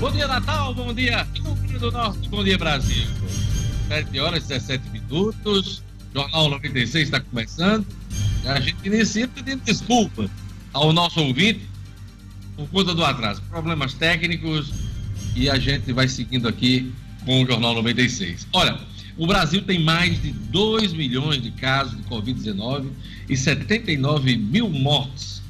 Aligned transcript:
Bom 0.00 0.10
dia, 0.10 0.26
Natal. 0.26 0.72
Bom 0.72 0.94
dia, 0.94 1.28
Rio 1.34 1.54
Grande 1.56 1.78
do 1.78 1.92
Norte. 1.92 2.26
Bom 2.30 2.42
dia, 2.42 2.56
Brasil. 2.56 3.06
7 3.86 4.18
horas 4.18 4.44
e 4.44 4.48
17 4.48 4.88
minutos. 4.88 5.82
Jornal 6.14 6.48
96 6.48 7.04
está 7.04 7.20
começando. 7.20 7.86
A 8.46 8.58
gente 8.60 8.78
inicia 8.82 9.28
pedindo 9.28 9.62
desculpa 9.62 10.30
ao 10.72 10.90
nosso 10.94 11.20
ouvinte 11.20 11.68
por 12.56 12.66
conta 12.70 12.94
do 12.94 13.04
atraso. 13.04 13.42
Problemas 13.42 13.92
técnicos 13.92 14.72
e 15.36 15.50
a 15.50 15.58
gente 15.58 15.92
vai 15.92 16.08
seguindo 16.08 16.48
aqui 16.48 16.90
com 17.26 17.42
o 17.42 17.46
Jornal 17.46 17.74
96. 17.74 18.48
Olha, 18.54 18.80
o 19.18 19.26
Brasil 19.26 19.60
tem 19.60 19.84
mais 19.84 20.20
de 20.22 20.32
2 20.32 20.94
milhões 20.94 21.42
de 21.42 21.50
casos 21.50 21.94
de 21.98 22.02
Covid-19 22.04 22.86
e 23.28 23.36
79 23.36 24.34
mil 24.38 24.70
mortes. 24.70 25.42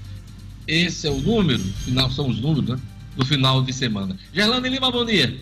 Esse 0.67 1.07
é 1.07 1.11
o 1.11 1.21
número, 1.21 1.63
final 1.85 2.11
são 2.11 2.29
os 2.29 2.41
números, 2.41 2.71
né? 2.71 2.90
Do 3.21 3.27
final 3.27 3.63
de 3.63 3.71
semana. 3.71 4.17
Gerlane 4.33 4.67
Lima, 4.67 4.91
bom 4.91 5.05
dia. 5.05 5.39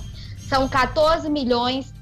são 0.49 0.69
14 0.69 1.31
milhões 1.31 1.93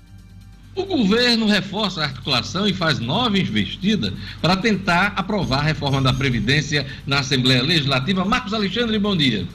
O 0.75 0.83
governo 0.85 1.45
reforça 1.45 2.01
a 2.01 2.05
articulação 2.05 2.67
e 2.67 2.73
faz 2.73 2.97
nova 2.97 3.37
investida 3.37 4.11
para 4.41 4.57
tentar 4.57 5.13
aprovar 5.15 5.59
a 5.59 5.63
reforma 5.63 6.01
da 6.01 6.11
Previdência 6.11 6.87
na 7.05 7.19
Assembleia 7.19 7.61
Legislativa. 7.61 8.25
Marcos 8.25 8.55
Alexandre, 8.55 8.97
bom 8.97 9.15
dia. 9.15 9.47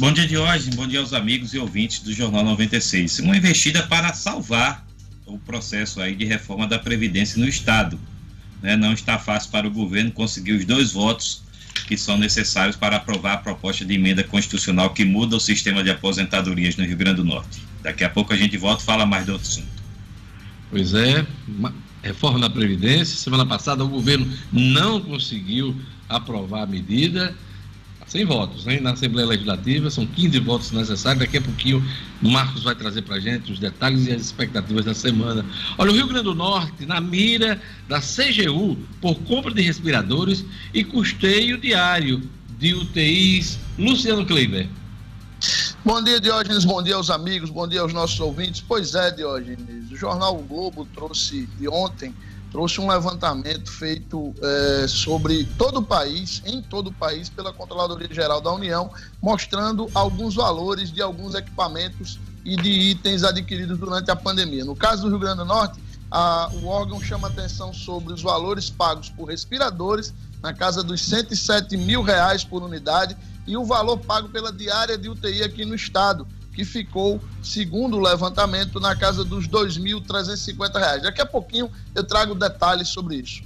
Bom 0.00 0.12
dia, 0.12 0.26
Diógenes. 0.26 0.74
Bom 0.74 0.88
dia 0.88 0.98
aos 0.98 1.12
amigos 1.12 1.54
e 1.54 1.60
ouvintes 1.60 2.00
do 2.00 2.12
Jornal 2.12 2.42
96. 2.42 3.20
Uma 3.20 3.36
investida 3.36 3.84
para 3.84 4.12
salvar 4.14 4.84
o 5.26 5.38
processo 5.38 6.00
aí 6.00 6.16
de 6.16 6.24
reforma 6.24 6.66
da 6.66 6.78
Previdência 6.78 7.38
no 7.40 7.48
Estado. 7.48 7.96
Né? 8.62 8.76
Não 8.76 8.92
está 8.92 9.18
fácil 9.18 9.50
para 9.50 9.66
o 9.66 9.70
governo 9.70 10.10
conseguir 10.10 10.52
os 10.52 10.64
dois 10.64 10.92
votos 10.92 11.42
que 11.86 11.96
são 11.96 12.16
necessários 12.16 12.76
para 12.76 12.96
aprovar 12.96 13.34
a 13.34 13.38
proposta 13.38 13.84
de 13.84 13.94
emenda 13.94 14.22
constitucional 14.22 14.90
que 14.90 15.04
muda 15.04 15.36
o 15.36 15.40
sistema 15.40 15.82
de 15.82 15.90
aposentadorias 15.90 16.76
no 16.76 16.84
Rio 16.84 16.96
Grande 16.96 17.16
do 17.16 17.24
Norte. 17.24 17.62
Daqui 17.82 18.04
a 18.04 18.10
pouco 18.10 18.32
a 18.32 18.36
gente 18.36 18.56
volta 18.56 18.82
e 18.82 18.86
fala 18.86 19.06
mais 19.06 19.26
do 19.26 19.34
assunto. 19.34 19.66
Pois 20.70 20.94
é, 20.94 21.26
reforma 22.02 22.38
da 22.38 22.48
Previdência. 22.48 23.16
Semana 23.16 23.44
passada 23.44 23.84
o 23.84 23.88
governo 23.88 24.30
não 24.52 25.00
conseguiu 25.00 25.74
aprovar 26.08 26.62
a 26.62 26.66
medida 26.66 27.34
sem 28.10 28.24
votos, 28.24 28.64
né? 28.64 28.80
Na 28.80 28.90
Assembleia 28.90 29.28
Legislativa, 29.28 29.88
são 29.88 30.04
15 30.04 30.40
votos 30.40 30.72
necessários. 30.72 31.20
Daqui 31.20 31.36
a 31.36 31.40
pouquinho 31.40 31.80
Marcos 32.20 32.64
vai 32.64 32.74
trazer 32.74 33.02
para 33.02 33.14
a 33.14 33.20
gente 33.20 33.52
os 33.52 33.60
detalhes 33.60 34.04
e 34.08 34.12
as 34.12 34.20
expectativas 34.20 34.84
da 34.84 34.92
semana. 34.92 35.46
Olha, 35.78 35.92
o 35.92 35.94
Rio 35.94 36.08
Grande 36.08 36.24
do 36.24 36.34
Norte, 36.34 36.84
na 36.84 37.00
mira 37.00 37.62
da 37.88 38.00
CGU, 38.00 38.76
por 39.00 39.14
compra 39.20 39.54
de 39.54 39.62
respiradores 39.62 40.44
e 40.74 40.82
custeio 40.82 41.56
diário 41.56 42.20
de 42.58 42.74
UTIs. 42.74 43.60
Luciano 43.78 44.26
Kleiber. 44.26 44.68
Bom 45.84 46.02
dia, 46.02 46.20
Diógenes. 46.20 46.64
Bom 46.64 46.82
dia 46.82 46.96
aos 46.96 47.10
amigos. 47.10 47.48
Bom 47.48 47.68
dia 47.68 47.80
aos 47.80 47.92
nossos 47.92 48.18
ouvintes. 48.18 48.60
Pois 48.60 48.96
é, 48.96 49.12
Diógenes. 49.12 49.88
O 49.88 49.96
jornal 49.96 50.36
o 50.36 50.42
Globo 50.42 50.84
trouxe 50.92 51.48
de 51.60 51.68
ontem 51.68 52.12
trouxe 52.50 52.80
um 52.80 52.88
levantamento 52.88 53.70
feito 53.70 54.34
é, 54.42 54.86
sobre 54.88 55.44
todo 55.56 55.78
o 55.78 55.82
país, 55.82 56.42
em 56.44 56.60
todo 56.60 56.88
o 56.88 56.92
país, 56.92 57.28
pela 57.28 57.52
Controladoria 57.52 58.12
Geral 58.12 58.40
da 58.40 58.52
União, 58.52 58.90
mostrando 59.22 59.88
alguns 59.94 60.34
valores 60.34 60.90
de 60.92 61.00
alguns 61.00 61.34
equipamentos 61.34 62.18
e 62.44 62.56
de 62.56 62.70
itens 62.70 63.22
adquiridos 63.22 63.78
durante 63.78 64.10
a 64.10 64.16
pandemia. 64.16 64.64
No 64.64 64.74
caso 64.74 65.02
do 65.02 65.08
Rio 65.08 65.18
Grande 65.18 65.38
do 65.38 65.44
Norte, 65.44 65.80
a, 66.10 66.50
o 66.54 66.66
órgão 66.66 67.00
chama 67.00 67.28
atenção 67.28 67.72
sobre 67.72 68.12
os 68.12 68.22
valores 68.22 68.68
pagos 68.68 69.08
por 69.08 69.28
respiradores, 69.28 70.12
na 70.42 70.52
casa 70.52 70.82
dos 70.82 71.02
107 71.02 71.76
mil 71.76 72.02
reais 72.02 72.42
por 72.42 72.62
unidade, 72.62 73.16
e 73.46 73.56
o 73.56 73.64
valor 73.64 73.98
pago 73.98 74.28
pela 74.28 74.52
diária 74.52 74.98
de 74.98 75.08
UTI 75.08 75.42
aqui 75.42 75.64
no 75.64 75.74
estado, 75.74 76.26
que 76.60 76.64
ficou, 76.64 77.18
segundo 77.42 77.96
o 77.96 78.00
levantamento, 78.00 78.78
na 78.78 78.94
casa 78.94 79.24
dos 79.24 79.46
R$ 79.46 79.52
2.350. 79.52 81.00
Daqui 81.00 81.22
a 81.22 81.26
pouquinho 81.26 81.70
eu 81.94 82.04
trago 82.04 82.34
detalhes 82.34 82.88
sobre 82.88 83.16
isso. 83.16 83.42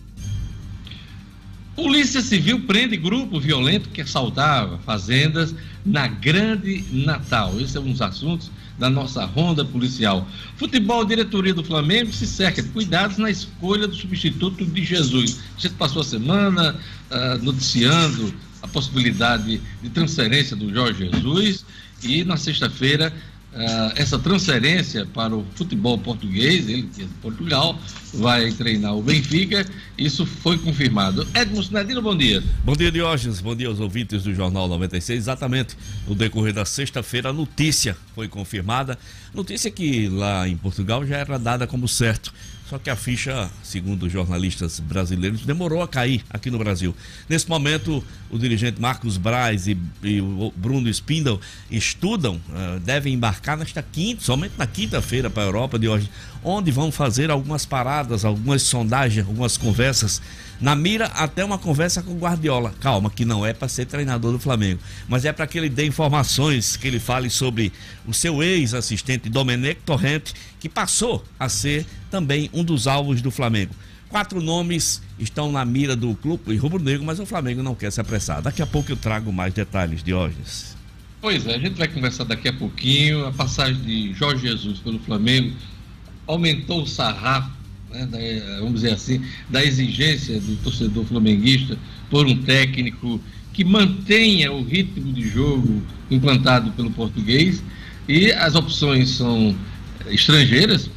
Polícia 1.76 2.20
Civil 2.20 2.66
prende 2.66 2.96
grupo 2.96 3.38
violento 3.38 3.88
que 3.90 4.00
assaltava 4.00 4.78
fazendas 4.78 5.54
na 5.86 6.08
Grande 6.08 6.84
Natal. 6.90 7.58
Esse 7.60 7.76
é 7.76 7.80
um 7.80 7.92
dos 7.92 8.02
assuntos 8.02 8.50
da 8.78 8.90
nossa 8.90 9.24
ronda 9.24 9.64
policial. 9.64 10.26
Futebol, 10.56 11.04
diretoria 11.04 11.54
do 11.54 11.62
Flamengo 11.62 12.12
se 12.12 12.26
cerca 12.26 12.60
de 12.60 12.68
cuidados 12.70 13.18
na 13.18 13.30
escolha 13.30 13.86
do 13.86 13.94
substituto 13.94 14.66
de 14.66 14.84
Jesus. 14.84 15.38
A 15.56 15.60
gente 15.60 15.74
passou 15.74 16.02
a 16.02 16.04
semana 16.04 16.74
uh, 17.10 17.44
noticiando 17.44 18.34
a 18.60 18.66
possibilidade 18.66 19.60
de 19.82 19.90
transferência 19.90 20.56
do 20.56 20.72
Jorge 20.72 21.08
Jesus 21.12 21.64
e 22.04 22.24
na 22.24 22.36
sexta-feira, 22.36 23.12
uh, 23.54 23.92
essa 23.96 24.18
transferência 24.18 25.06
para 25.06 25.34
o 25.34 25.44
futebol 25.54 25.98
português, 25.98 26.68
ele 26.68 26.82
que 26.94 27.02
é 27.02 27.04
de 27.04 27.14
Portugal, 27.14 27.78
vai 28.12 28.52
treinar 28.52 28.94
o 28.94 29.02
Benfica. 29.02 29.66
Isso 29.96 30.26
foi 30.26 30.58
confirmado. 30.58 31.26
Edmo 31.34 31.62
Sinadino, 31.62 32.02
bom 32.02 32.16
dia. 32.16 32.42
Bom 32.64 32.74
dia, 32.74 32.92
Diógenes. 32.92 33.40
Bom 33.40 33.56
dia 33.56 33.68
aos 33.68 33.80
ouvintes 33.80 34.24
do 34.24 34.34
Jornal 34.34 34.68
96. 34.68 35.18
Exatamente. 35.18 35.76
No 36.06 36.14
decorrer 36.14 36.52
da 36.52 36.64
sexta-feira, 36.64 37.30
a 37.30 37.32
notícia 37.32 37.96
foi 38.14 38.28
confirmada. 38.28 38.98
Notícia 39.32 39.70
que 39.70 40.08
lá 40.08 40.46
em 40.48 40.56
Portugal 40.56 41.04
já 41.06 41.16
era 41.16 41.38
dada 41.38 41.66
como 41.66 41.88
certo. 41.88 42.32
Só 42.68 42.78
que 42.78 42.88
a 42.88 42.96
ficha, 42.96 43.50
segundo 43.62 44.08
jornalistas 44.08 44.80
brasileiros, 44.80 45.44
demorou 45.44 45.82
a 45.82 45.88
cair 45.88 46.24
aqui 46.30 46.50
no 46.50 46.58
Brasil. 46.58 46.96
Nesse 47.28 47.46
momento, 47.46 48.02
o 48.30 48.38
dirigente 48.38 48.80
Marcos 48.80 49.18
Braz 49.18 49.66
e, 49.66 49.76
e 50.02 50.20
o 50.20 50.50
Bruno 50.56 50.88
Spindle 50.88 51.38
estudam, 51.70 52.36
uh, 52.36 52.80
devem 52.80 53.12
embarcar 53.12 53.58
nesta 53.58 53.82
quinta, 53.82 54.22
somente 54.22 54.54
na 54.56 54.66
quinta-feira 54.66 55.28
para 55.28 55.42
a 55.42 55.46
Europa 55.46 55.78
de 55.78 55.88
hoje, 55.88 56.08
onde 56.42 56.70
vão 56.70 56.90
fazer 56.90 57.30
algumas 57.30 57.66
paradas, 57.66 58.24
algumas 58.24 58.62
sondagens, 58.62 59.26
algumas 59.26 59.58
conversas 59.58 60.22
na 60.64 60.74
mira 60.74 61.04
até 61.08 61.44
uma 61.44 61.58
conversa 61.58 62.02
com 62.02 62.12
o 62.12 62.18
Guardiola. 62.18 62.74
Calma, 62.80 63.10
que 63.10 63.22
não 63.22 63.44
é 63.44 63.52
para 63.52 63.68
ser 63.68 63.84
treinador 63.84 64.32
do 64.32 64.38
Flamengo, 64.38 64.80
mas 65.06 65.26
é 65.26 65.30
para 65.30 65.46
que 65.46 65.58
ele 65.58 65.68
dê 65.68 65.84
informações, 65.84 66.74
que 66.74 66.88
ele 66.88 66.98
fale 66.98 67.28
sobre 67.28 67.70
o 68.06 68.14
seu 68.14 68.42
ex-assistente 68.42 69.28
Domenech 69.28 69.78
Torrente, 69.84 70.32
que 70.58 70.66
passou 70.66 71.22
a 71.38 71.50
ser 71.50 71.84
também 72.10 72.48
um 72.50 72.64
dos 72.64 72.86
alvos 72.86 73.20
do 73.20 73.30
Flamengo. 73.30 73.74
Quatro 74.08 74.40
nomes 74.40 75.02
estão 75.18 75.52
na 75.52 75.66
mira 75.66 75.94
do 75.94 76.14
clube 76.14 76.56
rubro-negro, 76.56 77.04
mas 77.04 77.20
o 77.20 77.26
Flamengo 77.26 77.62
não 77.62 77.74
quer 77.74 77.92
se 77.92 78.00
apressar. 78.00 78.40
Daqui 78.40 78.62
a 78.62 78.66
pouco 78.66 78.90
eu 78.90 78.96
trago 78.96 79.30
mais 79.30 79.52
detalhes, 79.52 80.02
Diógenes. 80.02 80.74
Pois 81.20 81.46
é, 81.46 81.56
a 81.56 81.58
gente 81.58 81.76
vai 81.76 81.88
conversar 81.88 82.24
daqui 82.24 82.48
a 82.48 82.54
pouquinho. 82.54 83.26
A 83.26 83.32
passagem 83.32 83.82
de 83.82 84.14
Jorge 84.14 84.48
Jesus 84.48 84.78
pelo 84.78 84.98
Flamengo 85.00 85.54
aumentou 86.26 86.84
o 86.84 86.86
sarrafo 86.86 87.63
né, 87.94 88.06
da, 88.06 88.58
vamos 88.58 88.80
dizer 88.80 88.92
assim, 88.92 89.22
da 89.48 89.64
exigência 89.64 90.40
do 90.40 90.56
torcedor 90.56 91.04
flamenguista 91.04 91.78
por 92.10 92.26
um 92.26 92.36
técnico 92.42 93.20
que 93.52 93.64
mantenha 93.64 94.52
o 94.52 94.64
ritmo 94.64 95.12
de 95.12 95.28
jogo 95.28 95.82
implantado 96.10 96.72
pelo 96.72 96.90
português 96.90 97.62
e 98.08 98.32
as 98.32 98.54
opções 98.54 99.10
são 99.10 99.54
estrangeiras. 100.08 100.90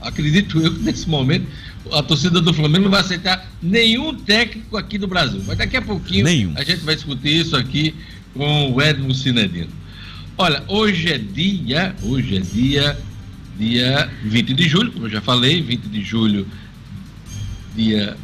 Acredito 0.00 0.60
eu 0.60 0.74
que 0.74 0.82
nesse 0.82 1.08
momento 1.08 1.46
a 1.92 2.02
torcida 2.02 2.40
do 2.40 2.52
Flamengo 2.54 2.84
não 2.84 2.90
vai 2.90 3.00
aceitar 3.00 3.46
nenhum 3.62 4.14
técnico 4.14 4.76
aqui 4.76 4.98
no 4.98 5.06
Brasil. 5.06 5.42
Mas 5.46 5.58
daqui 5.58 5.76
a 5.76 5.82
pouquinho 5.82 6.24
nenhum. 6.24 6.52
a 6.56 6.64
gente 6.64 6.80
vai 6.80 6.94
discutir 6.94 7.40
isso 7.40 7.54
aqui 7.54 7.94
com 8.32 8.72
o 8.72 8.80
Edmo 8.80 9.14
Cinedino. 9.14 9.68
Olha, 10.36 10.64
hoje 10.66 11.12
é 11.12 11.18
dia, 11.18 11.94
hoje 12.02 12.36
é 12.36 12.40
dia 12.40 12.98
dia 13.58 14.10
20 14.24 14.54
de 14.54 14.68
julho, 14.68 14.92
como 14.92 15.06
eu 15.06 15.10
já 15.10 15.20
falei, 15.20 15.62
20 15.62 15.82
de 15.82 16.02
julho, 16.02 16.46
dia 17.74 18.16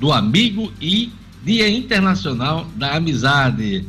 do 0.00 0.12
amigo 0.12 0.72
e 0.80 1.10
dia 1.44 1.68
internacional 1.68 2.68
da 2.76 2.96
amizade. 2.96 3.84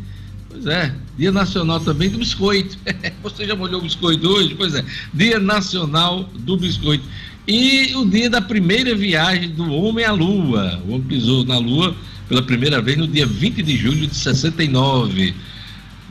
Pois 0.49 0.65
é, 0.65 0.93
dia 1.17 1.31
nacional 1.31 1.79
também 1.79 2.09
do 2.09 2.17
biscoito. 2.17 2.77
Você 3.23 3.45
já 3.45 3.55
molhou 3.55 3.79
o 3.79 3.83
biscoito 3.83 4.27
hoje? 4.27 4.55
Pois 4.55 4.73
é, 4.73 4.83
dia 5.13 5.39
nacional 5.39 6.29
do 6.39 6.57
biscoito. 6.57 7.03
E 7.47 7.95
o 7.95 8.05
dia 8.05 8.29
da 8.29 8.41
primeira 8.41 8.93
viagem 8.95 9.49
do 9.49 9.71
homem 9.71 10.05
à 10.05 10.11
lua. 10.11 10.81
O 10.85 10.93
homem 10.93 11.07
pisou 11.07 11.45
na 11.45 11.57
lua 11.57 11.95
pela 12.27 12.43
primeira 12.43 12.81
vez 12.81 12.97
no 12.97 13.07
dia 13.07 13.25
20 13.25 13.63
de 13.63 13.75
julho 13.75 14.07
de 14.07 14.15
69. 14.15 15.33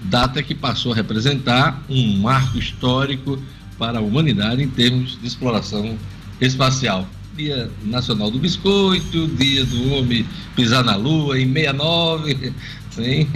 Data 0.05 0.43
que 0.43 0.55
passou 0.55 0.93
a 0.93 0.97
representar 0.97 1.83
um 1.89 2.19
marco 2.19 2.59
histórico 2.59 3.41
para 3.79 3.99
a 3.99 4.03
humanidade 4.03 4.63
em 4.63 4.69
termos 4.69 5.19
de 5.21 5.27
exploração 5.27 5.97
espacial. 6.41 7.09
Dia 7.37 7.71
Nacional 7.85 8.31
do 8.31 8.39
Biscoito, 8.39 9.29
Dia 9.29 9.65
do 9.65 9.95
Homem 9.95 10.27
Pisar 10.57 10.85
na 10.85 10.97
Lua, 10.97 11.39
em 11.41 11.53
69. 11.53 12.53
Tem, 12.97 13.27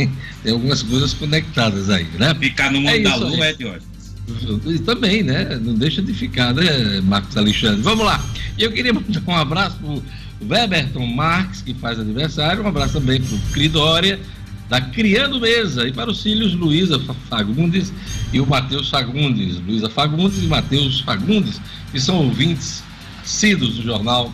tem 0.42 0.52
algumas 0.52 0.82
coisas 0.82 1.14
conectadas 1.14 1.88
aí, 1.88 2.04
né? 2.18 2.34
Ficar 2.34 2.72
no 2.72 2.80
mundo 2.80 2.90
é 2.90 2.98
da 2.98 3.14
Lua 3.14 3.46
é 3.46 3.52
de 3.52 3.64
hoje. 3.64 3.86
Também, 4.84 5.22
né? 5.22 5.56
Não 5.62 5.74
deixa 5.74 6.02
de 6.02 6.12
ficar, 6.12 6.52
né, 6.52 7.00
Marcos 7.02 7.36
Alexandre? 7.36 7.80
Vamos 7.80 8.04
lá. 8.04 8.20
E 8.58 8.64
eu 8.64 8.72
queria 8.72 8.92
mandar 8.92 9.22
um 9.24 9.36
abraço 9.36 9.76
para 9.76 9.88
o 9.88 10.02
Weberton 10.48 11.06
Marques, 11.06 11.62
que 11.62 11.74
faz 11.74 12.00
aniversário, 12.00 12.64
um 12.64 12.66
abraço 12.66 12.94
também 12.94 13.20
para 13.20 13.36
o 13.36 13.38
Cridória, 13.52 14.18
da 14.72 14.80
Criando 14.80 15.38
Mesa, 15.38 15.86
e 15.86 15.92
para 15.92 16.10
os 16.10 16.22
filhos 16.22 16.54
Luísa 16.54 16.98
Fagundes 17.28 17.92
e 18.32 18.40
o 18.40 18.46
Matheus 18.46 18.88
Fagundes, 18.88 19.60
Luísa 19.60 19.90
Fagundes 19.90 20.42
e 20.42 20.46
Matheus 20.46 21.02
Fagundes, 21.02 21.60
que 21.90 22.00
são 22.00 22.16
ouvintes 22.24 22.82
assíduos 23.22 23.74
do 23.74 23.82
Jornal 23.82 24.32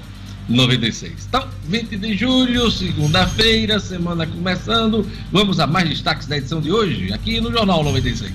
96. 0.48 1.26
Então, 1.28 1.48
20 1.64 1.96
de 1.96 2.16
julho, 2.16 2.70
segunda-feira, 2.70 3.80
semana 3.80 4.28
começando. 4.28 5.04
Vamos 5.32 5.58
a 5.58 5.66
mais 5.66 5.88
destaques 5.88 6.28
da 6.28 6.36
edição 6.36 6.60
de 6.60 6.70
hoje, 6.70 7.12
aqui 7.12 7.40
no 7.40 7.50
Jornal 7.50 7.82
96. 7.82 8.32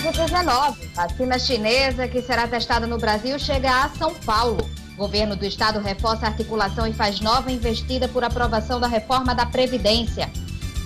Covid-19, 0.00 0.94
vacina 0.94 1.38
chinesa 1.38 2.08
que 2.08 2.22
será 2.22 2.48
testada 2.48 2.86
no 2.86 2.96
Brasil 2.96 3.38
chega 3.38 3.84
a 3.84 3.90
São 3.90 4.14
Paulo. 4.14 4.66
Governo 4.98 5.36
do 5.36 5.46
Estado 5.46 5.78
reforça 5.78 6.26
a 6.26 6.28
articulação 6.28 6.84
e 6.84 6.92
faz 6.92 7.20
nova 7.20 7.52
investida 7.52 8.08
por 8.08 8.24
aprovação 8.24 8.80
da 8.80 8.88
reforma 8.88 9.32
da 9.32 9.46
Previdência. 9.46 10.28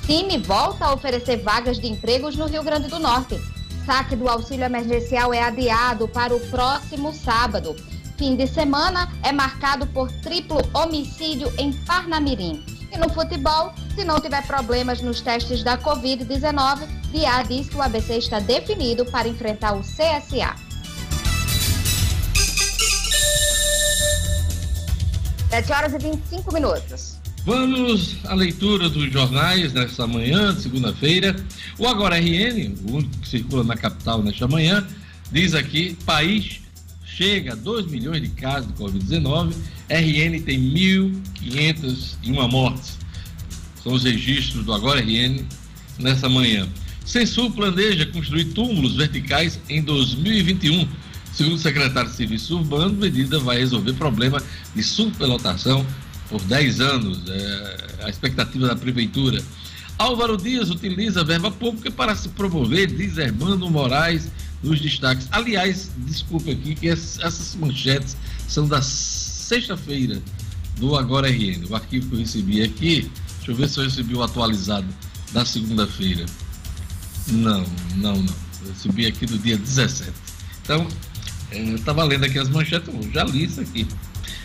Cime 0.04 0.36
volta 0.36 0.84
a 0.84 0.92
oferecer 0.92 1.38
vagas 1.38 1.78
de 1.78 1.88
empregos 1.88 2.36
no 2.36 2.46
Rio 2.46 2.62
Grande 2.62 2.88
do 2.88 2.98
Norte. 2.98 3.40
Saque 3.86 4.14
do 4.14 4.28
auxílio 4.28 4.66
emergencial 4.66 5.32
é 5.32 5.42
adiado 5.42 6.06
para 6.06 6.36
o 6.36 6.40
próximo 6.48 7.12
sábado. 7.14 7.74
Fim 8.18 8.36
de 8.36 8.46
semana 8.46 9.10
é 9.22 9.32
marcado 9.32 9.86
por 9.86 10.12
triplo 10.20 10.60
homicídio 10.74 11.50
em 11.58 11.72
Parnamirim. 11.72 12.62
E 12.92 12.98
no 12.98 13.08
futebol, 13.08 13.72
se 13.94 14.04
não 14.04 14.20
tiver 14.20 14.46
problemas 14.46 15.00
nos 15.00 15.22
testes 15.22 15.62
da 15.62 15.78
Covid-19, 15.78 16.86
Diá 17.10 17.42
diz 17.42 17.70
que 17.70 17.76
o 17.76 17.82
ABC 17.82 18.18
está 18.18 18.38
definido 18.38 19.06
para 19.06 19.26
enfrentar 19.26 19.72
o 19.72 19.80
CSA. 19.80 20.71
7 25.52 25.70
horas 25.70 25.92
e 25.92 25.98
25 25.98 26.54
minutos. 26.54 27.18
Vamos 27.44 28.16
à 28.24 28.32
leitura 28.32 28.88
dos 28.88 29.12
jornais 29.12 29.70
nesta 29.74 30.06
manhã, 30.06 30.58
segunda-feira. 30.58 31.36
O 31.78 31.86
Agora 31.86 32.18
RN, 32.18 32.74
o 32.88 32.94
único 32.94 33.18
que 33.18 33.28
circula 33.28 33.62
na 33.62 33.76
capital 33.76 34.22
nesta 34.22 34.48
manhã, 34.48 34.86
diz 35.30 35.52
aqui: 35.54 35.94
país 36.06 36.62
chega 37.04 37.52
a 37.52 37.54
2 37.54 37.88
milhões 37.88 38.22
de 38.22 38.28
casos 38.30 38.68
de 38.68 38.82
Covid-19, 38.82 39.52
RN 39.90 40.40
tem 40.42 40.58
1.501 40.58 42.50
mortes. 42.50 42.98
São 43.82 43.92
os 43.92 44.04
registros 44.04 44.64
do 44.64 44.72
Agora 44.72 45.02
RN 45.02 45.44
nessa 45.98 46.30
manhã. 46.30 46.66
Censul 47.04 47.50
planeja 47.50 48.06
construir 48.06 48.46
túmulos 48.54 48.96
verticais 48.96 49.60
em 49.68 49.82
2021 49.82 50.88
Segundo 51.34 51.54
o 51.54 51.58
secretário 51.58 52.10
de 52.10 52.16
Serviço 52.16 52.58
Urbano, 52.58 52.94
medida 52.94 53.38
vai 53.38 53.58
resolver 53.58 53.94
problema 53.94 54.42
de 54.74 54.82
superlotação 54.82 55.86
por 56.28 56.40
10 56.42 56.80
anos. 56.80 57.22
É 57.28 58.04
a 58.04 58.10
expectativa 58.10 58.66
da 58.66 58.76
Prefeitura. 58.76 59.42
Álvaro 59.98 60.36
Dias 60.36 60.70
utiliza 60.70 61.20
a 61.20 61.24
verba 61.24 61.50
pública 61.50 61.90
para 61.90 62.14
se 62.14 62.28
promover, 62.30 62.88
diz 62.88 63.18
Hermano 63.18 63.70
Moraes 63.70 64.28
nos 64.62 64.80
destaques. 64.80 65.28
Aliás, 65.30 65.90
desculpe 65.98 66.50
aqui 66.50 66.74
que 66.74 66.88
essas 66.88 67.54
manchetes 67.54 68.16
são 68.48 68.66
da 68.66 68.82
sexta-feira 68.82 70.20
do 70.78 70.96
Agora 70.96 71.28
RN. 71.28 71.66
O 71.68 71.74
arquivo 71.74 72.08
que 72.08 72.14
eu 72.14 72.18
recebi 72.20 72.62
aqui, 72.62 73.10
deixa 73.36 73.52
eu 73.52 73.54
ver 73.54 73.68
se 73.68 73.78
eu 73.78 73.84
recebi 73.84 74.14
o 74.14 74.22
atualizado 74.22 74.86
da 75.32 75.44
segunda-feira. 75.44 76.26
Não, 77.28 77.64
não, 77.96 78.16
não. 78.16 78.34
Eu 78.64 78.72
recebi 78.72 79.06
aqui 79.06 79.26
do 79.26 79.38
dia 79.38 79.56
17. 79.56 80.12
Então, 80.62 80.86
eu 81.54 81.76
estava 81.76 82.04
lendo 82.04 82.24
aqui 82.24 82.38
as 82.38 82.48
manchetes, 82.48 82.92
já 83.12 83.24
li 83.24 83.44
isso 83.44 83.60
aqui. 83.60 83.86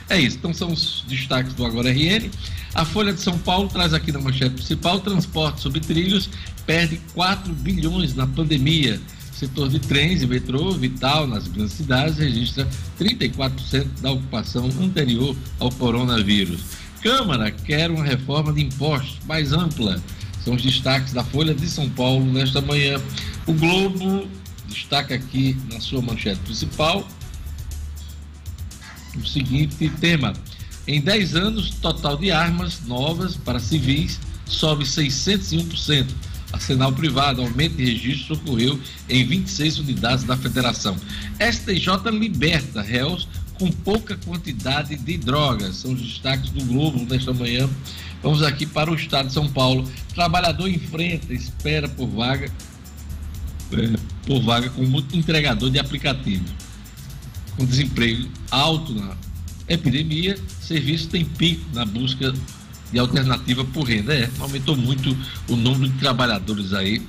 É 0.10 0.20
isso, 0.20 0.38
então 0.38 0.54
são 0.54 0.72
os 0.72 1.04
destaques 1.08 1.54
do 1.54 1.66
Agora 1.66 1.92
RN. 1.92 2.30
A 2.74 2.86
Folha 2.86 3.12
de 3.12 3.20
São 3.20 3.38
Paulo 3.38 3.68
traz 3.68 3.94
aqui 3.94 4.12
na 4.12 4.20
manchete 4.20 4.56
principal: 4.56 5.00
transporte 5.00 5.62
sobre 5.62 5.80
trilhos 5.80 6.30
perde 6.66 7.00
4 7.14 7.52
bilhões 7.54 8.16
na 8.16 8.28
pandemia. 8.28 9.02
Setor 9.32 9.70
de 9.70 9.80
trens 9.80 10.24
e 10.24 10.28
metrô, 10.28 10.72
vital 10.72 11.28
nas 11.28 11.48
grandes 11.48 11.74
cidades, 11.74 12.18
registra 12.18 12.68
34% 13.00 13.86
da 14.02 14.12
ocupação 14.12 14.66
anterior 14.82 15.36
ao 15.60 15.72
coronavírus. 15.72 16.62
Câmara 17.02 17.52
quer 17.52 17.92
uma 17.92 18.04
reforma 18.04 18.52
de 18.52 18.64
impostos 18.64 19.20
mais 19.28 19.54
ampla. 19.54 20.02
São 20.44 20.56
os 20.56 20.64
destaques 20.64 21.14
da 21.14 21.24
Folha 21.24 21.54
de 21.54 21.68
São 21.68 21.88
Paulo 21.90 22.26
nesta 22.26 22.62
manhã. 22.62 23.00
O 23.46 23.54
Globo 23.54 24.28
destaca 24.68 25.16
aqui 25.16 25.58
na 25.72 25.80
sua 25.80 26.02
manchete 26.02 26.40
principal 26.42 27.08
o 29.18 29.28
seguinte 29.28 29.90
tema: 30.00 30.34
em 30.88 31.02
10 31.02 31.36
anos, 31.36 31.70
total 31.72 32.18
de 32.18 32.32
armas 32.32 32.82
novas 32.86 33.36
para 33.36 33.60
civis 33.60 34.20
sobe 34.46 34.86
601%. 34.86 36.08
Arsenal 36.54 36.94
privado, 36.94 37.42
aumento 37.42 37.76
de 37.76 37.84
registros 37.84 38.40
ocorreu 38.40 38.80
em 39.10 39.26
26 39.26 39.80
unidades 39.80 40.24
da 40.24 40.38
federação. 40.38 40.96
STJ 41.42 42.10
liberta 42.12 42.82
réus 42.82 43.28
com 43.60 43.70
pouca 43.70 44.16
quantidade 44.16 44.96
de 44.96 45.18
drogas. 45.18 45.78
São 45.78 45.92
os 45.92 46.02
destaques 46.02 46.50
do 46.52 46.64
Globo 46.64 47.06
nesta 47.06 47.34
manhã. 47.34 47.70
Vamos 48.24 48.42
aqui 48.44 48.66
para 48.66 48.90
o 48.90 48.96
estado 48.96 49.28
de 49.28 49.34
São 49.34 49.50
Paulo. 49.50 49.90
Trabalhador 50.14 50.70
enfrenta, 50.70 51.34
espera 51.34 51.90
por 51.90 52.08
vaga. 52.08 52.50
É 53.74 54.18
por 54.26 54.42
vaga 54.42 54.70
como 54.70 55.04
entregador 55.14 55.70
de 55.70 55.80
aplicativo. 55.80 56.46
Com 57.56 57.66
desemprego 57.66 58.28
alto 58.52 58.94
na 58.94 59.16
epidemia, 59.68 60.38
serviço 60.62 61.08
tem 61.08 61.26
pico 61.26 61.66
na 61.74 61.86
busca 61.86 62.34
de 62.92 63.00
alternativa 63.00 63.64
por 63.66 63.84
renda. 63.84 64.14
É, 64.14 64.30
aumentou 64.40 64.76
muito 64.76 65.16
o 65.48 65.56
número 65.56 65.90
de 65.90 65.98
trabalhadores 65.98 66.74
aí 66.74 67.02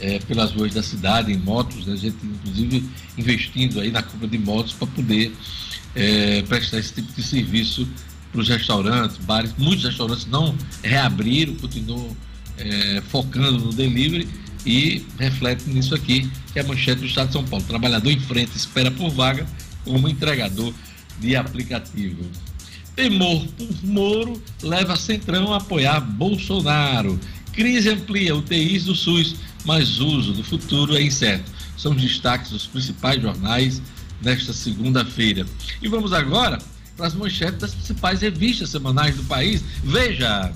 é, 0.00 0.18
pelas 0.20 0.52
ruas 0.52 0.74
da 0.74 0.82
cidade, 0.82 1.32
em 1.32 1.38
motos, 1.38 1.86
né? 1.86 1.92
a 1.92 1.96
gente 1.96 2.16
inclusive 2.22 2.88
investindo 3.16 3.80
aí 3.80 3.90
na 3.90 4.02
compra 4.02 4.26
de 4.26 4.38
motos 4.38 4.72
para 4.72 4.86
poder 4.88 5.32
é, 5.94 6.42
prestar 6.42 6.78
esse 6.78 6.94
tipo 6.94 7.12
de 7.12 7.22
serviço 7.22 7.88
para 8.32 8.40
os 8.40 8.48
restaurantes, 8.48 9.16
bares. 9.18 9.52
Muitos 9.58 9.84
restaurantes 9.84 10.26
não 10.26 10.54
reabriram, 10.82 11.54
continuam 11.54 12.16
é, 12.58 13.02
focando 13.08 13.58
no 13.66 13.72
delivery 13.72 14.28
e 14.64 15.04
reflete 15.18 15.68
nisso 15.68 15.94
aqui, 15.94 16.30
que 16.52 16.58
é 16.58 16.62
a 16.62 16.66
manchete 16.66 17.00
do 17.00 17.06
Estado 17.06 17.28
de 17.28 17.32
São 17.34 17.44
Paulo. 17.44 17.64
Trabalhador 17.64 18.10
em 18.10 18.20
frente 18.20 18.56
espera 18.56 18.90
por 18.90 19.10
vaga 19.10 19.46
como 19.84 20.08
entregador 20.08 20.72
de 21.18 21.36
aplicativo. 21.36 22.24
Temor 22.94 23.46
por 23.46 23.84
Moro 23.84 24.42
leva 24.62 24.96
Centrão 24.96 25.52
a 25.52 25.58
apoiar 25.58 26.00
Bolsonaro. 26.00 27.18
Crise 27.52 27.90
amplia 27.90 28.34
UTIs 28.34 28.84
do 28.84 28.94
SUS, 28.94 29.36
mas 29.64 29.98
uso 29.98 30.32
do 30.32 30.44
futuro 30.44 30.96
é 30.96 31.02
incerto. 31.02 31.50
São 31.76 31.92
os 31.92 32.02
destaques 32.02 32.50
dos 32.50 32.66
principais 32.66 33.20
jornais 33.20 33.80
nesta 34.22 34.52
segunda-feira. 34.52 35.46
E 35.80 35.88
vamos 35.88 36.12
agora 36.12 36.58
para 36.96 37.06
as 37.06 37.14
manchetes 37.14 37.58
das 37.58 37.74
principais 37.74 38.20
revistas 38.20 38.68
semanais 38.68 39.16
do 39.16 39.24
país. 39.24 39.64
Veja! 39.82 40.52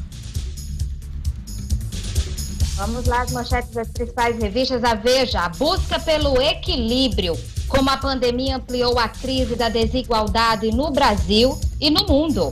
Vamos 2.77 3.07
lá, 3.07 3.23
as 3.23 3.31
manchetes 3.31 3.71
das 3.71 3.89
principais 3.89 4.37
revistas. 4.37 4.83
A 4.83 4.95
Veja, 4.95 5.41
a 5.41 5.49
busca 5.49 5.99
pelo 6.01 6.41
equilíbrio. 6.43 7.39
Como 7.69 7.89
a 7.89 7.97
pandemia 7.97 8.57
ampliou 8.57 8.99
a 8.99 9.09
crise 9.09 9.55
da 9.55 9.69
desigualdade 9.69 10.71
no 10.73 10.91
Brasil 10.91 11.59
e 11.81 11.89
no 11.89 12.07
mundo. 12.07 12.51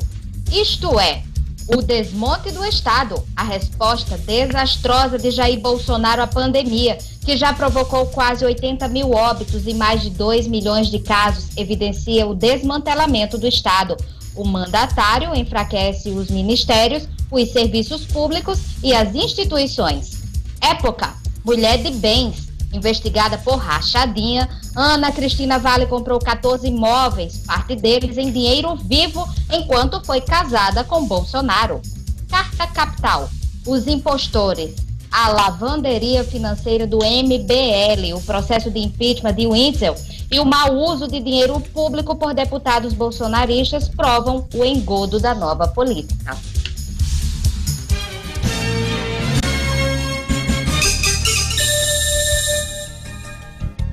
Isto 0.51 0.99
é, 0.99 1.23
o 1.69 1.83
desmonte 1.83 2.51
do 2.51 2.65
Estado, 2.65 3.23
a 3.37 3.43
resposta 3.43 4.17
desastrosa 4.17 5.19
de 5.19 5.31
Jair 5.31 5.61
Bolsonaro 5.61 6.23
à 6.23 6.27
pandemia, 6.27 6.99
que 7.25 7.37
já 7.37 7.53
provocou 7.53 8.07
quase 8.07 8.45
80 8.45 8.89
mil 8.89 9.11
óbitos 9.13 9.67
e 9.67 9.75
mais 9.75 10.03
de 10.03 10.11
2 10.11 10.47
milhões 10.47 10.89
de 10.89 10.99
casos, 11.01 11.57
evidencia 11.57 12.27
o 12.27 12.35
desmantelamento 12.35 13.39
do 13.39 13.47
Estado. 13.47 13.97
O 14.35 14.47
mandatário 14.47 15.35
enfraquece 15.35 16.11
os 16.11 16.31
ministérios, 16.31 17.09
os 17.31 17.51
serviços 17.53 18.05
públicos 18.07 18.59
e 18.83 18.95
as 18.95 19.15
instituições. 19.15 20.23
Época: 20.61 21.15
mulher 21.45 21.83
de 21.83 21.91
bens. 21.91 22.51
Investigada 22.73 23.37
por 23.37 23.57
rachadinha, 23.57 24.49
Ana 24.75 25.13
Cristina 25.13 25.59
Vale 25.59 25.85
comprou 25.85 26.19
14 26.19 26.67
imóveis, 26.67 27.43
parte 27.47 27.77
deles 27.77 28.17
em 28.17 28.33
dinheiro 28.33 28.75
vivo, 28.77 29.29
enquanto 29.53 30.03
foi 30.03 30.23
casada 30.23 30.83
com 30.83 31.07
Bolsonaro. 31.07 31.83
Carta 32.31 32.67
Capital. 32.69 33.29
Os 33.67 33.87
impostores. 33.87 34.75
A 35.13 35.29
lavanderia 35.29 36.25
financeira 36.25 36.87
do 36.87 37.01
MBL, 37.01 38.17
o 38.17 38.23
processo 38.23 38.71
de 38.71 38.79
impeachment 38.79 39.35
de 39.35 39.47
Witzel 39.47 39.95
e 40.31 40.41
o 40.41 40.45
mau 40.47 40.75
uso 40.75 41.07
de 41.07 41.21
dinheiro 41.21 41.61
público 41.61 42.17
por 42.17 42.33
deputados 42.33 42.95
bolsonaristas 42.95 43.91
provam 43.91 44.49
o 44.55 44.65
engodo 44.65 45.21
da 45.21 45.35
nova 45.35 45.69
política. 45.69 46.35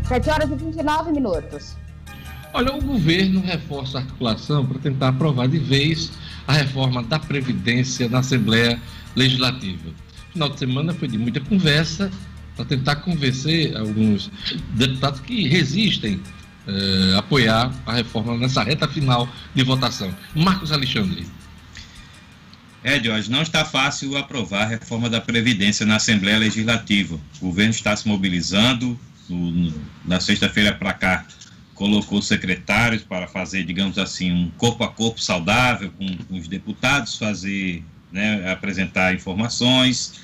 Sete 0.08 0.30
horas 0.30 0.50
e 0.50 0.56
29 0.56 1.12
minutos. 1.12 1.76
Olha, 2.54 2.74
o 2.74 2.82
governo 2.82 3.42
reforça 3.42 3.98
a 3.98 4.02
articulação 4.02 4.66
para 4.66 4.80
tentar 4.80 5.10
aprovar 5.10 5.50
de 5.50 5.60
vez 5.60 6.12
a 6.48 6.54
reforma 6.54 7.04
da 7.04 7.20
Previdência 7.20 8.08
na 8.08 8.20
Assembleia 8.20 8.82
Legislativa. 9.16 9.92
Final 10.40 10.52
de 10.52 10.60
semana 10.60 10.94
foi 10.94 11.10
de 11.10 11.18
muita 11.18 11.42
conversa 11.42 12.10
para 12.56 12.64
tentar 12.64 12.96
convencer 12.96 13.76
alguns 13.76 14.32
deputados 14.74 15.20
que 15.20 15.50
resistem 15.50 16.22
eh, 16.66 17.18
apoiar 17.18 17.74
a 17.86 17.96
reforma 17.96 18.38
nessa 18.38 18.64
reta 18.64 18.88
final 18.88 19.28
de 19.54 19.64
votação. 19.64 20.16
Marcos 20.34 20.72
Alexandre. 20.72 21.28
É, 22.86 23.04
Jorge, 23.04 23.30
não 23.30 23.42
está 23.42 23.66
fácil 23.66 24.16
aprovar 24.16 24.64
a 24.64 24.68
reforma 24.68 25.10
da 25.10 25.20
Previdência 25.20 25.86
na 25.86 25.98
Assembleia 25.98 26.38
Legislativa. 26.38 27.20
O 27.42 27.48
governo 27.48 27.72
está 27.72 27.94
se 27.94 28.08
mobilizando. 28.08 28.98
No, 29.28 29.52
no, 29.52 29.74
na 30.06 30.22
sexta-feira 30.22 30.74
para 30.74 30.94
cá, 30.94 31.26
colocou 31.76 32.22
secretários 32.22 33.04
para 33.04 33.28
fazer, 33.28 33.66
digamos 33.66 33.98
assim, 33.98 34.32
um 34.32 34.50
corpo 34.52 34.86
a 34.86 34.88
corpo 34.88 35.20
saudável 35.20 35.92
com, 35.98 36.16
com 36.16 36.38
os 36.38 36.48
deputados, 36.48 37.18
fazer, 37.18 37.84
né, 38.12 38.52
apresentar 38.52 39.14
informações 39.14 40.20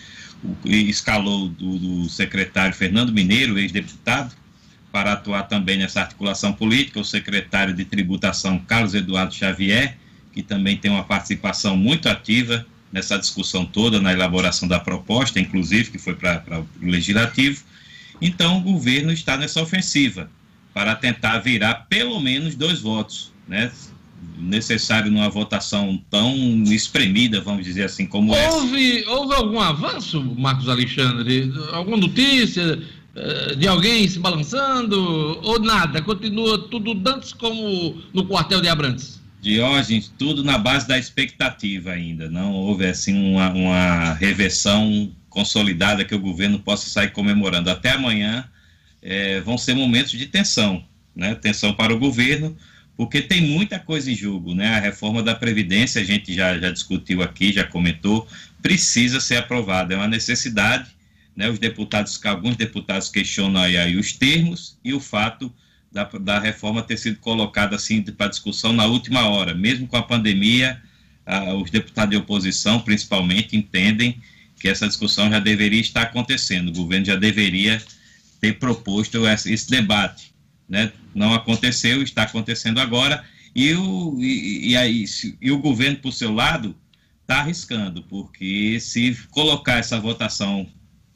escalou 0.65 1.50
do, 1.50 1.77
do 1.77 2.10
secretário 2.10 2.75
Fernando 2.75 3.12
Mineiro, 3.12 3.58
ex-deputado, 3.58 4.36
para 4.92 5.13
atuar 5.13 5.44
também 5.44 5.77
nessa 5.77 6.01
articulação 6.01 6.54
política, 6.54 7.00
o 7.00 7.06
secretário 7.06 7.74
de 7.74 7.84
tributação 7.84 8.60
Carlos 8.60 8.94
Eduardo 8.94 9.34
Xavier, 9.34 9.98
que 10.34 10.42
também 10.42 10.77
tem 10.77 10.92
uma 10.92 11.04
participação 11.04 11.75
muito 11.75 12.08
ativa 12.08 12.65
nessa 12.92 13.18
discussão 13.18 13.65
toda, 13.65 14.00
na 14.00 14.13
elaboração 14.13 14.68
da 14.68 14.80
proposta, 14.80 15.39
inclusive, 15.39 15.92
que 15.92 16.00
foi 16.00 16.15
para 16.15 16.62
o 16.82 16.86
Legislativo. 16.86 17.62
Então, 18.22 18.58
o 18.58 18.62
governo 18.62 19.12
está 19.12 19.36
nessa 19.36 19.62
ofensiva 19.62 20.30
para 20.74 20.96
tentar 20.96 21.39
virar 21.39 21.88
pelo 21.89 22.20
menos 22.22 22.56
dois 22.56 22.80
votos, 22.80 23.34
né? 23.48 23.72
Necessário 24.38 25.12
numa 25.12 25.29
votação 25.29 26.01
tão 26.10 26.36
espremida, 26.63 27.41
vamos 27.41 27.65
dizer 27.65 27.84
assim, 27.84 28.05
como 28.05 28.34
houve, 28.34 29.00
essa. 29.00 29.10
Houve 29.10 29.36
algum 29.36 29.60
avanço, 29.60 30.22
Marcos 30.38 30.69
Alexandre? 30.69 31.51
Alguma 31.72 31.98
notícia 31.98 32.79
uh, 33.15 33.55
de 33.55 33.67
alguém 33.67 34.07
se 34.07 34.19
balançando? 34.19 35.39
Ou 35.43 35.60
nada? 35.60 36.01
Continua 36.01 36.57
tudo 36.69 37.00
antes 37.10 37.34
como 37.34 38.01
no 38.13 38.25
quartel 38.25 38.62
de 38.62 38.67
Abrantes? 38.67 39.22
Diógenes, 39.41 40.12
tudo 40.17 40.43
na 40.43 40.57
base 40.57 40.88
da 40.88 40.98
expectativa 40.98 41.91
ainda. 41.91 42.29
Não 42.29 42.51
houve 42.51 42.88
assim 42.88 43.13
uma, 43.13 43.50
uma 43.51 44.13
reversão 44.13 45.12
consolidada 45.29 46.03
que 46.03 46.15
o 46.15 46.19
governo 46.19 46.60
possa 46.60 46.89
sair 46.89 47.12
comemorando. 47.12 47.69
Até 47.69 47.91
amanhã 47.91 48.50
é, 49.01 49.39
vão 49.41 49.57
ser 49.57 49.75
momentos 49.75 50.13
de 50.13 50.25
tensão, 50.25 50.84
né? 51.15 51.36
Tensão 51.36 51.74
para 51.74 51.93
o 51.93 52.00
governo, 52.00 52.57
porque 52.97 53.21
tem 53.21 53.41
muita 53.41 53.77
coisa 53.77 54.09
em 54.09 54.15
jogo, 54.15 54.53
né? 54.53 54.75
A 54.75 54.79
reforma 54.79 55.21
da 55.21 55.35
Previdência, 55.35 56.01
a 56.01 56.05
gente 56.05 56.33
já, 56.33 56.57
já 56.57 56.71
discutiu 56.71 57.21
aqui, 57.21 57.51
já 57.51 57.63
comentou, 57.63 58.27
precisa 58.61 59.19
ser 59.19 59.37
aprovada, 59.37 59.93
é 59.93 59.97
uma 59.97 60.07
necessidade, 60.07 60.89
né? 61.35 61.49
Os 61.49 61.59
deputados, 61.59 62.23
alguns 62.25 62.55
deputados 62.55 63.09
questionam 63.09 63.61
aí, 63.61 63.77
aí 63.77 63.97
os 63.97 64.13
termos 64.13 64.77
e 64.83 64.93
o 64.93 64.99
fato 64.99 65.53
da, 65.91 66.03
da 66.03 66.39
reforma 66.39 66.81
ter 66.81 66.97
sido 66.97 67.19
colocada 67.19 67.75
assim 67.75 68.01
para 68.01 68.27
discussão 68.27 68.71
na 68.71 68.85
última 68.85 69.27
hora, 69.27 69.53
mesmo 69.53 69.87
com 69.87 69.97
a 69.97 70.03
pandemia, 70.03 70.81
ah, 71.25 71.53
os 71.53 71.69
deputados 71.69 72.11
de 72.11 72.17
oposição, 72.17 72.79
principalmente, 72.79 73.57
entendem 73.57 74.21
que 74.59 74.69
essa 74.69 74.87
discussão 74.87 75.29
já 75.29 75.39
deveria 75.39 75.81
estar 75.81 76.03
acontecendo, 76.03 76.69
o 76.69 76.73
governo 76.73 77.05
já 77.05 77.15
deveria 77.15 77.81
ter 78.39 78.53
proposto 78.53 79.27
esse, 79.27 79.51
esse 79.51 79.69
debate 79.69 80.35
né? 80.67 80.91
Não 81.13 81.34
aconteceu, 81.34 82.01
está 82.01 82.24
acontecendo 82.24 82.79
agora, 82.79 83.24
e 83.55 83.74
o, 83.74 84.17
e, 84.19 84.72
e, 84.72 84.77
aí, 84.77 85.05
e 85.41 85.51
o 85.51 85.60
governo, 85.60 85.98
por 85.98 86.12
seu 86.12 86.34
lado, 86.34 86.75
está 87.22 87.38
arriscando, 87.38 88.03
porque 88.03 88.79
se 88.79 89.17
colocar 89.31 89.77
essa 89.77 90.00
votação 90.00 90.67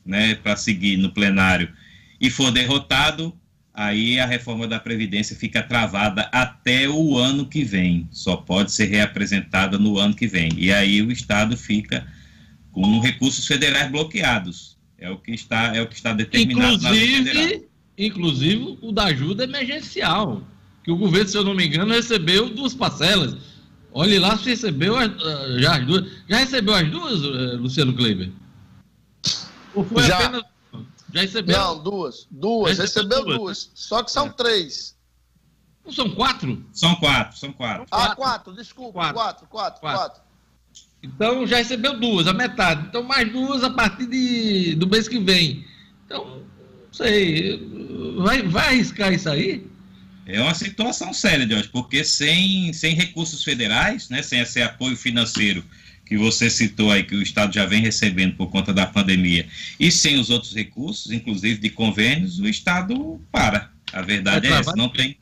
né, 0.05 0.35
para 0.35 0.55
seguir 0.55 0.97
no 0.97 1.11
plenário 1.11 1.71
e 2.19 2.29
for 2.29 2.51
derrotado, 2.51 3.37
aí 3.73 4.19
a 4.19 4.25
reforma 4.25 4.67
da 4.67 4.79
Previdência 4.79 5.35
fica 5.35 5.61
travada 5.61 6.29
até 6.31 6.87
o 6.87 7.17
ano 7.17 7.45
que 7.45 7.63
vem, 7.63 8.07
só 8.11 8.37
pode 8.37 8.71
ser 8.71 8.85
reapresentada 8.85 9.77
no 9.77 9.97
ano 9.97 10.15
que 10.15 10.27
vem. 10.27 10.51
E 10.57 10.71
aí 10.71 11.01
o 11.01 11.11
Estado 11.11 11.55
fica 11.57 12.07
com 12.71 12.99
recursos 12.99 13.45
federais 13.45 13.91
bloqueados. 13.91 14.77
É 14.97 15.09
o 15.09 15.17
que 15.17 15.31
está, 15.31 15.75
é 15.75 15.81
o 15.81 15.87
que 15.87 15.95
está 15.95 16.13
determinado 16.13 16.73
Inclusive, 16.73 16.83
na 16.83 16.91
lei 16.91 17.47
federal 17.47 17.68
inclusive 18.05 18.77
o 18.81 18.91
da 18.91 19.05
ajuda 19.05 19.43
emergencial, 19.43 20.41
que 20.83 20.91
o 20.91 20.97
governo, 20.97 21.27
se 21.27 21.37
eu 21.37 21.43
não 21.43 21.53
me 21.53 21.67
engano, 21.67 21.93
recebeu 21.93 22.49
duas 22.49 22.73
parcelas. 22.73 23.35
Olhe 23.91 24.17
lá 24.17 24.37
se 24.37 24.49
recebeu 24.49 24.95
as, 24.95 25.09
ah, 25.09 25.59
já 25.59 25.77
as 25.77 25.85
duas. 25.85 26.11
Já 26.27 26.37
recebeu 26.37 26.75
as 26.75 26.89
duas, 26.89 27.21
eh, 27.21 27.55
Luciano 27.57 27.93
Kleiber? 27.93 28.31
Ou 29.73 29.83
foi 29.83 30.03
já. 30.03 30.17
apenas. 30.17 30.43
Já 31.13 31.21
recebeu? 31.21 31.57
Não, 31.57 31.83
duas. 31.83 32.27
Duas. 32.29 32.77
Recebeu, 32.77 33.09
recebeu 33.09 33.25
duas. 33.25 33.37
duas. 33.37 33.71
Só 33.73 34.03
que 34.03 34.11
são 34.11 34.27
é. 34.27 34.29
três. 34.29 34.95
Não 35.83 35.91
são 35.91 36.09
quatro? 36.11 36.63
São 36.71 36.95
quatro, 36.95 37.37
são 37.37 37.51
quatro. 37.51 37.85
Ah, 37.89 38.15
quatro, 38.15 38.53
desculpa. 38.53 39.11
Quatro, 39.11 39.15
quatro, 39.15 39.47
quatro. 39.47 39.81
quatro. 39.81 39.99
quatro. 39.99 40.21
Então 41.01 41.47
já 41.47 41.57
recebeu 41.57 41.99
duas, 41.99 42.27
a 42.27 42.33
metade. 42.33 42.85
Então 42.87 43.01
mais 43.01 43.31
duas 43.31 43.63
a 43.63 43.69
partir 43.69 44.05
de, 44.05 44.75
do 44.75 44.87
mês 44.87 45.07
que 45.07 45.17
vem. 45.19 45.65
Então, 46.05 46.25
não 46.25 46.93
sei 46.93 47.78
vai, 48.17 48.41
vai 48.43 48.67
arriscar 48.67 49.13
isso 49.13 49.29
aí? 49.29 49.65
É 50.25 50.39
uma 50.41 50.53
situação 50.53 51.11
séria, 51.11 51.47
Jorge, 51.49 51.69
porque 51.69 52.03
sem, 52.03 52.71
sem 52.71 52.93
recursos 52.93 53.43
federais, 53.43 54.09
né, 54.09 54.21
sem 54.21 54.39
esse 54.39 54.61
apoio 54.61 54.95
financeiro 54.95 55.63
que 56.05 56.17
você 56.17 56.49
citou 56.49 56.91
aí, 56.91 57.03
que 57.03 57.15
o 57.15 57.21
Estado 57.21 57.53
já 57.53 57.65
vem 57.65 57.81
recebendo 57.81 58.35
por 58.35 58.47
conta 58.47 58.73
da 58.73 58.85
pandemia, 58.85 59.47
e 59.79 59.91
sem 59.91 60.19
os 60.19 60.29
outros 60.29 60.55
recursos, 60.55 61.11
inclusive 61.11 61.59
de 61.59 61.69
convênios, 61.69 62.39
o 62.39 62.47
Estado 62.47 63.19
para. 63.31 63.71
A 63.93 64.01
verdade 64.01 64.47
é, 64.47 64.51
é 64.51 64.53
essa, 64.53 64.75
não 64.75 64.89
tem, 64.89 65.17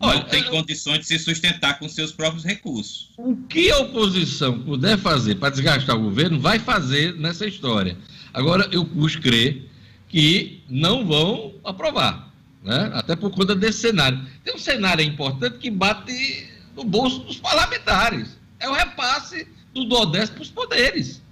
não 0.00 0.08
Olha, 0.08 0.24
tem 0.24 0.44
condições 0.44 1.00
de 1.00 1.06
se 1.06 1.18
sustentar 1.18 1.78
com 1.78 1.88
seus 1.88 2.12
próprios 2.12 2.44
recursos. 2.44 3.10
O 3.16 3.36
que 3.36 3.70
a 3.70 3.78
oposição 3.78 4.60
puder 4.60 4.98
fazer 4.98 5.36
para 5.36 5.50
desgastar 5.50 5.96
o 5.96 6.02
governo, 6.02 6.38
vai 6.38 6.58
fazer 6.60 7.14
nessa 7.14 7.46
história. 7.46 7.96
Agora, 8.32 8.68
eu 8.70 8.84
custo 8.84 9.20
crer 9.20 9.68
que 10.08 10.62
não 10.68 11.06
vão 11.06 11.54
aprovar, 11.64 12.32
né? 12.62 12.90
até 12.94 13.14
por 13.14 13.30
conta 13.30 13.54
desse 13.54 13.80
cenário. 13.80 14.20
Tem 14.42 14.54
um 14.54 14.58
cenário 14.58 15.04
importante 15.04 15.58
que 15.58 15.70
bate 15.70 16.48
no 16.74 16.84
bolso 16.84 17.20
dos 17.20 17.36
parlamentares. 17.36 18.38
É 18.58 18.68
o 18.68 18.72
repasse 18.72 19.46
do 19.74 19.84
Nordeste 19.84 20.34
para 20.34 20.42
os 20.42 20.50
poderes. 20.50 21.22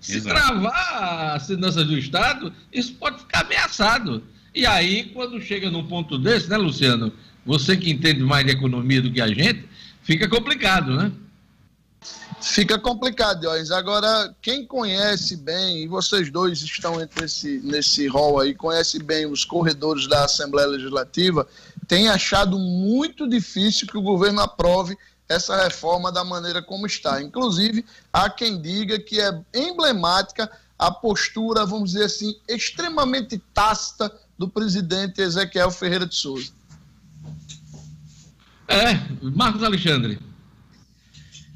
Se 0.00 0.16
Exato. 0.16 0.34
travar 0.34 1.36
as 1.36 1.46
finanças 1.46 1.86
do 1.86 1.96
Estado, 1.96 2.52
isso 2.72 2.94
pode 2.94 3.20
ficar 3.20 3.44
ameaçado. 3.44 4.22
E 4.54 4.66
aí, 4.66 5.04
quando 5.14 5.40
chega 5.40 5.70
num 5.70 5.86
ponto 5.86 6.18
desse, 6.18 6.48
né, 6.48 6.56
Luciano? 6.56 7.12
Você 7.44 7.76
que 7.76 7.90
entende 7.90 8.22
mais 8.22 8.44
de 8.44 8.52
economia 8.52 9.00
do 9.00 9.10
que 9.10 9.20
a 9.20 9.28
gente, 9.28 9.64
fica 10.02 10.28
complicado, 10.28 10.94
né? 10.96 11.12
Fica 12.42 12.76
complicado, 12.76 13.40
Diógenes. 13.40 13.70
Agora, 13.70 14.34
quem 14.42 14.66
conhece 14.66 15.36
bem, 15.36 15.84
e 15.84 15.86
vocês 15.86 16.30
dois 16.30 16.60
estão 16.60 17.00
entre 17.00 17.24
esse, 17.24 17.60
nesse 17.62 18.08
rol 18.08 18.40
aí, 18.40 18.52
conhece 18.52 19.00
bem 19.00 19.26
os 19.26 19.44
corredores 19.44 20.08
da 20.08 20.24
Assembleia 20.24 20.68
Legislativa, 20.68 21.46
tem 21.86 22.08
achado 22.08 22.58
muito 22.58 23.28
difícil 23.28 23.86
que 23.86 23.96
o 23.96 24.02
governo 24.02 24.40
aprove 24.40 24.98
essa 25.28 25.56
reforma 25.62 26.10
da 26.10 26.24
maneira 26.24 26.60
como 26.60 26.84
está. 26.84 27.22
Inclusive, 27.22 27.84
há 28.12 28.28
quem 28.28 28.60
diga 28.60 28.98
que 28.98 29.20
é 29.20 29.40
emblemática 29.54 30.50
a 30.78 30.90
postura, 30.90 31.64
vamos 31.64 31.92
dizer 31.92 32.06
assim, 32.06 32.34
extremamente 32.48 33.40
tácita 33.54 34.12
do 34.36 34.48
presidente 34.48 35.22
Ezequiel 35.22 35.70
Ferreira 35.70 36.06
de 36.06 36.16
Souza. 36.16 36.50
É, 38.66 38.94
Marcos 39.22 39.62
Alexandre. 39.62 40.31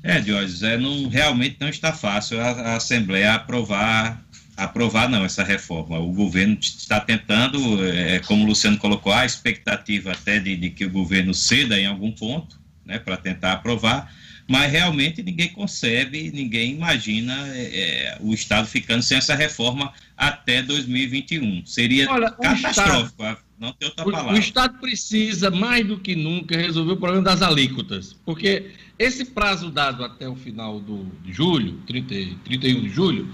É, 0.06 0.20
Diógenes, 0.20 0.62
é, 0.62 0.78
não, 0.78 1.08
realmente 1.08 1.56
não 1.58 1.68
está 1.68 1.92
fácil 1.92 2.40
a, 2.40 2.50
a 2.50 2.76
Assembleia 2.76 3.34
aprovar 3.34 4.24
aprovar 4.56 5.08
não 5.08 5.24
essa 5.24 5.42
reforma. 5.44 5.98
O 5.98 6.12
governo 6.12 6.56
está 6.60 6.98
tentando, 6.98 7.84
é, 7.84 8.20
como 8.20 8.44
o 8.44 8.46
Luciano 8.46 8.78
colocou, 8.78 9.12
a 9.12 9.26
expectativa 9.26 10.12
até 10.12 10.38
de, 10.38 10.56
de, 10.56 10.70
que 10.70 10.86
o 10.86 10.90
governo 10.90 11.34
ceda 11.34 11.78
em 11.78 11.86
algum 11.86 12.10
ponto, 12.10 12.58
né, 12.84 12.98
para 12.98 13.18
tentar 13.18 13.52
aprovar, 13.52 14.10
mas 14.48 14.70
realmente 14.70 15.22
ninguém 15.22 15.48
concebe, 15.48 16.30
ninguém 16.32 16.72
imagina 16.72 17.34
é, 17.48 17.80
é 17.80 18.18
o 18.20 18.32
Estado 18.32 18.66
ficando 18.66 19.02
sem 19.02 19.18
essa 19.18 19.34
reforma 19.34 19.92
até 20.16 20.62
2021. 20.62 21.66
Seria 21.66 22.10
Olha, 22.10 22.30
catastrófico, 22.30 23.22
Estado, 23.22 23.38
não 23.58 23.72
tem 23.72 23.88
outra 23.88 24.04
palavra. 24.04 24.34
O 24.34 24.38
Estado 24.38 24.78
precisa, 24.78 25.50
mais 25.50 25.86
do 25.86 25.98
que 25.98 26.14
nunca, 26.14 26.56
resolver 26.56 26.92
o 26.92 26.96
problema 26.96 27.24
das 27.24 27.42
alíquotas, 27.42 28.14
porque 28.24 28.70
esse 28.98 29.26
prazo 29.26 29.70
dado 29.70 30.04
até 30.04 30.28
o 30.28 30.34
final 30.34 30.80
do, 30.80 31.04
de 31.22 31.32
julho, 31.32 31.78
30, 31.86 32.14
31 32.44 32.80
de 32.80 32.88
julho, 32.88 33.28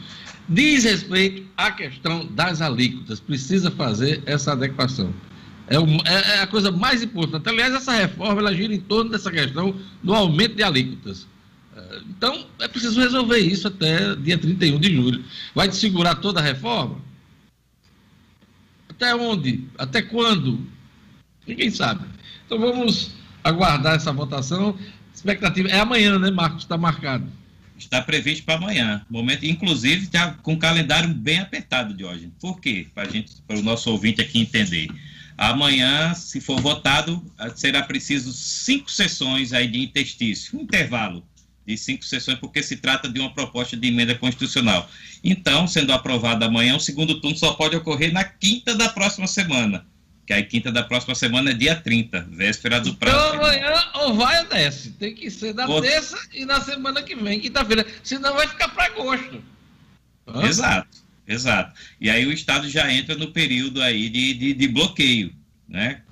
diz 0.49 0.85
respeito 0.85 1.47
à 1.57 1.71
questão 1.71 2.27
das 2.27 2.61
alíquotas, 2.61 3.21
precisa 3.21 3.71
fazer 3.71 4.23
essa 4.27 4.53
adequação. 4.53 5.13
É, 5.69 5.77
é, 5.77 6.37
é, 6.37 6.41
a 6.41 6.47
coisa 6.47 6.71
mais 6.71 7.03
importante. 7.03 7.49
Aliás, 7.49 7.73
essa 7.73 7.93
reforma 7.93 8.41
ela 8.41 8.55
gira 8.55 8.75
em 8.75 8.81
torno 8.81 9.11
dessa 9.11 9.31
questão 9.31 9.75
do 10.03 10.13
aumento 10.13 10.57
de 10.57 10.63
alíquotas. 10.63 11.29
É, 11.77 12.01
então, 12.11 12.47
é 12.59 12.67
preciso 12.67 13.01
resolver 13.01 13.39
isso 13.39 13.69
até 13.69 14.17
dia 14.17 14.37
31 14.37 14.81
de 14.81 14.95
julho. 14.95 15.25
Vai 15.55 15.69
te 15.69 15.77
segurar 15.77 16.17
toda 16.17 16.41
a 16.41 16.43
reforma? 16.43 16.99
Até 18.89 19.15
onde? 19.15 19.65
Até 19.79 20.03
quando? 20.03 20.67
Ninguém 21.47 21.71
sabe. 21.71 22.05
Então 22.47 22.59
vamos 22.59 23.13
aguardar 23.43 23.97
essa 23.97 24.13
votação. 24.13 24.77
Expectativa 25.15 25.69
é 25.69 25.81
amanhã, 25.81 26.19
né, 26.19 26.31
Marcos? 26.31 26.63
Está 26.63 26.77
marcado. 26.77 27.27
Está 27.79 28.01
previsto 28.01 28.45
para 28.45 28.55
amanhã. 28.55 29.05
Momento, 29.11 29.45
inclusive, 29.45 30.09
já 30.13 30.33
com 30.35 30.55
o 30.55 30.59
calendário 30.59 31.09
bem 31.13 31.41
apertado, 31.41 31.99
Jorge. 31.99 32.31
Por 32.41 32.61
quê? 32.61 32.87
Para 32.95 33.59
o 33.59 33.63
nosso 33.63 33.91
ouvinte 33.91 34.21
aqui 34.21 34.41
entender. 34.41 34.89
Amanhã, 35.37 36.15
se 36.15 36.41
for 36.41 36.61
votado, 36.61 37.25
será 37.57 37.83
preciso 37.83 38.33
cinco 38.33 38.91
sessões 38.91 39.53
aí 39.53 39.67
de 39.67 39.81
interstício, 39.81 40.59
um 40.59 40.63
intervalo 40.63 41.25
de 41.67 41.77
cinco 41.77 42.05
sessões, 42.05 42.39
porque 42.39 42.63
se 42.63 42.77
trata 42.77 43.09
de 43.09 43.21
uma 43.21 43.33
proposta 43.33 43.77
de 43.77 43.89
emenda 43.89 44.15
constitucional. 44.15 44.89
Então, 45.23 45.67
sendo 45.67 45.93
aprovado 45.93 46.45
amanhã, 46.45 46.77
o 46.77 46.81
segundo 46.81 47.21
turno 47.21 47.37
só 47.37 47.53
pode 47.55 47.77
ocorrer 47.77 48.13
na 48.13 48.25
quinta 48.25 48.75
da 48.75 48.89
próxima 48.89 49.27
semana. 49.27 49.87
Que 50.27 50.33
a 50.33 50.45
quinta 50.45 50.71
da 50.71 50.85
próxima 50.85 51.15
semana 51.15 51.51
é 51.51 51.55
dia 51.55 51.75
30, 51.75 52.29
véspera 52.31 52.81
do 52.81 52.95
prazo. 52.95 53.17
Então 53.17 53.41
amanhã 53.41 53.85
ou 53.95 54.15
vai 54.15 54.41
ou 54.41 54.49
desce. 54.49 54.91
Tem 54.93 55.15
que 55.15 55.31
ser 55.31 55.55
na 55.55 55.67
terça 55.81 56.17
e 56.33 56.45
na 56.45 56.61
semana 56.61 57.03
que 57.03 57.17
vem, 57.17 57.41
quinta-feira. 57.41 57.85
Senão 58.05 58.35
vai 58.35 58.47
ficar 58.47 58.69
para 58.69 58.85
agosto. 58.85 59.43
Hã? 60.29 60.47
Exato. 60.47 61.03
Exato. 61.27 61.75
E 62.01 62.11
aí 62.11 62.27
o 62.27 62.33
Estado 62.33 62.69
já 62.69 62.93
entra 62.93 63.17
no 63.17 63.33
período 63.33 63.81
aí 63.81 64.09
de, 64.09 64.35
de, 64.35 64.55
de 64.55 64.69
bloqueio, 64.69 65.33
né? 65.69 66.03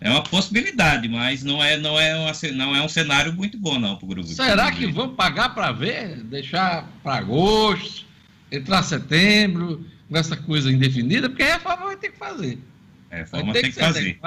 É 0.00 0.10
uma 0.10 0.22
possibilidade, 0.22 1.08
mas 1.08 1.42
não 1.42 1.64
é, 1.64 1.78
não 1.78 1.98
é, 1.98 2.14
uma, 2.14 2.32
não 2.52 2.76
é 2.76 2.82
um 2.82 2.88
cenário 2.88 3.32
muito 3.32 3.58
bom, 3.58 3.78
não, 3.78 3.96
para 3.96 4.04
o 4.04 4.08
grupo. 4.08 4.28
Será 4.28 4.70
que 4.70 4.86
vão 4.86 5.14
pagar 5.14 5.54
para 5.54 5.72
ver? 5.72 6.22
Deixar 6.24 6.86
para 7.02 7.16
agosto, 7.16 8.04
entrar 8.52 8.82
setembro, 8.82 9.86
com 10.08 10.16
essa 10.16 10.36
coisa 10.36 10.70
indefinida? 10.70 11.28
Porque 11.30 11.42
a 11.42 11.54
reforma 11.54 11.86
vai 11.86 11.96
ter 11.96 12.10
que 12.10 12.18
fazer. 12.18 12.58
Reforma 13.14 13.52
tem 13.52 13.62
que, 13.62 13.72
que 13.72 13.80
fazer. 13.80 14.18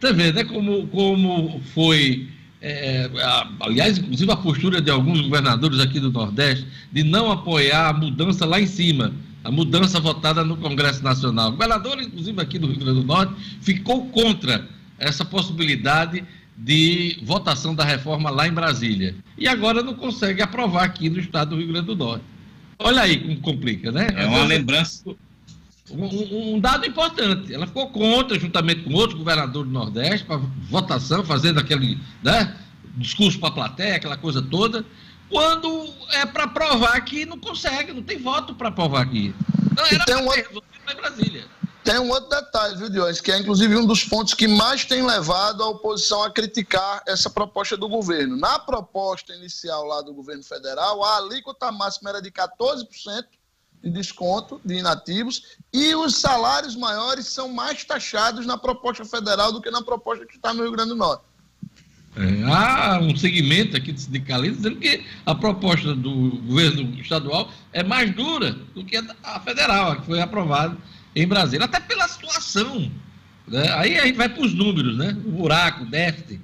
Você 0.00 0.12
vê, 0.12 0.32
né, 0.32 0.44
como, 0.44 0.86
como 0.88 1.60
foi 1.74 2.28
é, 2.62 3.10
a, 3.20 3.48
aliás, 3.60 3.98
inclusive 3.98 4.30
a 4.30 4.36
postura 4.36 4.80
de 4.80 4.90
alguns 4.90 5.20
governadores 5.20 5.80
aqui 5.80 5.98
do 5.98 6.12
Nordeste 6.12 6.66
de 6.92 7.02
não 7.02 7.30
apoiar 7.30 7.88
a 7.88 7.92
mudança 7.92 8.46
lá 8.46 8.60
em 8.60 8.66
cima, 8.66 9.12
a 9.42 9.50
mudança 9.50 9.98
votada 9.98 10.44
no 10.44 10.56
Congresso 10.56 11.02
Nacional. 11.02 11.48
O 11.48 11.52
governador, 11.52 12.00
inclusive 12.00 12.40
aqui 12.40 12.58
do 12.58 12.68
Rio 12.68 12.78
Grande 12.78 13.00
do 13.00 13.06
Norte, 13.06 13.34
ficou 13.60 14.06
contra 14.06 14.68
essa 14.96 15.24
possibilidade 15.24 16.24
de 16.56 17.18
votação 17.24 17.74
da 17.74 17.84
reforma 17.84 18.30
lá 18.30 18.46
em 18.46 18.52
Brasília. 18.52 19.16
E 19.36 19.48
agora 19.48 19.82
não 19.82 19.94
consegue 19.94 20.40
aprovar 20.40 20.84
aqui 20.84 21.10
no 21.10 21.18
estado 21.18 21.50
do 21.50 21.56
Rio 21.56 21.68
Grande 21.68 21.86
do 21.86 21.96
Norte. 21.96 22.24
Olha 22.78 23.02
aí 23.02 23.18
como 23.18 23.40
complica, 23.40 23.90
né? 23.90 24.06
É 24.14 24.26
uma 24.26 24.44
lembrança. 24.44 25.04
Um, 25.92 26.54
um, 26.54 26.60
dado 26.60 26.86
importante. 26.86 27.52
Ela 27.52 27.66
ficou 27.66 27.90
contra, 27.90 28.38
juntamente 28.38 28.82
com 28.82 28.94
outro 28.94 29.18
governador 29.18 29.64
do 29.64 29.70
Nordeste, 29.70 30.26
para 30.26 30.40
votação, 30.70 31.24
fazendo 31.24 31.60
aquele 31.60 31.98
né, 32.22 32.56
discurso 32.96 33.38
para 33.38 33.48
a 33.48 33.52
plateia, 33.52 33.96
aquela 33.96 34.16
coisa 34.16 34.40
toda, 34.40 34.84
quando 35.28 35.92
é 36.10 36.26
para 36.26 36.48
provar 36.48 37.00
que 37.02 37.24
não 37.24 37.38
consegue, 37.38 37.92
não 37.92 38.02
tem 38.02 38.18
voto 38.18 38.54
para 38.54 38.70
provar 38.70 39.02
aqui. 39.02 39.34
Não 39.76 39.86
era 39.86 40.04
tem 40.04 40.16
um 40.16 40.26
outro... 40.26 40.62
em 40.90 40.96
Brasília. 40.96 41.44
Tem 41.84 41.98
um 41.98 42.10
outro 42.10 42.28
detalhe, 42.28 42.76
viu, 42.76 42.88
Diógenes, 42.88 43.20
que 43.20 43.32
é 43.32 43.38
inclusive 43.38 43.76
um 43.76 43.84
dos 43.84 44.04
pontos 44.04 44.34
que 44.34 44.46
mais 44.46 44.84
tem 44.84 45.04
levado 45.04 45.64
a 45.64 45.68
oposição 45.68 46.22
a 46.22 46.30
criticar 46.30 47.02
essa 47.08 47.28
proposta 47.28 47.76
do 47.76 47.88
governo. 47.88 48.36
Na 48.36 48.58
proposta 48.58 49.34
inicial 49.34 49.84
lá 49.84 50.00
do 50.00 50.14
governo 50.14 50.44
federal, 50.44 51.02
a 51.02 51.16
alíquota 51.16 51.72
máxima 51.72 52.10
era 52.10 52.22
de 52.22 52.30
14%, 52.30 52.86
de 53.82 53.90
desconto 53.90 54.60
de 54.64 54.76
inativos 54.76 55.56
e 55.72 55.94
os 55.94 56.16
salários 56.16 56.76
maiores 56.76 57.26
são 57.26 57.52
mais 57.52 57.84
taxados 57.84 58.46
na 58.46 58.56
proposta 58.56 59.04
federal 59.04 59.52
do 59.52 59.60
que 59.60 59.70
na 59.70 59.82
proposta 59.82 60.24
que 60.24 60.36
está 60.36 60.54
no 60.54 60.62
Rio 60.62 60.72
Grande 60.72 60.90
do 60.90 60.96
Norte. 60.96 61.24
É, 62.14 62.44
há 62.44 63.00
um 63.00 63.16
segmento 63.16 63.74
aqui 63.76 63.90
de 63.90 64.02
sindicalistas 64.02 64.58
dizendo 64.58 64.78
que 64.78 65.02
a 65.24 65.34
proposta 65.34 65.94
do 65.94 66.36
governo 66.42 67.00
estadual 67.00 67.50
é 67.72 67.82
mais 67.82 68.14
dura 68.14 68.52
do 68.74 68.84
que 68.84 69.02
a 69.22 69.40
federal, 69.40 69.92
a 69.92 69.96
que 69.96 70.06
foi 70.06 70.20
aprovada 70.20 70.76
em 71.16 71.26
Brasília, 71.26 71.64
até 71.64 71.80
pela 71.80 72.06
situação. 72.06 72.90
Né? 73.48 73.72
Aí 73.72 73.98
a 73.98 74.06
gente 74.06 74.16
vai 74.16 74.28
para 74.28 74.44
os 74.44 74.52
números, 74.52 74.96
né? 74.98 75.16
O 75.24 75.30
buraco, 75.30 75.84
o 75.84 75.86
déficit. 75.86 76.40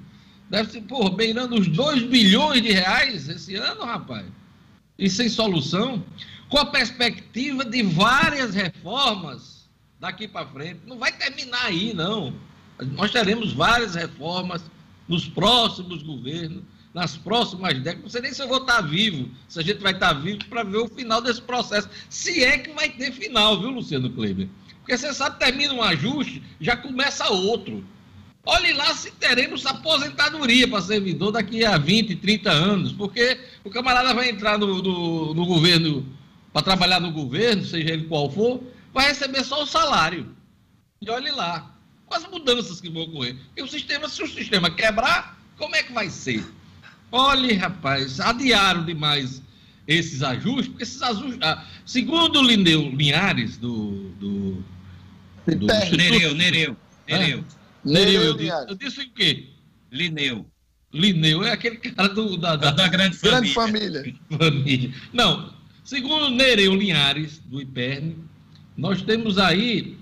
Déficit, 0.49 0.87
porra, 0.87 1.11
beirando 1.11 1.55
os 1.55 1.67
2 1.67 2.03
bilhões 2.03 2.63
de 2.63 2.71
reais 2.71 3.29
esse 3.29 3.55
ano, 3.55 3.85
rapaz. 3.85 4.25
E 4.97 5.07
sem 5.07 5.29
solução 5.29 6.03
com 6.49 6.57
a 6.57 6.65
perspectiva 6.65 7.63
de 7.63 7.83
várias 7.83 8.53
reformas 8.53 9.69
daqui 9.99 10.27
para 10.27 10.47
frente. 10.47 10.81
Não 10.85 10.97
vai 10.97 11.11
terminar 11.11 11.65
aí, 11.65 11.93
não. 11.93 12.33
Nós 12.93 13.11
teremos 13.11 13.53
várias 13.53 13.95
reformas 13.95 14.63
nos 15.07 15.27
próximos 15.27 16.01
governos, 16.01 16.63
nas 16.93 17.17
próximas 17.17 17.73
décadas. 17.75 18.01
Não 18.01 18.09
sei 18.09 18.21
nem 18.21 18.33
se 18.33 18.41
eu 18.41 18.47
vou 18.47 18.59
estar 18.59 18.81
vivo, 18.81 19.29
se 19.47 19.59
a 19.59 19.63
gente 19.63 19.79
vai 19.79 19.93
estar 19.93 20.13
vivo 20.13 20.45
para 20.45 20.63
ver 20.63 20.77
o 20.77 20.87
final 20.87 21.21
desse 21.21 21.41
processo. 21.41 21.89
Se 22.09 22.43
é 22.43 22.57
que 22.57 22.71
vai 22.73 22.89
ter 22.89 23.11
final, 23.11 23.59
viu, 23.59 23.69
Luciano 23.69 24.09
Kleber? 24.09 24.47
Porque 24.79 24.97
você 24.97 25.13
sabe, 25.13 25.37
termina 25.37 25.73
um 25.73 25.83
ajuste, 25.83 26.41
já 26.59 26.75
começa 26.75 27.29
outro. 27.29 27.83
Olhe 28.45 28.73
lá 28.73 28.95
se 28.95 29.11
teremos 29.11 29.65
aposentadoria 29.65 30.67
para 30.67 30.81
servidor 30.81 31.31
daqui 31.31 31.63
a 31.63 31.77
20, 31.77 32.15
30 32.15 32.49
anos, 32.49 32.91
porque 32.93 33.37
o 33.63 33.69
camarada 33.69 34.13
vai 34.13 34.29
entrar 34.29 34.57
no, 34.57 34.81
no, 34.81 35.33
no 35.35 35.45
governo, 35.45 36.05
para 36.51 36.61
trabalhar 36.61 36.99
no 36.99 37.11
governo, 37.11 37.63
seja 37.63 37.93
ele 37.93 38.05
qual 38.05 38.29
for, 38.29 38.63
vai 38.93 39.07
receber 39.07 39.43
só 39.43 39.63
o 39.63 39.67
salário. 39.67 40.35
E 41.01 41.09
olhe 41.09 41.31
lá, 41.31 41.75
quais 42.05 42.27
mudanças 42.29 42.81
que 42.81 42.89
vão 42.89 43.03
ocorrer. 43.03 43.35
Porque 43.47 43.61
o 43.61 43.67
sistema, 43.67 44.09
se 44.09 44.23
o 44.23 44.27
sistema 44.27 44.69
quebrar, 44.69 45.39
como 45.57 45.75
é 45.75 45.83
que 45.83 45.93
vai 45.93 46.09
ser? 46.09 46.43
Olhe, 47.11 47.53
rapaz, 47.53 48.19
adiaram 48.19 48.85
demais 48.85 49.41
esses 49.87 50.21
ajustes, 50.21 50.67
porque 50.67 50.83
esses 50.83 51.01
ajustes. 51.01 51.39
Ah, 51.41 51.65
segundo 51.85 52.39
o 52.39 52.43
Lineu 52.43 52.89
Linhares, 52.89 53.57
do, 53.57 54.09
do 54.19 54.63
do 55.55 55.65
Nereu, 55.65 56.35
Nereu, 56.35 56.77
Nereu. 57.07 57.45
Nereu, 57.83 58.21
eu 58.21 58.33
disse, 58.35 58.65
eu 58.67 58.75
disse 58.75 59.01
o 59.01 59.09
quê? 59.11 59.47
Lineu. 59.91 60.45
Lineu 60.93 61.43
é 61.43 61.51
aquele 61.51 61.77
cara 61.77 62.09
do, 62.09 62.37
da, 62.37 62.55
da, 62.55 62.71
da 62.71 62.87
grande, 62.87 63.17
grande 63.17 63.53
família. 63.53 64.15
família. 64.37 64.93
Não, 65.13 65.53
segundo 65.89 66.29
Nereu 66.29 66.75
Linhares, 66.75 67.39
do 67.45 67.59
IPERN, 67.59 68.13
nós 68.77 69.01
temos 69.01 69.39
aí 69.39 69.97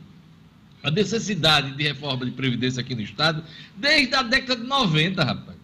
a 0.84 0.92
necessidade 0.92 1.72
de 1.78 1.84
reforma 1.84 2.26
de 2.26 2.32
previdência 2.32 2.82
aqui 2.82 2.94
no 2.94 3.02
Estado 3.02 3.42
desde 3.78 4.14
a 4.14 4.22
década 4.22 4.58
de 4.58 4.68
90, 4.68 5.24
rapaz. 5.24 5.58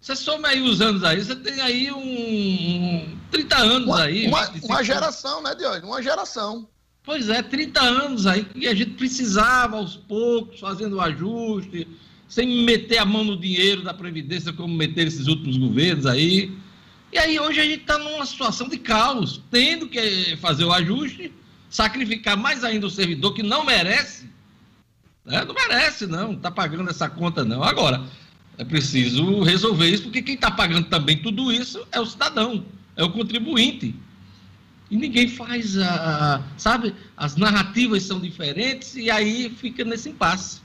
Você 0.00 0.16
soma 0.16 0.48
aí 0.48 0.62
os 0.62 0.80
anos 0.80 1.04
aí, 1.04 1.22
você 1.22 1.36
tem 1.36 1.60
aí 1.60 1.92
um, 1.92 1.98
um 1.98 3.18
30 3.30 3.56
anos 3.58 3.86
uma, 3.86 4.02
aí. 4.02 4.26
Uma, 4.28 4.50
uma 4.62 4.82
geração, 4.82 5.42
né, 5.42 5.54
Diogo? 5.54 5.88
Uma 5.88 6.02
geração. 6.02 6.66
Pois 7.04 7.28
é, 7.28 7.42
30 7.42 7.80
anos 7.82 8.26
aí 8.26 8.44
que 8.44 8.66
a 8.66 8.74
gente 8.74 8.92
precisava 8.92 9.76
aos 9.76 9.94
poucos, 9.94 10.58
fazendo 10.58 10.96
o 10.96 11.00
ajuste, 11.02 11.86
sem 12.26 12.64
meter 12.64 12.96
a 12.96 13.04
mão 13.04 13.24
no 13.24 13.38
dinheiro 13.38 13.82
da 13.82 13.92
Previdência, 13.92 14.54
como 14.54 14.74
meter 14.74 15.06
esses 15.06 15.26
últimos 15.26 15.58
governos 15.58 16.06
aí. 16.06 16.61
E 17.12 17.18
aí 17.18 17.38
hoje 17.38 17.60
a 17.60 17.64
gente 17.64 17.82
está 17.82 17.98
numa 17.98 18.24
situação 18.24 18.66
de 18.68 18.78
caos, 18.78 19.42
tendo 19.50 19.86
que 19.86 20.34
fazer 20.38 20.64
o 20.64 20.72
ajuste, 20.72 21.30
sacrificar 21.68 22.38
mais 22.38 22.64
ainda 22.64 22.86
o 22.86 22.90
servidor 22.90 23.34
que 23.34 23.42
não 23.42 23.66
merece. 23.66 24.30
Né? 25.22 25.44
Não 25.44 25.54
merece, 25.54 26.06
não, 26.06 26.32
está 26.32 26.50
pagando 26.50 26.88
essa 26.88 27.10
conta, 27.10 27.44
não. 27.44 27.62
Agora, 27.62 28.02
é 28.56 28.64
preciso 28.64 29.42
resolver 29.42 29.90
isso, 29.90 30.04
porque 30.04 30.22
quem 30.22 30.36
está 30.36 30.50
pagando 30.50 30.88
também 30.88 31.20
tudo 31.20 31.52
isso 31.52 31.86
é 31.92 32.00
o 32.00 32.06
cidadão, 32.06 32.64
é 32.96 33.04
o 33.04 33.10
contribuinte. 33.10 33.94
E 34.90 34.96
ninguém 34.96 35.28
faz 35.28 35.76
a. 35.78 36.42
Sabe? 36.56 36.94
As 37.16 37.36
narrativas 37.36 38.02
são 38.04 38.20
diferentes 38.20 38.94
e 38.94 39.10
aí 39.10 39.50
fica 39.50 39.84
nesse 39.84 40.08
impasse. 40.08 40.60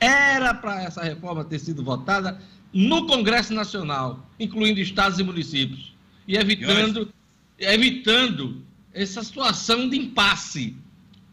Era 0.00 0.54
para 0.54 0.82
essa 0.82 1.02
reforma 1.02 1.44
ter 1.44 1.58
sido 1.58 1.84
votada 1.84 2.40
no 2.74 3.06
Congresso 3.06 3.54
Nacional, 3.54 4.28
incluindo 4.38 4.80
estados 4.80 5.20
e 5.20 5.22
municípios, 5.22 5.94
e 6.26 6.36
evitando, 6.36 7.08
evitando 7.56 8.62
essa 8.92 9.22
situação 9.22 9.88
de 9.88 9.96
impasse. 9.96 10.76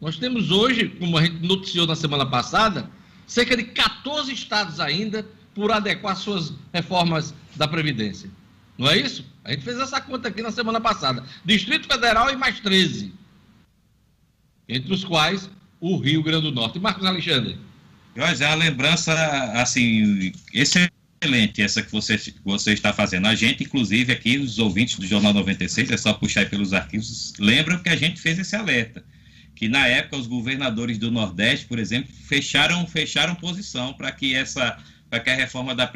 Nós 0.00 0.16
temos 0.16 0.52
hoje, 0.52 0.88
como 0.88 1.18
a 1.18 1.24
gente 1.24 1.44
noticiou 1.44 1.86
na 1.86 1.96
semana 1.96 2.24
passada, 2.24 2.88
cerca 3.26 3.56
de 3.56 3.64
14 3.64 4.32
estados 4.32 4.78
ainda 4.78 5.26
por 5.52 5.72
adequar 5.72 6.16
suas 6.16 6.54
reformas 6.72 7.34
da 7.56 7.66
Previdência. 7.66 8.30
Não 8.78 8.88
é 8.88 8.98
isso? 8.98 9.24
A 9.44 9.50
gente 9.50 9.64
fez 9.64 9.78
essa 9.78 10.00
conta 10.00 10.28
aqui 10.28 10.42
na 10.42 10.52
semana 10.52 10.80
passada. 10.80 11.24
Distrito 11.44 11.86
Federal 11.86 12.30
e 12.30 12.36
mais 12.36 12.60
13. 12.60 13.12
Entre 14.68 14.92
os 14.92 15.04
quais 15.04 15.50
o 15.80 15.96
Rio 15.98 16.22
Grande 16.22 16.44
do 16.44 16.52
Norte. 16.52 16.78
Marcos 16.78 17.04
Alexandre. 17.04 17.58
Jorge, 18.14 18.42
é 18.42 18.46
a 18.46 18.54
lembrança, 18.54 19.12
assim, 19.54 20.32
excelente 21.22 21.62
essa 21.62 21.82
que 21.82 21.92
você, 21.92 22.20
você 22.44 22.72
está 22.72 22.92
fazendo. 22.92 23.26
A 23.26 23.34
gente, 23.34 23.64
inclusive, 23.64 24.12
aqui, 24.12 24.38
os 24.38 24.58
ouvintes 24.58 24.98
do 24.98 25.06
Jornal 25.06 25.32
96, 25.32 25.90
é 25.90 25.96
só 25.96 26.12
puxar 26.12 26.48
pelos 26.48 26.72
arquivos, 26.72 27.32
lembram 27.38 27.78
que 27.78 27.88
a 27.88 27.96
gente 27.96 28.20
fez 28.20 28.38
esse 28.38 28.56
alerta. 28.56 29.04
Que 29.54 29.68
na 29.68 29.86
época 29.86 30.16
os 30.16 30.26
governadores 30.26 30.98
do 30.98 31.10
Nordeste, 31.10 31.66
por 31.66 31.78
exemplo, 31.78 32.10
fecharam, 32.26 32.86
fecharam 32.86 33.34
posição 33.34 33.92
para 33.92 34.10
que 34.10 34.34
essa 34.34 34.78
para 35.08 35.20
que 35.20 35.28
a 35.28 35.34
reforma 35.34 35.74
da, 35.74 35.92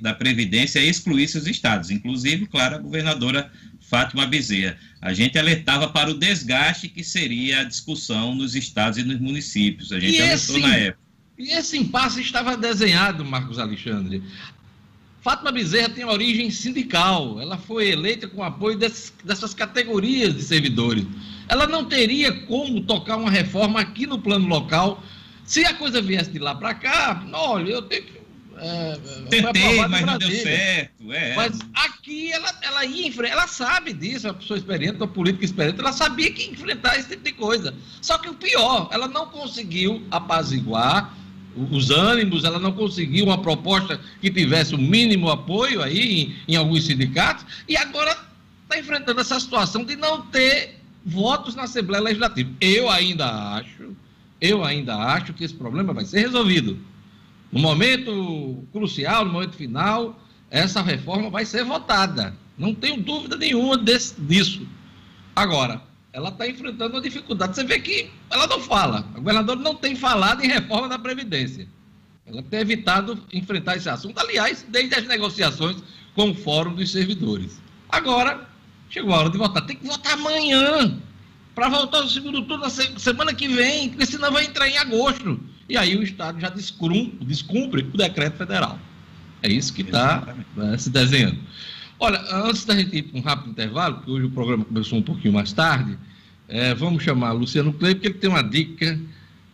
da 0.00 0.12
Previdência 0.12 0.80
excluísse 0.80 1.38
os 1.38 1.46
estados, 1.46 1.88
inclusive, 1.88 2.46
claro, 2.46 2.74
a 2.74 2.78
governadora 2.78 3.48
Fátima 3.80 4.26
Bezerra. 4.26 4.76
A 5.00 5.14
gente 5.14 5.38
alertava 5.38 5.86
para 5.88 6.10
o 6.10 6.14
desgaste 6.14 6.88
que 6.88 7.04
seria 7.04 7.60
a 7.60 7.64
discussão 7.64 8.34
nos 8.34 8.56
estados 8.56 8.98
e 8.98 9.04
nos 9.04 9.20
municípios. 9.20 9.92
A 9.92 10.00
gente 10.00 10.16
e 10.16 10.20
alertou 10.20 10.56
esse, 10.56 10.66
na 10.66 10.74
época. 10.74 11.06
E 11.38 11.50
esse 11.52 11.78
impasse 11.78 12.20
estava 12.20 12.56
desenhado, 12.56 13.24
Marcos 13.24 13.58
Alexandre. 13.58 14.20
Fátima 15.26 15.50
Bezerra 15.50 15.88
tem 15.88 16.04
origem 16.04 16.52
sindical. 16.52 17.40
Ela 17.40 17.58
foi 17.58 17.88
eleita 17.88 18.28
com 18.28 18.44
apoio 18.44 18.78
desses, 18.78 19.12
dessas 19.24 19.52
categorias 19.52 20.32
de 20.32 20.40
servidores. 20.40 21.04
Ela 21.48 21.66
não 21.66 21.84
teria 21.84 22.32
como 22.46 22.80
tocar 22.82 23.16
uma 23.16 23.28
reforma 23.28 23.80
aqui 23.80 24.06
no 24.06 24.20
plano 24.20 24.46
local. 24.46 25.02
Se 25.44 25.64
a 25.64 25.74
coisa 25.74 26.00
viesse 26.00 26.30
de 26.30 26.38
lá 26.38 26.54
para 26.54 26.74
cá, 26.74 27.26
olha, 27.32 27.72
eu 27.72 27.82
tenho 27.82 28.04
que 28.04 28.16
é, 28.56 28.98
Tentei, 29.28 29.88
mas 29.88 30.06
não 30.06 30.16
deu 30.16 30.30
certo. 30.30 31.12
É. 31.12 31.34
Mas 31.34 31.58
aqui 31.74 32.30
ela, 32.30 32.54
ela 32.62 32.84
ia 32.84 33.08
enfrentar, 33.08 33.32
ela 33.32 33.48
sabe 33.48 33.92
disso, 33.92 34.28
uma 34.28 34.34
pessoa 34.34 34.56
experiente, 34.56 34.96
uma 34.96 35.08
política 35.08 35.44
experiente, 35.44 35.80
ela 35.80 35.92
sabia 35.92 36.32
que 36.32 36.42
ia 36.42 36.52
enfrentar 36.52 36.96
esse 37.00 37.08
tipo 37.08 37.24
de 37.24 37.32
coisa. 37.32 37.74
Só 38.00 38.16
que 38.16 38.28
o 38.28 38.34
pior, 38.34 38.88
ela 38.92 39.08
não 39.08 39.26
conseguiu 39.26 40.06
apaziguar 40.08 41.12
os 41.70 41.90
ânimos, 41.90 42.44
ela 42.44 42.58
não 42.58 42.72
conseguiu 42.72 43.24
uma 43.24 43.38
proposta 43.38 44.00
que 44.20 44.30
tivesse 44.30 44.74
o 44.74 44.78
mínimo 44.78 45.30
apoio 45.30 45.82
aí 45.82 46.34
em, 46.48 46.54
em 46.54 46.56
alguns 46.56 46.84
sindicatos, 46.84 47.46
e 47.68 47.76
agora 47.76 48.16
está 48.62 48.78
enfrentando 48.78 49.20
essa 49.20 49.38
situação 49.40 49.84
de 49.84 49.96
não 49.96 50.22
ter 50.22 50.80
votos 51.04 51.54
na 51.54 51.62
Assembleia 51.62 52.02
Legislativa. 52.02 52.50
Eu 52.60 52.90
ainda 52.90 53.54
acho, 53.54 53.96
eu 54.40 54.64
ainda 54.64 54.96
acho 54.96 55.32
que 55.32 55.44
esse 55.44 55.54
problema 55.54 55.94
vai 55.94 56.04
ser 56.04 56.20
resolvido. 56.20 56.78
No 57.52 57.60
momento 57.60 58.64
crucial, 58.72 59.24
no 59.24 59.32
momento 59.32 59.54
final, 59.54 60.20
essa 60.50 60.82
reforma 60.82 61.30
vai 61.30 61.44
ser 61.44 61.64
votada. 61.64 62.36
Não 62.58 62.74
tenho 62.74 63.00
dúvida 63.00 63.36
nenhuma 63.36 63.78
desse, 63.78 64.20
disso. 64.20 64.66
Agora, 65.34 65.82
ela 66.16 66.30
está 66.30 66.48
enfrentando 66.48 66.94
uma 66.94 67.02
dificuldade. 67.02 67.54
Você 67.54 67.62
vê 67.62 67.78
que 67.78 68.10
ela 68.30 68.46
não 68.46 68.58
fala. 68.58 69.06
A 69.14 69.18
governadora 69.18 69.60
não 69.60 69.74
tem 69.74 69.94
falado 69.94 70.42
em 70.42 70.48
reforma 70.48 70.88
da 70.88 70.98
Previdência. 70.98 71.68
Ela 72.24 72.42
tem 72.42 72.60
evitado 72.60 73.22
enfrentar 73.30 73.76
esse 73.76 73.86
assunto, 73.90 74.18
aliás, 74.18 74.64
desde 74.66 74.94
as 74.94 75.06
negociações 75.06 75.76
com 76.14 76.30
o 76.30 76.34
Fórum 76.34 76.74
dos 76.74 76.90
Servidores. 76.90 77.60
Agora, 77.90 78.48
chegou 78.88 79.12
a 79.12 79.18
hora 79.18 79.30
de 79.30 79.36
votar. 79.36 79.66
Tem 79.66 79.76
que 79.76 79.86
votar 79.86 80.14
amanhã, 80.14 80.98
para 81.54 81.68
voltar 81.68 82.00
no 82.00 82.08
segundo 82.08 82.40
turno 82.46 82.64
na 82.64 82.70
semana 82.70 83.34
que 83.34 83.46
vem, 83.46 83.90
porque 83.90 84.06
senão 84.06 84.32
vai 84.32 84.46
entrar 84.46 84.66
em 84.66 84.78
agosto. 84.78 85.38
E 85.68 85.76
aí 85.76 85.94
o 85.96 86.02
Estado 86.02 86.40
já 86.40 86.48
descumpre 86.48 87.82
o 87.92 87.96
decreto 87.96 88.38
federal. 88.38 88.78
É 89.42 89.52
isso 89.52 89.70
que 89.74 89.82
está 89.82 90.34
né, 90.56 90.78
se 90.78 90.88
desenhando. 90.88 91.38
Olha, 91.98 92.22
antes 92.30 92.64
da 92.64 92.74
gente 92.74 92.96
ir 92.96 93.02
para 93.02 93.18
um 93.18 93.22
rápido 93.22 93.50
intervalo, 93.50 93.96
porque 93.96 94.10
hoje 94.10 94.26
o 94.26 94.30
programa 94.30 94.64
começou 94.64 94.98
um 94.98 95.02
pouquinho 95.02 95.32
mais 95.32 95.52
tarde, 95.52 95.98
é, 96.48 96.74
vamos 96.74 97.02
chamar 97.02 97.32
Luciano 97.32 97.72
Clay, 97.72 97.94
porque 97.94 98.08
ele 98.08 98.18
tem 98.18 98.28
uma 98.28 98.42
dica 98.42 98.98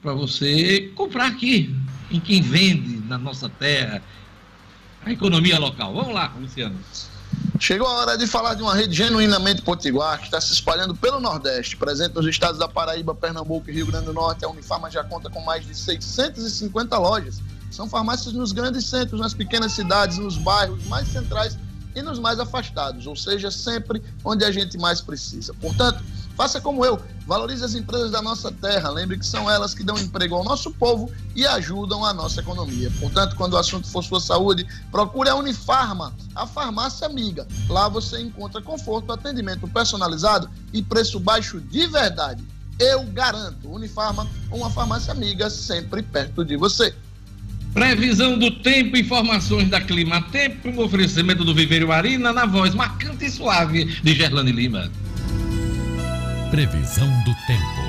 para 0.03 0.13
você 0.13 0.91
comprar 0.97 1.27
aqui, 1.27 1.75
em 2.11 2.19
quem 2.19 2.43
vende 2.43 2.97
na 3.07 3.17
nossa 3.17 3.49
terra, 3.49 4.03
a 5.05 5.13
economia 5.13 5.59
local. 5.59 5.95
Vamos 5.95 6.13
lá, 6.13 6.35
Luciano. 6.39 6.77
Chegou 7.61 7.87
a 7.87 7.93
hora 7.93 8.19
de 8.19 8.27
falar 8.27 8.55
de 8.55 8.63
uma 8.63 8.75
rede 8.75 8.95
genuinamente 8.95 9.63
potiguar 9.63 10.19
que 10.19 10.25
está 10.25 10.41
se 10.41 10.53
espalhando 10.53 10.95
pelo 10.97 11.21
Nordeste, 11.21 11.77
presente 11.77 12.15
nos 12.15 12.27
estados 12.27 12.59
da 12.59 12.67
Paraíba, 12.67 13.15
Pernambuco 13.15 13.71
e 13.71 13.73
Rio 13.73 13.87
Grande 13.87 14.07
do 14.07 14.13
Norte. 14.13 14.45
A 14.45 14.49
Unifarma 14.49 14.91
já 14.91 15.05
conta 15.05 15.31
com 15.31 15.41
mais 15.41 15.65
de 15.65 15.75
650 15.75 16.99
lojas. 16.99 17.41
São 17.71 17.89
farmácias 17.89 18.35
nos 18.35 18.53
grandes 18.53 18.87
centros, 18.87 19.21
nas 19.21 19.33
pequenas 19.33 19.73
cidades, 19.73 20.19
nos 20.19 20.37
bairros 20.37 20.85
mais 20.87 21.09
centrais 21.09 21.57
e 21.95 22.03
nos 22.03 22.19
mais 22.19 22.39
afastados, 22.39 23.07
ou 23.07 23.17
seja, 23.17 23.51
sempre 23.51 24.03
onde 24.25 24.45
a 24.45 24.51
gente 24.51 24.79
mais 24.79 25.01
precisa. 25.01 25.53
Portanto, 25.55 26.03
Faça 26.37 26.61
como 26.61 26.85
eu, 26.85 27.01
valorize 27.27 27.65
as 27.65 27.75
empresas 27.75 28.11
da 28.11 28.23
nossa 28.23 28.51
terra. 28.51 28.91
Lembre 28.91 29.19
que 29.19 29.27
são 29.27 29.51
elas 29.51 29.75
que 29.75 29.85
dão 29.85 29.99
emprego 29.99 30.35
ao 30.35 30.45
nosso 30.45 30.71
povo 30.71 31.11
e 31.37 31.47
ajudam 31.47 32.05
a 32.05 32.13
nossa 32.13 32.41
economia. 32.41 32.91
Portanto, 32.99 33.37
quando 33.37 33.53
o 33.53 33.59
assunto 33.59 33.87
for 33.87 34.03
sua 34.03 34.21
saúde, 34.21 34.67
procure 34.91 35.29
a 35.29 35.37
Unifarma, 35.37 36.15
a 36.35 36.47
farmácia 36.47 37.07
amiga. 37.07 37.47
Lá 37.69 37.89
você 37.89 38.21
encontra 38.21 38.63
conforto, 38.63 39.13
atendimento 39.13 39.69
personalizado 39.69 40.49
e 40.73 40.83
preço 40.83 41.21
baixo 41.21 41.61
de 41.61 41.87
verdade. 41.87 42.43
Eu 42.79 43.05
garanto, 43.05 43.71
Unifarma, 43.71 44.27
uma 44.51 44.71
farmácia 44.71 45.13
amiga 45.13 45.51
sempre 45.51 46.03
perto 46.03 46.45
de 46.45 46.57
você. 46.57 46.95
Previsão 47.75 48.39
do 48.39 48.51
tempo, 48.51 48.99
informações 48.99 49.69
da 49.71 49.81
Clima 49.81 50.21
Tempo, 50.31 50.69
um 50.69 50.81
oferecimento 50.81 51.43
do 51.43 51.55
Viveiro 51.55 51.89
Marina, 51.89 52.31
na 52.31 52.45
voz 52.45 52.75
marcante 52.75 53.25
e 53.25 53.31
suave 53.31 53.87
de 53.87 54.15
Gerlane 54.15 54.53
Lima. 54.53 54.91
Previsão 56.51 57.09
do 57.25 57.35
tempo. 57.47 57.83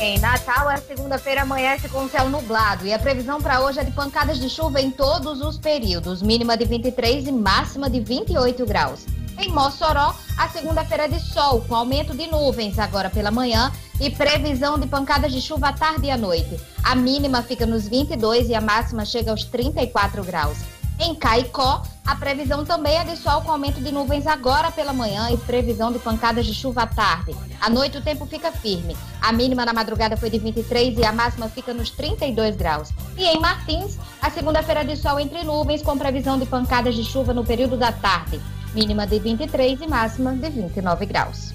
Em 0.00 0.18
Natal, 0.18 0.66
a 0.66 0.78
segunda-feira 0.78 1.42
amanhece 1.42 1.86
com 1.90 2.08
céu 2.08 2.30
nublado 2.30 2.86
e 2.86 2.94
a 2.94 2.98
previsão 2.98 3.42
para 3.42 3.60
hoje 3.60 3.80
é 3.80 3.84
de 3.84 3.90
pancadas 3.90 4.40
de 4.40 4.48
chuva 4.48 4.80
em 4.80 4.90
todos 4.90 5.42
os 5.42 5.58
períodos, 5.58 6.22
mínima 6.22 6.56
de 6.56 6.64
23 6.64 7.26
e 7.26 7.32
máxima 7.32 7.90
de 7.90 8.00
28 8.00 8.64
graus. 8.64 9.04
Em 9.40 9.48
Mossoró, 9.48 10.14
a 10.36 10.48
segunda-feira 10.50 11.08
de 11.08 11.18
sol, 11.18 11.62
com 11.66 11.74
aumento 11.74 12.14
de 12.14 12.26
nuvens 12.26 12.78
agora 12.78 13.08
pela 13.08 13.30
manhã 13.30 13.72
e 13.98 14.10
previsão 14.10 14.78
de 14.78 14.86
pancadas 14.86 15.32
de 15.32 15.40
chuva 15.40 15.68
à 15.68 15.72
tarde 15.72 16.08
e 16.08 16.10
à 16.10 16.16
noite. 16.18 16.60
A 16.84 16.94
mínima 16.94 17.42
fica 17.42 17.64
nos 17.64 17.88
22 17.88 18.50
e 18.50 18.54
a 18.54 18.60
máxima 18.60 19.02
chega 19.06 19.30
aos 19.30 19.42
34 19.44 20.22
graus. 20.24 20.58
Em 20.98 21.14
Caicó, 21.14 21.82
a 22.04 22.14
previsão 22.16 22.66
também 22.66 22.98
é 22.98 23.04
de 23.04 23.16
sol 23.16 23.40
com 23.40 23.50
aumento 23.50 23.80
de 23.80 23.90
nuvens 23.90 24.26
agora 24.26 24.70
pela 24.70 24.92
manhã 24.92 25.30
e 25.30 25.38
previsão 25.38 25.90
de 25.90 25.98
pancadas 25.98 26.44
de 26.44 26.52
chuva 26.52 26.82
à 26.82 26.86
tarde. 26.86 27.34
À 27.58 27.70
noite 27.70 27.96
o 27.96 28.02
tempo 28.02 28.26
fica 28.26 28.52
firme. 28.52 28.94
A 29.22 29.32
mínima 29.32 29.64
na 29.64 29.72
madrugada 29.72 30.18
foi 30.18 30.28
de 30.28 30.38
23 30.38 30.98
e 30.98 31.04
a 31.04 31.12
máxima 31.12 31.48
fica 31.48 31.72
nos 31.72 31.88
32 31.88 32.56
graus. 32.56 32.90
E 33.16 33.24
em 33.24 33.40
Martins, 33.40 33.96
a 34.20 34.28
segunda-feira 34.28 34.82
é 34.82 34.84
de 34.84 34.96
sol 34.96 35.18
entre 35.18 35.42
nuvens 35.44 35.80
com 35.80 35.96
previsão 35.96 36.38
de 36.38 36.44
pancadas 36.44 36.94
de 36.94 37.04
chuva 37.04 37.32
no 37.32 37.42
período 37.42 37.78
da 37.78 37.90
tarde. 37.90 38.38
Mínima 38.74 39.06
de 39.06 39.18
23 39.18 39.80
e 39.80 39.86
máxima 39.86 40.34
de 40.34 40.48
29 40.50 41.06
graus. 41.06 41.52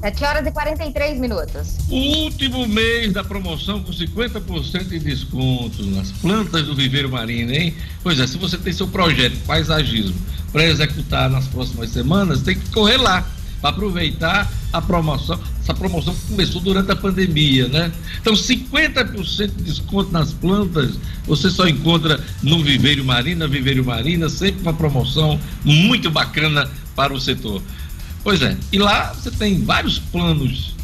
7 0.00 0.24
horas 0.24 0.46
e 0.46 0.50
43 0.50 1.18
minutos. 1.18 1.76
Último 1.90 2.66
mês 2.66 3.12
da 3.12 3.22
promoção 3.22 3.82
com 3.82 3.92
50% 3.92 4.88
de 4.88 4.98
desconto 4.98 5.84
nas 5.86 6.10
plantas 6.10 6.64
do 6.64 6.74
Viveiro 6.74 7.10
Marinho, 7.10 7.52
hein? 7.52 7.74
Pois 8.02 8.18
é, 8.18 8.26
se 8.26 8.38
você 8.38 8.56
tem 8.56 8.72
seu 8.72 8.88
projeto 8.88 9.36
paisagismo 9.46 10.14
para 10.52 10.64
executar 10.64 11.28
nas 11.28 11.46
próximas 11.48 11.90
semanas, 11.90 12.40
tem 12.40 12.58
que 12.58 12.70
correr 12.70 12.96
lá 12.96 13.26
para 13.60 13.70
aproveitar 13.70 14.50
a 14.72 14.80
promoção. 14.80 15.38
Essa 15.60 15.74
promoção 15.74 16.14
começou 16.28 16.60
durante 16.60 16.90
a 16.90 16.96
pandemia, 16.96 17.68
né? 17.68 17.92
Então, 18.20 18.34
50% 18.34 19.56
de 19.56 19.64
desconto 19.64 20.12
nas 20.12 20.32
plantas 20.32 20.98
você 21.26 21.50
só 21.50 21.66
encontra 21.68 22.22
no 22.42 22.62
Viveiro 22.62 23.04
Marina, 23.04 23.46
Viveiro 23.46 23.84
Marina, 23.84 24.28
sempre 24.28 24.62
uma 24.62 24.72
promoção 24.72 25.38
muito 25.64 26.10
bacana 26.10 26.68
para 26.96 27.12
o 27.12 27.20
setor. 27.20 27.62
Pois 28.22 28.42
é, 28.42 28.56
e 28.72 28.78
lá 28.78 29.12
você 29.12 29.30
tem 29.30 29.64
vários 29.64 29.98
planos 29.98 30.74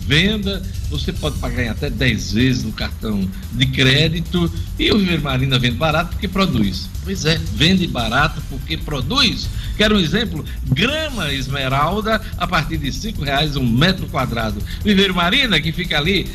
venda, 0.00 0.62
você 0.88 1.12
pode 1.12 1.38
pagar 1.38 1.62
em 1.62 1.68
até 1.68 1.88
10 1.88 2.32
vezes 2.32 2.64
no 2.64 2.72
cartão 2.72 3.28
de 3.52 3.66
crédito 3.66 4.52
e 4.78 4.90
o 4.90 4.98
Viver 4.98 5.20
Marina 5.20 5.58
vende 5.58 5.76
barato 5.76 6.10
porque 6.12 6.28
produz. 6.28 6.88
Pois 7.04 7.24
é, 7.24 7.38
vende 7.54 7.86
barato 7.86 8.42
porque 8.48 8.76
produz. 8.76 9.48
Quero 9.76 9.96
um 9.96 10.00
exemplo? 10.00 10.44
Grama 10.66 11.32
esmeralda 11.32 12.20
a 12.36 12.46
partir 12.46 12.78
de 12.78 12.92
cinco 12.92 13.24
reais 13.24 13.56
um 13.56 13.66
metro 13.66 14.06
quadrado. 14.08 14.62
Viver 14.84 15.12
Marina, 15.12 15.60
que 15.60 15.72
fica 15.72 15.98
ali 15.98 16.26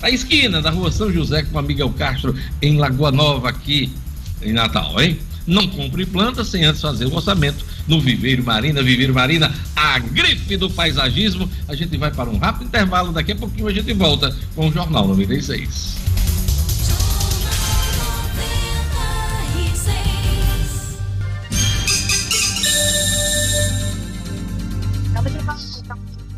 na 0.00 0.10
esquina 0.10 0.60
da 0.60 0.70
rua 0.70 0.90
São 0.90 1.12
José 1.12 1.42
com 1.44 1.58
a 1.58 1.62
Miguel 1.62 1.90
Castro, 1.90 2.34
em 2.60 2.76
Lagoa 2.76 3.12
Nova, 3.12 3.50
aqui 3.50 3.92
em 4.42 4.52
Natal, 4.52 5.00
hein? 5.00 5.18
Não 5.46 5.66
compre 5.66 6.06
planta 6.06 6.44
sem 6.44 6.64
antes 6.64 6.80
fazer 6.80 7.06
o 7.06 7.14
orçamento 7.14 7.64
no 7.88 8.00
Viveiro 8.00 8.44
Marina. 8.44 8.82
Viveiro 8.82 9.14
Marina, 9.14 9.52
a 9.74 9.98
grife 9.98 10.56
do 10.56 10.70
paisagismo. 10.70 11.50
A 11.66 11.74
gente 11.74 11.96
vai 11.96 12.10
para 12.10 12.30
um 12.30 12.38
rápido 12.38 12.66
intervalo. 12.66 13.12
Daqui 13.12 13.32
a 13.32 13.36
pouquinho 13.36 13.66
a 13.66 13.72
gente 13.72 13.92
volta 13.92 14.34
com 14.54 14.68
o 14.68 14.72
Jornal 14.72 15.08
96. 15.08 16.02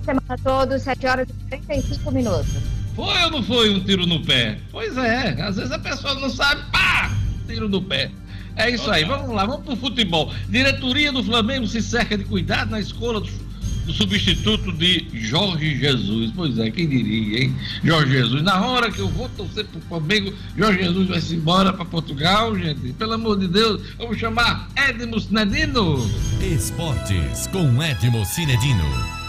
Semana 0.05 0.39
toda, 0.43 0.79
7 0.79 1.07
horas 1.07 1.29
e 1.29 1.49
35 1.49 2.13
minutos. 2.13 2.53
Foi 2.95 3.23
ou 3.25 3.31
não 3.31 3.43
foi 3.43 3.71
um 3.71 3.81
tiro 3.81 4.07
no 4.07 4.23
pé? 4.23 4.59
Pois 4.71 4.97
é, 4.99 5.41
às 5.41 5.57
vezes 5.57 5.73
a 5.73 5.79
pessoa 5.79 6.15
não 6.15 6.29
sabe, 6.29 6.63
pá, 6.71 7.11
tiro 7.47 7.69
no 7.69 7.81
pé. 7.83 8.11
É 8.57 8.71
isso 8.71 8.91
aí, 8.91 9.05
vamos 9.05 9.35
lá, 9.35 9.45
vamos 9.45 9.65
pro 9.65 9.77
futebol. 9.77 10.33
Diretoria 10.49 11.11
do 11.11 11.23
Flamengo 11.23 11.67
se 11.67 11.83
cerca 11.83 12.17
de 12.17 12.25
cuidado 12.25 12.71
na 12.71 12.81
escola 12.81 13.21
do, 13.21 13.29
do, 13.87 13.93
substituto 13.93 14.73
de 14.73 15.09
Jorge 15.13 15.77
Jesus. 15.77 16.33
Pois 16.35 16.59
é, 16.59 16.71
quem 16.71 16.89
diria, 16.89 17.45
hein? 17.45 17.57
Jorge 17.83 18.13
Jesus. 18.13 18.43
Na 18.43 18.65
hora 18.65 18.93
que 18.93 19.01
eu 19.01 19.09
vou 19.09 19.29
torcer 19.31 19.65
pro 19.67 19.81
Flamengo, 19.83 20.33
Jorge 20.57 20.85
Jesus 20.85 21.09
vai 21.09 21.21
se 21.21 21.35
embora 21.35 21.73
para 21.73 21.85
Portugal, 21.85 22.57
gente. 22.57 22.93
Pelo 22.93 23.15
amor 23.15 23.39
de 23.39 23.49
Deus, 23.49 23.81
vamos 23.99 24.19
chamar 24.19 24.69
Edmo 24.77 25.19
Cinedino. 25.19 26.09
Esportes 26.41 27.49
com 27.49 27.83
Edmo 27.83 28.25
Cinedino. 28.25 29.24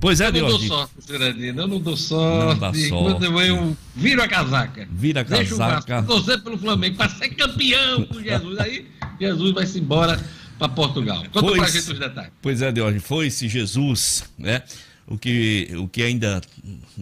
Pois 0.00 0.20
é, 0.20 0.28
Eu 0.28 0.32
não 0.32 0.48
dou 0.48 0.58
sorte, 0.60 0.92
Cirandino, 1.00 1.60
eu 1.62 1.68
não 1.68 1.78
dou 1.78 1.96
sorte. 1.96 2.60
Não 2.60 2.72
sorte. 2.74 2.88
Quando 2.88 3.40
eu, 3.42 3.76
viro 3.94 4.22
a 4.22 4.26
casaca. 4.28 4.88
Vira 4.90 5.20
a 5.20 5.24
casaca. 5.24 6.02
Torcer 6.04 6.42
pelo 6.42 6.56
Flamengo 6.56 6.96
para 6.96 7.10
ser 7.10 7.28
campeão 7.30 8.04
com 8.06 8.20
Jesus. 8.22 8.58
Aí 8.58 8.86
Jesus 9.20 9.52
vai 9.52 9.66
se 9.66 9.78
embora 9.78 10.18
para 10.58 10.68
Portugal. 10.70 11.22
Conta 11.24 11.40
Pois- 11.40 11.58
pra 11.58 11.68
gente 11.68 11.92
os 11.92 11.98
detalhes. 11.98 12.32
Pois 12.40 12.62
é, 12.62 12.72
Diógenes, 12.72 13.04
foi-se 13.04 13.46
Jesus, 13.48 14.24
né? 14.38 14.62
O 15.06 15.18
que, 15.18 15.68
o 15.76 15.86
que 15.88 16.02
ainda 16.02 16.40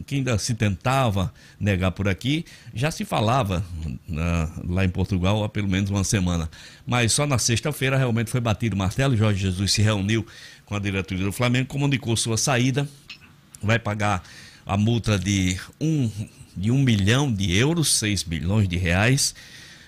que 0.03 0.17
ainda 0.17 0.39
se 0.39 0.55
tentava 0.55 1.33
negar 1.59 1.91
por 1.93 2.09
aqui, 2.09 2.45
já 2.75 2.91
se 2.91 3.05
falava 3.05 3.65
na- 4.09 4.51
lá 4.67 4.85
em 4.85 4.89
Portugal 4.89 5.43
há 5.45 5.49
pelo 5.49 5.69
menos 5.69 5.91
uma 5.91 6.05
semana. 6.05 6.51
Mas 6.87 7.13
só 7.13 7.27
na 7.27 7.39
sexta-feira 7.39 7.97
realmente 7.97 8.31
foi 8.31 8.41
batido 8.41 8.75
o 8.75 8.79
martelo, 8.79 9.17
Jorge 9.17 9.41
Jesus 9.41 9.73
se 9.73 9.83
reuniu 9.83 10.27
com 10.67 10.75
a 10.75 10.79
diretoria 10.79 11.25
do 11.25 11.33
Flamengo, 11.33 11.67
comunicou 11.69 12.17
sua 12.17 12.37
saída, 12.37 12.89
vai 13.63 13.79
pagar 13.79 14.23
a 14.67 14.77
multa 14.77 15.19
de 15.19 15.59
um, 15.81 16.11
de 16.57 16.71
um 16.71 16.83
milhão 16.83 17.33
de 17.33 17.57
euros, 17.57 17.95
6 17.95 18.23
bilhões 18.23 18.69
de 18.69 18.77
reais, 18.77 19.35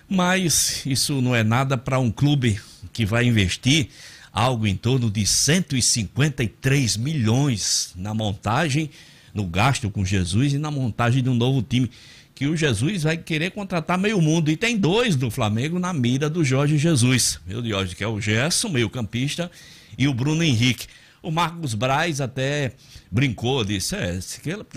mas 0.09 0.85
isso 0.87 1.21
não 1.21 1.35
é 1.37 1.45
nada 1.45 1.77
para 1.77 1.99
um 1.99 2.11
clube 2.11 2.59
que 2.93 3.05
vai 3.05 3.27
investir 3.27 3.89
algo 4.33 4.67
em 4.67 4.75
torno 4.77 5.11
de 5.11 5.27
153 5.27 6.97
milhões 6.97 7.93
na 7.97 8.15
montagem, 8.15 8.91
no 9.35 9.45
gasto 9.45 9.91
com 9.91 10.05
Jesus 10.05 10.53
e 10.53 10.59
na 10.59 10.71
montagem 10.71 11.23
de 11.23 11.29
um 11.29 11.35
novo 11.35 11.63
time. 11.63 11.91
Que 12.35 12.47
o 12.47 12.57
Jesus 12.57 13.03
vai 13.03 13.17
querer 13.17 13.51
contratar 13.51 13.99
meio 13.99 14.21
mundo. 14.21 14.51
E 14.51 14.57
tem 14.57 14.77
dois 14.77 15.15
do 15.15 15.31
Flamengo 15.31 15.79
na 15.79 15.93
mira 15.93 16.31
do 16.31 16.43
Jorge 16.43 16.79
Jesus. 16.79 17.39
Meu 17.47 17.61
Diógenes, 17.61 17.95
que 17.95 18.03
é 18.03 18.09
o 18.09 18.21
Gerson, 18.21 18.71
meio-campista, 18.71 19.51
e 19.99 20.09
o 20.09 20.15
Bruno 20.15 20.43
Henrique. 20.43 20.87
O 21.23 21.31
Marcos 21.31 21.75
Braz 21.75 22.19
até 22.19 22.73
brincou, 23.11 23.63
disse: 23.63 23.95
é, 23.95 24.19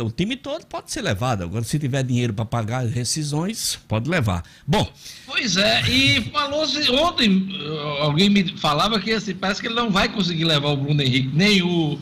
o 0.01 0.11
time 0.11 0.35
todo 0.35 0.65
pode 0.65 0.91
ser 0.91 1.01
levado. 1.01 1.43
Agora, 1.43 1.63
se 1.63 1.79
tiver 1.79 2.03
dinheiro 2.03 2.33
para 2.33 2.43
pagar 2.43 2.85
rescisões, 2.85 3.77
pode 3.87 4.09
levar. 4.09 4.43
Bom, 4.67 4.91
Pois 5.25 5.57
é, 5.57 5.81
e 5.89 6.21
falou-se 6.31 6.89
ontem, 6.91 7.49
uh, 7.51 8.01
alguém 8.01 8.29
me 8.29 8.57
falava 8.57 8.99
que 8.99 9.11
assim, 9.11 9.33
parece 9.33 9.61
que 9.61 9.67
ele 9.67 9.75
não 9.75 9.89
vai 9.89 10.07
conseguir 10.09 10.45
levar 10.45 10.69
o 10.69 10.77
Bruno 10.77 11.01
Henrique, 11.01 11.31
nem 11.33 11.61
o. 11.61 11.99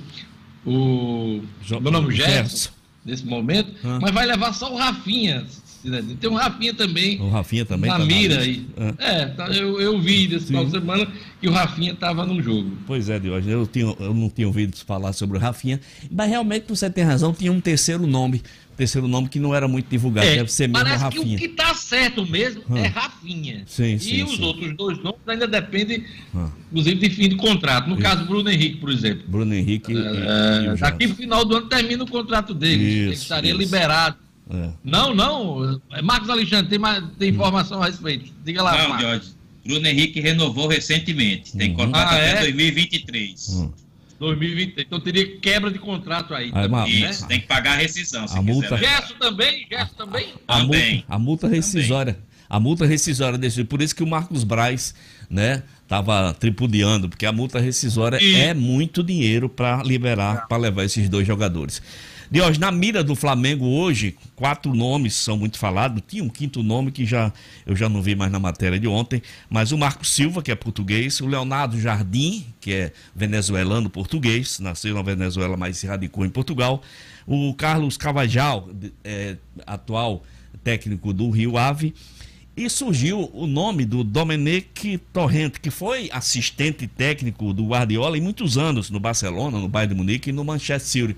o 0.66 1.42
meu 1.82 1.92
nome 1.92 2.22
é 2.22 2.44
nesse 3.04 3.26
momento, 3.26 3.72
Ah. 3.84 4.00
mas 4.02 4.12
vai 4.12 4.26
levar 4.26 4.54
só 4.54 4.72
o 4.72 4.78
Rafinha. 4.78 5.46
Tem 6.20 6.30
um 6.30 6.36
Rafinha 6.36 6.76
também. 6.76 7.20
o 7.20 7.28
Rafinha 7.30 7.66
também 7.66 7.90
na 7.90 7.98
tá 7.98 8.06
mira 8.06 8.36
lista. 8.36 8.44
aí. 8.44 8.66
Ah. 8.78 8.94
É, 9.00 9.26
tá, 9.26 9.48
eu, 9.48 9.82
eu 9.82 10.00
vi 10.00 10.28
nesse 10.28 10.46
final 10.48 10.64
de 10.64 10.70
semana 10.70 11.08
que 11.42 11.48
o 11.48 11.52
Rafinha 11.52 11.94
estava 11.94 12.24
no 12.24 12.40
jogo. 12.40 12.72
Pois 12.86 13.10
é, 13.10 13.18
Diógenes, 13.20 13.52
eu, 13.52 13.66
tinha, 13.66 13.96
eu 14.00 14.14
não 14.14 14.30
tinha 14.30 14.46
ouvido 14.46 14.78
falar 14.86 15.12
sobre 15.14 15.38
o 15.38 15.42
Rafinha, 15.42 15.82
mas 16.12 16.30
realmente 16.30 16.66
você 16.70 16.88
tem 16.88 17.04
razão, 17.04 17.34
tinha 17.34 17.52
um 17.52 17.60
terceiro 17.60 18.06
nome, 18.06 18.44
terceiro 18.78 19.08
nome 19.08 19.30
que 19.30 19.40
não 19.40 19.54
era 19.54 19.68
muito 19.68 19.88
divulgado, 19.90 20.28
É, 20.28 20.36
deve 20.38 20.52
ser 20.52 20.68
mesmo 20.68 20.84
parece 20.84 21.10
que 21.10 21.18
Rafinha. 21.18 21.36
o 21.36 21.40
que 21.40 21.46
está 21.46 21.74
certo 21.74 22.26
mesmo 22.26 22.64
Ah. 22.70 22.80
é 22.80 22.88
Rafinha. 22.88 23.64
Sim, 23.68 23.96
e 23.96 24.00
sim, 24.00 24.24
os 24.24 24.36
sim. 24.38 24.44
outros 24.44 24.76
dois 24.76 24.98
nomes 25.04 25.20
ainda 25.28 25.48
dependem, 25.48 26.04
Ah. 26.36 26.50
inclusive, 26.70 27.00
de 27.00 27.10
fim 27.16 27.30
de 27.30 27.36
contrato. 27.36 27.90
No 27.90 27.98
caso, 27.98 28.26
Bruno 28.26 28.50
Henrique, 28.50 28.78
por 28.78 28.90
exemplo. 28.90 29.24
Bruno 29.28 29.54
Henrique 29.54 29.92
e, 29.92 29.96
e 29.96 30.68
É, 30.68 30.74
o 30.74 30.78
daqui 30.78 31.08
no 31.08 31.16
final 31.16 31.46
do 31.46 31.56
ano 31.58 31.68
termina 31.68 32.04
o 32.04 32.08
contrato 32.08 32.54
dele. 32.54 32.84
Isso, 32.84 32.98
ele 33.04 33.14
estaria 33.14 33.50
isso. 33.52 33.60
liberado. 33.60 34.18
É. 34.50 34.70
Não, 34.84 35.14
não. 35.16 35.80
é 35.94 36.02
Marcos 36.02 36.30
Alexandre 36.30 36.70
tem, 36.70 36.80
mais- 36.80 37.04
tem 37.18 37.30
informação 37.30 37.82
a 37.82 37.86
respeito. 37.86 38.32
Diga 38.44 38.62
lá, 38.64 38.72
Não, 38.78 38.90
Marcos. 38.90 39.06
Jorge. 39.06 39.28
Bruno 39.66 39.88
Henrique 39.88 40.20
renovou 40.20 40.68
recentemente. 40.68 41.56
Tem 41.56 41.70
Uhum. 41.70 41.76
contrato 41.76 42.12
Ah, 42.14 42.16
até 42.18 42.48
é? 42.50 42.52
2023. 44.22 44.22
Hum. 44.22 44.30
2020. 44.30 44.86
Então 44.86 45.00
teria 45.00 45.38
quebra 45.40 45.72
de 45.72 45.80
contrato 45.80 46.34
aí. 46.34 46.52
Aí, 46.54 46.70
também, 46.70 47.02
né? 47.02 47.10
Isso, 47.10 47.28
tem 47.28 47.40
que 47.42 47.48
pagar 47.48 47.74
a 47.74 47.76
rescisão 47.78 48.24
A 48.24 48.28
quiser. 48.28 48.42
multa- 48.42 48.76
levar. 48.76 48.88
Gerson 48.88 49.14
também? 49.20 49.68
Gerson 49.70 49.96
também? 49.96 50.34
A 50.48 50.60
multa, 50.60 50.74
Também. 50.78 51.06
a 51.10 51.20
multa 51.20 51.48
rescisória. 51.48 52.18
A 52.50 52.60
multa 52.60 52.86
rescisória 52.86 53.38
desse. 53.38 53.64
Por 53.64 53.82
isso 53.82 53.96
que 53.96 54.04
o 54.04 54.08
Marcos 54.08 54.44
Braz, 54.44 54.94
né, 55.30 55.64
tava 55.88 56.34
tripudiando, 56.34 57.08
porque 57.08 57.26
a 57.26 57.32
multa 57.32 57.60
rescisória 57.62 58.22
E- 58.22 58.36
é 58.36 58.54
muito 58.54 59.02
dinheiro 59.02 59.48
para 59.48 59.82
liberar, 59.84 60.48
para 60.50 60.58
levar 60.58 60.84
esses 60.84 61.08
dois 61.08 61.26
jogadores. 61.26 61.82
De 62.32 62.40
hoje, 62.40 62.58
na 62.58 62.72
mira 62.72 63.04
do 63.04 63.14
Flamengo 63.14 63.66
hoje, 63.66 64.16
quatro 64.38 64.74
nomes 64.74 65.16
são 65.16 65.36
muito 65.36 65.60
falados. 65.60 66.02
Tinha 66.08 66.24
um 66.24 66.30
quinto 66.30 66.64
nome 66.64 66.90
que 66.90 67.06
já 67.06 67.30
eu 67.66 67.76
já 67.76 67.90
não 67.90 68.02
vi 68.02 68.16
mais 68.16 68.32
na 68.32 68.40
matéria 68.40 68.80
de 68.80 68.88
ontem, 68.88 69.22
mas 69.50 69.74
o 69.74 69.78
Marco 69.78 70.06
Silva, 70.06 70.42
que 70.42 70.50
é 70.50 70.56
português, 70.56 71.20
o 71.20 71.28
Leonardo 71.28 71.78
Jardim, 71.78 72.46
que 72.62 72.72
é 72.72 72.94
venezuelano 73.14 73.90
português, 73.90 74.60
nasceu 74.60 74.96
na 74.96 75.02
Venezuela, 75.02 75.58
mas 75.58 75.76
se 75.76 75.86
radicou 75.86 76.26
em 76.26 76.30
Portugal. 76.30 76.82
O 77.28 77.54
Carlos 77.54 77.98
Cavajal, 77.98 78.70
é, 79.04 79.36
atual 79.68 80.24
técnico 80.64 81.12
do 81.12 81.30
Rio 81.32 81.58
Ave. 81.58 81.94
E 82.56 82.70
surgiu 82.70 83.30
o 83.34 83.46
nome 83.46 83.84
do 83.84 84.06
Domenic 84.06 85.00
Torrente, 85.12 85.60
que 85.60 85.70
foi 85.70 86.10
assistente 86.14 86.88
técnico 86.88 87.52
do 87.52 87.66
Guardiola 87.66 88.18
em 88.18 88.22
muitos 88.22 88.58
anos 88.58 88.90
no 88.90 89.02
Barcelona, 89.02 89.60
no 89.60 89.68
Bayern 89.68 89.94
de 89.94 89.98
Munique 89.98 90.30
e 90.30 90.34
no 90.34 90.46
Manchester 90.46 90.80
City. 90.80 91.16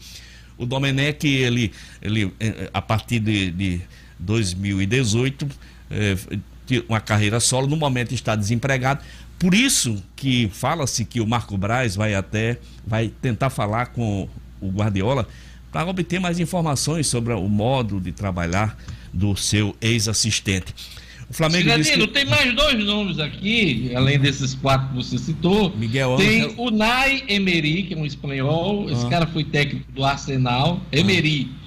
O 0.58 0.66
Domenech, 0.66 1.28
ele, 1.28 1.72
ele 2.02 2.34
eh, 2.40 2.70
a 2.74 2.82
partir 2.82 3.20
de, 3.20 3.52
de 3.52 3.82
2018, 4.20 5.48
é, 5.92 6.16
uma 6.88 7.00
carreira 7.00 7.40
solo, 7.40 7.68
no 7.68 7.76
momento 7.76 8.14
está 8.14 8.36
desempregado. 8.36 9.04
Por 9.38 9.54
isso 9.54 10.02
que 10.16 10.50
fala-se 10.54 11.04
que 11.04 11.20
o 11.20 11.28
Marco 11.28 11.58
Braz 11.58 11.96
vai 11.96 12.14
até, 12.16 12.58
vai 12.86 13.10
tentar 13.22 13.50
falar 13.50 13.88
com 13.88 14.30
o 14.62 14.70
Guardiola 14.70 15.28
para 15.72 15.90
obter 15.90 16.20
mais 16.20 16.40
informações 16.40 17.08
sobre 17.08 17.34
o 17.34 17.50
modo 17.50 18.00
de 18.00 18.12
trabalhar 18.12 18.78
do 19.12 19.36
seu 19.36 19.76
ex-assistente. 19.82 20.74
O 21.30 21.34
Flamengo 21.34 21.64
Cidadino, 21.64 22.08
que... 22.08 22.14
tem 22.14 22.26
mais 22.26 22.54
dois 22.54 22.84
nomes 22.84 23.20
aqui, 23.20 23.92
além 23.96 24.20
desses 24.20 24.54
quatro 24.54 24.90
que 24.90 24.96
você 24.96 25.18
citou. 25.18 25.76
Miguel 25.76 26.16
Tem 26.18 26.42
Angel... 26.42 26.54
o 26.58 26.70
Nai 26.70 27.24
Emery, 27.28 27.84
que 27.84 27.94
é 27.94 27.98
um 27.98 28.06
espanhol. 28.06 28.90
Esse 28.90 29.06
ah. 29.06 29.10
cara 29.10 29.28
foi 29.28 29.44
técnico 29.44 29.92
do 29.92 30.04
Arsenal. 30.04 30.82
Emery. 30.92 31.50
Ah. 31.52 31.64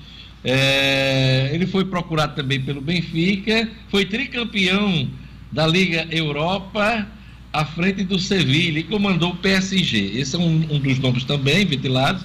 É, 0.49 1.51
ele 1.53 1.67
foi 1.67 1.85
procurado 1.85 2.37
também 2.37 2.61
pelo 2.61 2.81
Benfica. 2.81 3.69
Foi 3.89 4.05
tricampeão 4.05 5.09
da 5.51 5.67
Liga 5.67 6.07
Europa 6.11 7.07
à 7.53 7.65
frente 7.65 8.05
do 8.05 8.19
Sevilha 8.19 8.79
e 8.79 8.83
comandou 8.85 9.31
o 9.31 9.37
PSG. 9.37 10.19
Esse 10.19 10.37
é 10.37 10.39
um, 10.39 10.67
um 10.71 10.79
dos 10.79 10.99
nomes 10.99 11.25
também 11.25 11.65
ventilados. 11.65 12.25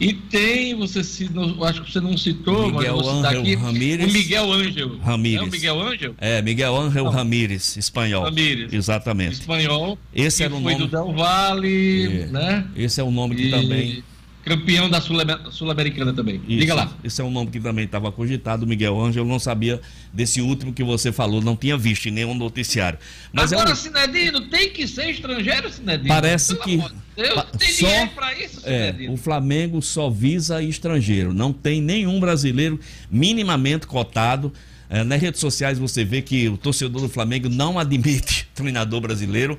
E 0.00 0.12
tem, 0.12 0.74
você 0.74 1.00
acho 1.00 1.82
que 1.82 1.92
você 1.92 2.00
não 2.00 2.16
citou, 2.16 2.72
Miguel 2.72 2.96
mas 2.96 3.06
você 3.06 3.36
aqui, 3.36 3.54
Ramírez, 3.54 4.10
o 4.10 4.12
Miguel 4.12 4.52
Ângel. 4.52 4.98
Ramírez. 4.98 5.40
É 5.40 5.44
o 5.44 5.50
Miguel 5.50 5.80
Ângel? 5.80 6.14
É, 6.18 6.42
Miguel 6.42 6.76
Ângel 6.76 7.04
Ramírez, 7.08 7.76
espanhol. 7.76 8.24
Ramírez. 8.24 8.72
Exatamente. 8.72 9.34
Espanhol. 9.34 9.98
Esse 10.12 10.42
era 10.42 10.54
o 10.54 10.60
foi 10.60 10.72
nome. 10.72 10.86
do 10.86 10.90
Del 10.90 11.12
Valle, 11.12 12.22
é. 12.22 12.26
né? 12.26 12.66
Esse 12.74 13.00
é 13.00 13.04
o 13.04 13.10
nome 13.10 13.36
que 13.36 13.46
e... 13.46 13.50
também 13.50 14.04
campeão 14.44 14.90
da 14.90 15.00
Sul-Americana 15.00 16.12
também. 16.12 16.36
Isso, 16.48 16.60
Diga 16.60 16.74
lá. 16.74 16.92
Esse 17.02 17.20
é 17.20 17.24
um 17.24 17.30
nome 17.30 17.50
que 17.50 17.60
também 17.60 17.84
estava 17.84 18.10
cogitado, 18.10 18.66
Miguel 18.66 19.00
Ângelo. 19.00 19.26
não 19.26 19.38
sabia 19.38 19.80
desse 20.12 20.40
último 20.40 20.72
que 20.72 20.82
você 20.82 21.12
falou, 21.12 21.40
não 21.40 21.56
tinha 21.56 21.76
visto 21.76 22.06
em 22.06 22.10
nenhum 22.10 22.34
noticiário. 22.34 22.98
Mas 23.32 23.52
Agora, 23.52 23.70
é 23.70 23.72
um... 23.72 23.76
Sinedino, 23.76 24.40
tem 24.42 24.70
que 24.70 24.86
ser 24.86 25.10
estrangeiro, 25.10 25.70
Sinedino. 25.72 26.08
Parece 26.08 26.54
Pelo 26.54 26.64
que. 26.64 26.76
Deus, 27.14 27.44
tem 27.58 27.68
só, 27.72 27.86
dinheiro 27.86 28.10
pra 28.14 28.38
isso, 28.38 28.60
é, 28.64 28.94
O 29.10 29.16
Flamengo 29.16 29.82
só 29.82 30.08
visa 30.08 30.62
estrangeiro. 30.62 31.32
Não 31.34 31.52
tem 31.52 31.80
nenhum 31.80 32.18
brasileiro 32.18 32.80
minimamente 33.10 33.86
cotado. 33.86 34.52
É, 34.88 35.04
nas 35.04 35.20
redes 35.20 35.40
sociais 35.40 35.78
você 35.78 36.04
vê 36.04 36.20
que 36.20 36.48
o 36.48 36.56
torcedor 36.56 37.00
do 37.00 37.08
Flamengo 37.08 37.48
não 37.48 37.78
admite 37.78 38.48
treinador 38.54 39.00
brasileiro. 39.00 39.58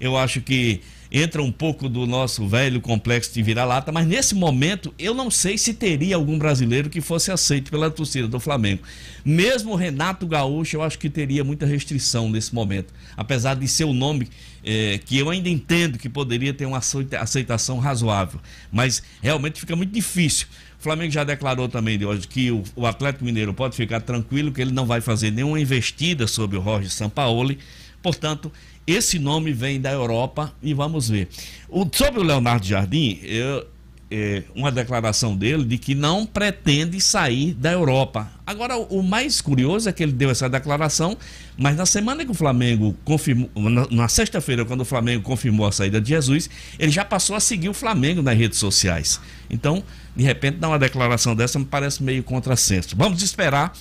Eu 0.00 0.16
acho 0.16 0.40
que 0.40 0.80
entra 1.16 1.40
um 1.40 1.52
pouco 1.52 1.88
do 1.88 2.08
nosso 2.08 2.44
velho 2.48 2.80
complexo 2.80 3.32
de 3.32 3.40
vira-lata, 3.40 3.92
mas 3.92 4.04
nesse 4.04 4.34
momento 4.34 4.92
eu 4.98 5.14
não 5.14 5.30
sei 5.30 5.56
se 5.56 5.72
teria 5.72 6.16
algum 6.16 6.36
brasileiro 6.36 6.90
que 6.90 7.00
fosse 7.00 7.30
aceito 7.30 7.70
pela 7.70 7.88
torcida 7.88 8.26
do 8.26 8.40
Flamengo. 8.40 8.82
Mesmo 9.24 9.70
o 9.70 9.76
Renato 9.76 10.26
Gaúcho, 10.26 10.76
eu 10.76 10.82
acho 10.82 10.98
que 10.98 11.08
teria 11.08 11.44
muita 11.44 11.66
restrição 11.66 12.28
nesse 12.28 12.52
momento, 12.52 12.92
apesar 13.16 13.54
de 13.54 13.68
ser 13.68 13.84
o 13.84 13.92
nome 13.92 14.28
é, 14.64 14.98
que 14.98 15.16
eu 15.16 15.30
ainda 15.30 15.48
entendo 15.48 16.00
que 16.00 16.08
poderia 16.08 16.52
ter 16.52 16.66
uma 16.66 16.80
aceitação 17.20 17.78
razoável, 17.78 18.40
mas 18.72 19.00
realmente 19.22 19.60
fica 19.60 19.76
muito 19.76 19.92
difícil. 19.92 20.48
O 20.80 20.82
Flamengo 20.82 21.12
já 21.12 21.22
declarou 21.22 21.68
também 21.68 21.96
de 21.96 22.04
hoje 22.04 22.26
que 22.26 22.50
o, 22.50 22.86
Atlético 22.86 23.24
Mineiro 23.24 23.54
pode 23.54 23.76
ficar 23.76 24.00
tranquilo 24.00 24.50
que 24.50 24.60
ele 24.60 24.72
não 24.72 24.84
vai 24.84 25.00
fazer 25.00 25.30
nenhuma 25.30 25.60
investida 25.60 26.26
sobre 26.26 26.58
o 26.58 26.62
Jorge 26.62 26.90
Sampaoli, 26.90 27.58
portanto, 28.04 28.52
esse 28.86 29.18
nome 29.18 29.50
vem 29.50 29.80
da 29.80 29.90
Europa 29.90 30.52
e 30.62 30.74
vamos 30.74 31.08
ver. 31.08 31.26
O, 31.70 31.88
sobre 31.90 32.20
o 32.20 32.22
Leonardo 32.22 32.66
Jardim, 32.66 33.18
eu, 33.22 33.66
é, 34.10 34.42
uma 34.54 34.70
declaração 34.70 35.34
dele 35.34 35.64
de 35.64 35.78
que 35.78 35.94
não 35.94 36.26
pretende 36.26 37.00
sair 37.00 37.54
da 37.54 37.72
Europa. 37.72 38.30
Agora, 38.46 38.76
o 38.76 39.02
mais 39.02 39.40
curioso 39.40 39.88
é 39.88 39.92
que 39.92 40.02
ele 40.02 40.12
deu 40.12 40.28
essa 40.28 40.50
declaração, 40.50 41.16
mas 41.56 41.78
na 41.78 41.86
semana 41.86 42.26
que 42.26 42.30
o 42.30 42.34
Flamengo 42.34 42.94
confirmou, 43.06 43.50
na, 43.56 43.86
na 43.90 44.06
sexta-feira, 44.06 44.66
quando 44.66 44.82
o 44.82 44.84
Flamengo 44.84 45.22
confirmou 45.22 45.66
a 45.66 45.72
saída 45.72 45.98
de 45.98 46.10
Jesus, 46.10 46.50
ele 46.78 46.92
já 46.92 47.06
passou 47.06 47.34
a 47.34 47.40
seguir 47.40 47.70
o 47.70 47.74
Flamengo 47.74 48.20
nas 48.20 48.36
redes 48.36 48.58
sociais. 48.58 49.18
Então, 49.48 49.82
de 50.14 50.22
repente, 50.22 50.58
dar 50.58 50.68
uma 50.68 50.78
declaração 50.78 51.34
dessa 51.34 51.58
me 51.58 51.64
parece 51.64 52.02
meio 52.02 52.22
contrassenso. 52.22 52.94
Vamos 52.94 53.22
esperar 53.22 53.72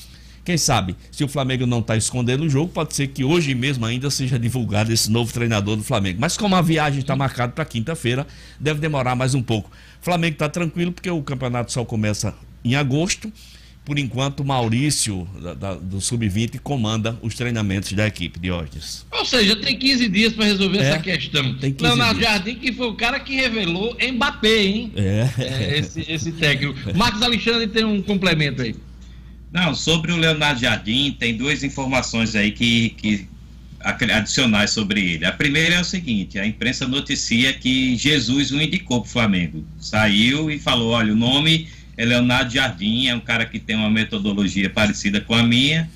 quem 0.43 0.57
sabe, 0.57 0.95
se 1.09 1.23
o 1.23 1.27
Flamengo 1.27 1.65
não 1.65 1.79
está 1.79 1.95
escondendo 1.95 2.43
o 2.43 2.49
jogo, 2.49 2.71
pode 2.71 2.93
ser 2.93 3.07
que 3.07 3.23
hoje 3.23 3.55
mesmo 3.55 3.85
ainda 3.85 4.09
seja 4.09 4.37
divulgado 4.37 4.91
esse 4.91 5.09
novo 5.09 5.31
treinador 5.31 5.77
do 5.77 5.83
Flamengo. 5.83 6.19
Mas 6.19 6.35
como 6.35 6.55
a 6.55 6.61
viagem 6.61 6.99
está 6.99 7.15
marcada 7.15 7.53
para 7.53 7.63
quinta-feira, 7.63 8.27
deve 8.59 8.81
demorar 8.81 9.15
mais 9.15 9.33
um 9.33 9.41
pouco. 9.41 9.71
O 10.01 10.03
Flamengo 10.03 10.33
está 10.33 10.49
tranquilo 10.49 10.91
porque 10.91 11.09
o 11.09 11.21
campeonato 11.21 11.71
só 11.71 11.85
começa 11.85 12.35
em 12.63 12.75
agosto. 12.75 13.31
Por 13.85 13.99
enquanto, 13.99 14.39
o 14.39 14.45
Maurício, 14.45 15.27
da, 15.41 15.53
da, 15.53 15.73
do 15.75 15.99
Sub-20, 15.99 16.59
comanda 16.59 17.17
os 17.21 17.35
treinamentos 17.35 17.91
da 17.91 18.07
equipe 18.07 18.39
de 18.39 18.49
hoje. 18.49 18.71
Ou 19.11 19.25
seja, 19.25 19.57
tem 19.57 19.77
15 19.77 20.07
dias 20.07 20.33
para 20.33 20.45
resolver 20.45 20.77
é, 20.77 20.89
essa 20.89 20.99
questão. 20.99 21.55
Leonardo 21.79 22.19
dias. 22.19 22.31
Jardim, 22.31 22.55
que 22.55 22.71
foi 22.71 22.87
o 22.87 22.95
cara 22.95 23.19
que 23.19 23.35
revelou 23.35 23.97
Mbappé, 24.13 24.63
hein? 24.63 24.91
É. 24.95 25.29
é 25.37 25.79
esse, 25.79 26.05
esse 26.09 26.31
técnico. 26.31 26.79
Marcos 26.95 27.21
Alexandre 27.21 27.67
tem 27.67 27.83
um 27.83 28.01
complemento 28.01 28.61
aí. 28.61 28.73
Não, 29.53 29.75
sobre 29.75 30.11
o 30.11 30.17
Leonardo 30.17 30.59
Jardim, 30.59 31.15
tem 31.17 31.37
duas 31.37 31.63
informações 31.63 32.35
aí 32.35 32.51
que, 32.51 32.89
que 32.97 33.27
adicionais 33.79 34.71
sobre 34.71 35.13
ele. 35.13 35.25
A 35.25 35.31
primeira 35.31 35.75
é 35.75 35.79
o 35.79 35.83
seguinte: 35.83 36.39
a 36.39 36.45
imprensa 36.45 36.87
noticia 36.87 37.53
que 37.53 37.95
Jesus 37.95 38.51
o 38.51 38.59
indicou 38.59 39.01
para 39.01 39.07
o 39.07 39.11
Flamengo. 39.11 39.63
Saiu 39.79 40.49
e 40.49 40.57
falou: 40.57 40.93
olha, 40.93 41.13
o 41.13 41.15
nome 41.15 41.67
é 41.95 42.03
Leonardo 42.03 42.51
Jardim, 42.51 43.05
é 43.05 43.15
um 43.15 43.19
cara 43.19 43.45
que 43.45 43.59
tem 43.59 43.75
uma 43.75 43.91
metodologia 43.91 44.71
parecida 44.71 45.21
com 45.21 45.35
a 45.35 45.43
minha. 45.43 45.87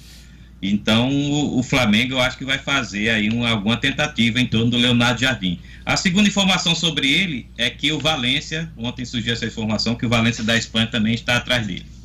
Então, 0.61 1.09
o, 1.09 1.57
o 1.57 1.63
Flamengo 1.63 2.13
eu 2.13 2.21
acho 2.21 2.37
que 2.37 2.45
vai 2.45 2.59
fazer 2.59 3.09
aí 3.09 3.31
um, 3.31 3.43
alguma 3.43 3.77
tentativa 3.77 4.39
em 4.39 4.45
torno 4.45 4.69
do 4.69 4.77
Leonardo 4.77 5.19
Jardim. 5.19 5.59
A 5.83 5.97
segunda 5.97 6.27
informação 6.27 6.75
sobre 6.75 7.09
ele 7.11 7.47
é 7.57 7.71
que 7.71 7.91
o 7.91 7.99
Valência, 7.99 8.71
ontem 8.77 9.03
surgiu 9.03 9.33
essa 9.33 9.47
informação, 9.47 9.95
que 9.95 10.05
o 10.05 10.09
Valência 10.09 10.43
da 10.43 10.55
Espanha 10.55 10.85
também 10.85 11.15
está 11.15 11.37
atrás 11.37 11.65
dele. 11.65 11.96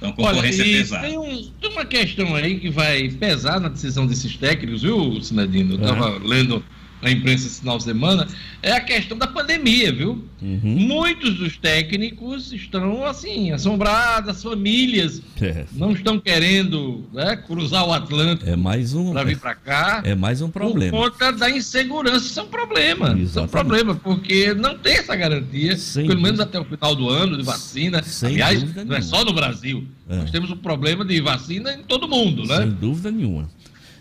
Então, 0.00 0.12
concorrência 0.12 0.64
Olha, 0.64 0.78
pesada. 0.78 1.06
Tem, 1.06 1.18
um, 1.18 1.50
tem, 1.60 1.70
uma 1.70 1.84
questão 1.84 2.34
aí 2.34 2.58
que 2.58 2.70
vai 2.70 3.10
pesar 3.10 3.60
na 3.60 3.68
decisão 3.68 4.06
desses 4.06 4.34
técnicos, 4.34 4.80
viu, 4.80 5.22
Sinadino? 5.22 5.74
Eu 5.74 5.80
estava 5.80 6.16
é. 6.16 6.18
lendo 6.26 6.64
na 7.02 7.10
imprensa 7.10 7.46
esse 7.46 7.60
final 7.60 7.78
de 7.78 7.84
semana, 7.84 8.26
é 8.62 8.72
a 8.72 8.80
questão 8.80 9.16
da 9.16 9.26
pandemia, 9.26 9.92
viu? 9.92 10.24
Uhum. 10.42 10.60
Muitos 10.62 11.34
dos 11.34 11.56
técnicos 11.56 12.52
estão, 12.52 13.04
assim, 13.04 13.52
assombrados, 13.52 14.30
as 14.30 14.42
famílias 14.42 15.22
é. 15.40 15.64
não 15.72 15.92
estão 15.92 16.18
querendo 16.18 17.04
né, 17.12 17.36
cruzar 17.36 17.86
o 17.86 17.92
Atlântico 17.92 18.50
é 18.50 18.56
mais 18.56 18.94
um, 18.94 19.12
para 19.12 19.24
vir 19.24 19.38
para 19.38 19.54
cá. 19.54 20.02
É 20.04 20.14
mais 20.14 20.40
um 20.42 20.50
problema. 20.50 20.96
Por 20.96 21.10
conta 21.10 21.32
da 21.32 21.50
insegurança. 21.50 22.26
Isso 22.26 22.40
é 22.40 22.42
um 22.42 22.48
problema. 22.48 23.06
Exatamente. 23.06 23.24
Isso 23.24 23.38
é 23.38 23.42
um 23.42 23.48
problema, 23.48 23.94
porque 23.94 24.54
não 24.54 24.78
tem 24.78 24.94
essa 24.94 25.16
garantia, 25.16 25.76
Sem 25.76 26.06
pelo 26.06 26.20
menos 26.20 26.40
até 26.40 26.58
o 26.58 26.64
final 26.64 26.94
do 26.94 27.08
ano, 27.08 27.36
de 27.36 27.42
vacina. 27.42 28.02
Sem 28.02 28.30
Aliás, 28.30 28.62
não 28.62 28.72
nenhuma. 28.74 28.96
é 28.96 29.02
só 29.02 29.24
no 29.24 29.32
Brasil. 29.32 29.86
É. 30.08 30.16
Nós 30.16 30.30
temos 30.30 30.50
um 30.50 30.56
problema 30.56 31.04
de 31.04 31.20
vacina 31.20 31.72
em 31.72 31.82
todo 31.82 32.08
mundo, 32.08 32.44
né? 32.46 32.58
Sem 32.58 32.70
dúvida 32.70 33.10
nenhuma. 33.10 33.48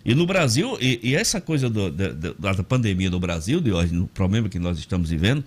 E 0.09 0.15
no 0.15 0.25
Brasil, 0.25 0.75
e, 0.81 0.99
e 1.03 1.15
essa 1.15 1.39
coisa 1.39 1.69
do, 1.69 1.91
da, 1.91 2.51
da, 2.51 2.63
pandemia 2.63 3.11
no 3.11 3.19
Brasil, 3.19 3.61
de 3.61 3.71
hoje, 3.71 3.93
no 3.93 4.07
problema 4.07 4.49
que 4.49 4.57
nós 4.57 4.79
estamos 4.79 5.11
vivendo, 5.11 5.45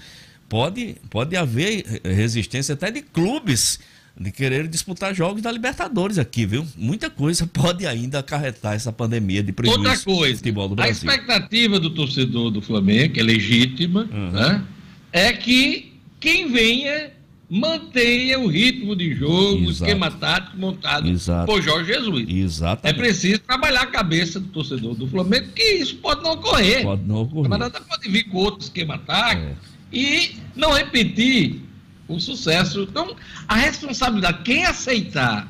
pode, 0.49 0.95
pode 1.11 1.37
haver 1.37 1.85
resistência 2.05 2.75
até 2.75 2.89
de 2.89 3.03
clubes 3.03 3.81
de 4.17 4.31
querer 4.31 4.69
disputar 4.69 5.13
jogos 5.13 5.43
da 5.43 5.51
Libertadores 5.51 6.17
aqui, 6.17 6.47
viu? 6.47 6.65
Muita 6.77 7.11
coisa 7.11 7.45
pode 7.45 7.89
ainda 7.89 8.21
acarretar 8.21 8.75
essa 8.75 8.93
pandemia 8.93 9.43
de 9.43 9.51
prejuízo 9.53 9.81
Outra 9.81 9.99
coisa, 9.99 10.37
futebol 10.37 10.69
do 10.69 10.77
Brasil. 10.77 11.11
A 11.11 11.13
expectativa 11.13 11.81
do 11.81 11.91
torcedor 11.91 12.53
do 12.53 12.63
Flamengo, 12.63 13.15
que 13.15 13.19
é 13.19 13.23
legítima, 13.25 14.09
uhum. 14.13 14.31
né, 14.31 14.65
é 15.11 15.33
que 15.33 15.93
quem 16.21 16.53
venha 16.53 17.11
mantenha 17.55 18.41
o 18.41 18.47
ritmo 18.47 18.97
de 18.97 19.15
jogo, 19.15 19.59
Exato. 19.59 19.69
o 19.69 19.71
esquema 19.73 20.11
tático 20.11 20.57
montado 20.57 21.07
Exato. 21.07 21.45
por 21.45 21.61
Jorge 21.61 21.93
Jesus. 21.93 22.25
Exatamente. 22.27 22.99
É 22.99 22.99
preciso 22.99 23.41
trabalhar 23.41 23.83
a 23.83 23.87
cabeça 23.87 24.41
do 24.41 24.49
torcedor 24.49 24.95
do 24.95 25.07
Flamengo, 25.07 25.49
que 25.55 25.63
isso 25.63 25.97
pode 25.97 26.23
não 26.23 26.33
ocorrer. 26.33 26.83
Pode 26.83 27.03
não 27.03 27.17
ocorrer. 27.17 27.51
Mas 27.51 27.73
pode 27.73 28.09
vir 28.09 28.25
com 28.25 28.39
outro 28.39 28.63
esquema 28.63 28.97
tático 28.97 29.49
é. 29.49 29.55
e 29.93 30.37
não 30.57 30.73
repetir 30.73 31.61
o, 32.09 32.15
o 32.15 32.21
sucesso. 32.21 32.87
Então, 32.91 33.15
a 33.47 33.57
responsabilidade, 33.57 34.39
quem 34.45 34.65
aceitar 34.65 35.47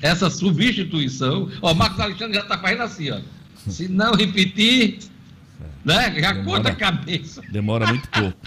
essa 0.00 0.30
substituição, 0.30 1.50
ó, 1.60 1.72
o 1.72 1.74
Marcos 1.74 2.00
Alexandre 2.00 2.36
já 2.36 2.40
está 2.40 2.56
fazendo 2.56 2.82
assim, 2.84 3.10
ó. 3.10 3.20
Se 3.68 3.86
não 3.86 4.14
repetir, 4.14 4.98
né? 5.84 6.04
Já 6.18 6.32
demora, 6.32 6.42
conta 6.42 6.68
a 6.70 6.74
cabeça. 6.74 7.42
Demora 7.52 7.86
muito 7.86 8.08
pouco. 8.08 8.38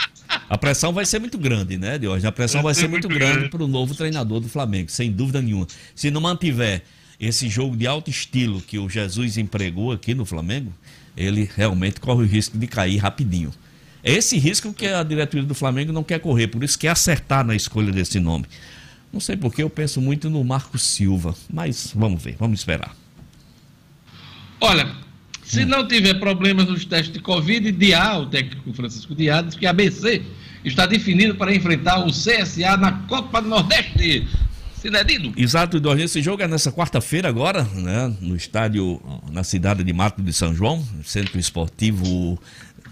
A 0.49 0.57
pressão 0.57 0.93
vai 0.93 1.05
ser 1.05 1.19
muito 1.19 1.37
grande, 1.37 1.77
né, 1.77 1.97
Diógenes? 1.97 2.25
A 2.25 2.31
pressão 2.31 2.61
vai, 2.61 2.73
vai 2.73 2.81
ser, 2.81 2.87
muito, 2.87 3.09
muito 3.09 3.19
grande 3.19 3.49
para 3.49 3.63
o 3.63 3.67
novo 3.67 3.93
treinador 3.93 4.39
do 4.39 4.47
Flamengo, 4.47 4.89
sem 4.89 5.11
dúvida 5.11 5.41
nenhuma. 5.41 5.67
Se 5.93 6.09
não 6.09 6.21
mantiver 6.21 6.83
esse 7.19 7.49
jogo 7.49 7.75
de 7.75 7.85
alto 7.85 8.09
estilo 8.09 8.61
que 8.61 8.77
o 8.77 8.87
Jesus 8.87 9.37
empregou 9.37 9.91
aqui 9.91 10.13
no 10.13 10.25
Flamengo, 10.25 10.71
ele 11.15 11.49
realmente 11.55 11.99
corre 11.99 12.23
o 12.23 12.27
risco 12.27 12.57
de 12.57 12.67
cair 12.67 12.97
rapidinho. 12.97 13.51
É 14.03 14.13
esse 14.13 14.37
risco 14.37 14.71
que 14.71 14.87
a 14.87 15.03
diretoria 15.03 15.45
do 15.45 15.55
Flamengo 15.55 15.91
não 15.91 16.03
quer 16.03 16.19
correr, 16.19 16.47
por 16.47 16.63
isso 16.63 16.79
quer 16.79 16.89
acertar 16.89 17.45
na 17.45 17.55
escolha 17.55 17.91
desse 17.91 18.19
nome. 18.19 18.45
Não 19.11 19.19
sei 19.19 19.35
porque 19.35 19.63
eu 19.63 19.69
penso 19.69 19.99
muito 19.99 20.29
no 20.29 20.43
Marco 20.43 20.77
Silva, 20.77 21.35
mas 21.51 21.91
vamos 21.93 22.23
ver, 22.23 22.35
vamos 22.39 22.59
esperar. 22.59 22.95
Olha, 24.61 24.95
se 25.47 25.63
não 25.63 25.87
tiver 25.87 26.15
problemas 26.15 26.67
nos 26.67 26.83
testes 26.83 27.13
de 27.13 27.21
Covid, 27.21 27.71
Diá, 27.71 28.17
o 28.17 28.25
técnico 28.25 28.73
Francisco 28.73 29.15
Diá, 29.15 29.41
diz 29.41 29.55
que 29.55 29.65
a 29.65 29.69
ABC 29.69 30.21
está 30.63 30.85
definido 30.85 31.35
para 31.35 31.55
enfrentar 31.55 32.05
o 32.05 32.11
CSA 32.11 32.75
na 32.75 32.91
Copa 33.07 33.41
do 33.41 33.47
Nordeste. 33.47 34.27
Cidadino. 34.75 35.33
Exato, 35.37 35.77
Eduardo. 35.77 36.03
Esse 36.03 36.21
jogo 36.21 36.43
é 36.43 36.47
nessa 36.47 36.71
quarta-feira 36.71 37.29
agora, 37.29 37.63
né? 37.63 38.13
No 38.19 38.35
estádio, 38.35 39.01
na 39.31 39.43
cidade 39.43 39.83
de 39.83 39.93
Mato 39.93 40.21
de 40.21 40.33
São 40.33 40.53
João, 40.53 40.85
Centro 41.03 41.39
Esportivo, 41.39 42.37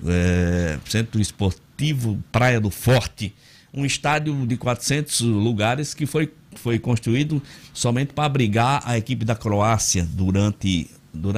é, 0.08 0.80
Centro 0.86 1.20
Esportivo 1.20 2.24
Praia 2.32 2.60
do 2.60 2.72
Forte. 2.72 3.36
Um 3.74 3.86
estádio 3.86 4.48
de 4.48 4.56
400 4.56 5.20
lugares 5.22 5.94
que 5.94 6.06
foi, 6.06 6.32
foi 6.56 6.80
construído 6.80 7.44
somente 7.74 8.14
para 8.14 8.26
abrigar 8.26 8.82
a 8.86 8.98
equipe 8.98 9.26
da 9.26 9.36
Croácia 9.36 10.08
durante. 10.10 10.90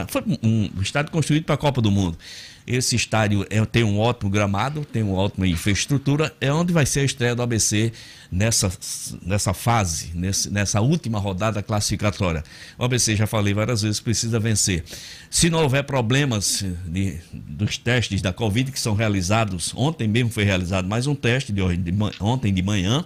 Foi 0.08 0.24
um, 0.44 0.70
um 0.78 0.82
estádio 0.82 1.12
construído 1.12 1.46
para 1.46 1.56
a 1.56 1.58
Copa 1.58 1.82
do 1.82 1.92
Mundo. 1.92 2.18
Esse 2.68 2.98
estádio 2.98 3.48
é, 3.50 3.64
tem 3.66 3.82
um 3.82 3.98
ótimo 3.98 4.30
gramado, 4.30 4.84
tem 4.84 5.02
uma 5.02 5.18
ótima 5.18 5.48
infraestrutura. 5.48 6.36
É 6.42 6.52
onde 6.52 6.74
vai 6.74 6.86
ser 6.86 7.00
a 7.00 7.04
estreia 7.06 7.34
do 7.34 7.42
ABC 7.42 7.94
nessa, 8.30 8.70
nessa 9.26 9.54
fase, 9.54 10.12
nesse, 10.14 10.50
nessa 10.50 10.82
última 10.82 11.18
rodada 11.18 11.64
classificatória. 11.64 12.44
O 12.78 12.84
ABC, 12.84 13.16
já 13.16 13.26
falei 13.26 13.54
várias 13.54 13.84
vezes, 13.84 14.02
precisa 14.02 14.38
vencer. 14.38 14.84
Se 15.30 15.50
não 15.50 15.64
houver 15.64 15.84
problemas 15.84 16.66
de, 16.86 17.18
dos 17.32 17.78
testes 17.78 18.22
da 18.22 18.34
Covid 18.34 18.70
que 18.70 18.80
são 18.80 18.96
realizados, 18.96 19.72
ontem 19.74 20.06
mesmo 20.06 20.30
foi 20.30 20.44
realizado 20.44 20.90
mais 20.90 21.08
um 21.08 21.16
teste 21.16 21.54
de, 21.54 21.78
de 21.78 21.94
ontem 22.20 22.54
de 22.54 22.62
manhã 22.62 23.06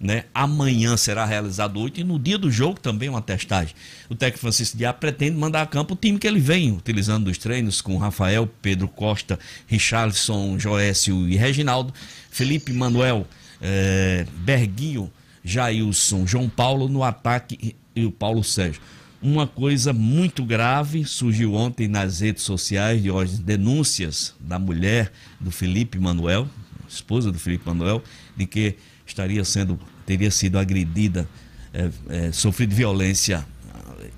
né? 0.00 0.24
Amanhã 0.34 0.96
será 0.96 1.26
realizado 1.26 1.78
oito 1.78 2.00
e 2.00 2.04
no 2.04 2.18
dia 2.18 2.38
do 2.38 2.50
jogo 2.50 2.80
também 2.80 3.10
uma 3.10 3.20
testagem. 3.20 3.74
O 4.08 4.14
técnico 4.14 4.40
Francisco 4.40 4.78
Diá 4.78 4.92
pretende 4.94 5.36
mandar 5.36 5.60
a 5.60 5.66
campo 5.66 5.92
o 5.92 5.96
time 5.96 6.18
que 6.18 6.26
ele 6.26 6.40
vem 6.40 6.72
utilizando 6.72 7.26
nos 7.26 7.36
treinos 7.36 7.82
com 7.82 7.98
Rafael, 7.98 8.48
Pedro 8.62 8.88
Costa, 8.88 9.38
Richarlison, 9.66 10.58
Joécio 10.58 11.28
e 11.28 11.36
Reginaldo, 11.36 11.92
Felipe 12.30 12.72
Manuel, 12.72 13.26
eh, 13.60 14.26
Berguinho, 14.38 15.12
Jailson, 15.44 16.26
João 16.26 16.48
Paulo 16.48 16.88
no 16.88 17.04
ataque 17.04 17.76
e 17.94 18.04
o 18.06 18.10
Paulo 18.10 18.42
Sérgio. 18.42 18.80
Uma 19.22 19.46
coisa 19.46 19.92
muito 19.92 20.42
grave 20.42 21.04
surgiu 21.04 21.52
ontem 21.52 21.86
nas 21.86 22.20
redes 22.20 22.42
sociais 22.42 23.02
de 23.02 23.10
hoje, 23.10 23.36
denúncias 23.36 24.34
da 24.40 24.58
mulher 24.58 25.12
do 25.38 25.50
Felipe 25.50 25.98
Manuel, 25.98 26.48
esposa 26.88 27.30
do 27.30 27.38
Felipe 27.38 27.66
Manuel, 27.66 28.02
de 28.34 28.46
que 28.46 28.76
estaria 29.06 29.44
sendo, 29.44 29.78
teria 30.10 30.30
sido 30.32 30.58
agredida, 30.58 31.28
é, 31.72 31.88
é, 32.08 32.32
sofrido 32.32 32.74
violência 32.74 33.46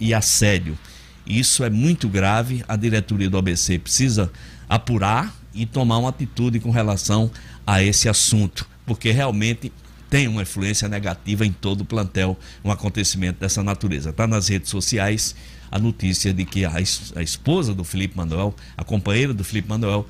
e 0.00 0.14
assédio. 0.14 0.78
Isso 1.26 1.62
é 1.62 1.68
muito 1.68 2.08
grave. 2.08 2.64
A 2.66 2.76
diretoria 2.76 3.28
do 3.28 3.36
ABC 3.36 3.78
precisa 3.78 4.32
apurar 4.66 5.34
e 5.52 5.66
tomar 5.66 5.98
uma 5.98 6.08
atitude 6.08 6.60
com 6.60 6.70
relação 6.70 7.30
a 7.66 7.82
esse 7.82 8.08
assunto, 8.08 8.66
porque 8.86 9.10
realmente 9.10 9.70
tem 10.08 10.26
uma 10.28 10.40
influência 10.40 10.88
negativa 10.88 11.44
em 11.44 11.52
todo 11.52 11.82
o 11.82 11.84
plantel 11.84 12.38
um 12.64 12.70
acontecimento 12.70 13.38
dessa 13.40 13.62
natureza. 13.62 14.10
Está 14.10 14.26
nas 14.26 14.48
redes 14.48 14.70
sociais 14.70 15.36
a 15.70 15.78
notícia 15.78 16.32
de 16.32 16.46
que 16.46 16.64
a, 16.64 16.72
a 17.16 17.22
esposa 17.22 17.74
do 17.74 17.84
Felipe 17.84 18.16
Manuel, 18.16 18.54
a 18.78 18.82
companheira 18.82 19.34
do 19.34 19.44
Felipe 19.44 19.68
Manuel, 19.68 20.08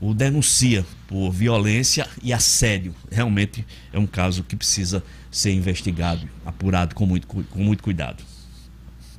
o 0.00 0.12
denuncia 0.12 0.84
por 1.06 1.30
violência 1.30 2.08
e 2.22 2.32
assédio. 2.32 2.94
Realmente 3.10 3.64
é 3.92 3.98
um 3.98 4.06
caso 4.06 4.42
que 4.42 4.56
precisa 4.56 5.02
ser 5.30 5.52
investigado, 5.52 6.28
apurado 6.44 6.94
com 6.94 7.06
muito, 7.06 7.26
com 7.26 7.58
muito 7.58 7.82
cuidado. 7.82 8.22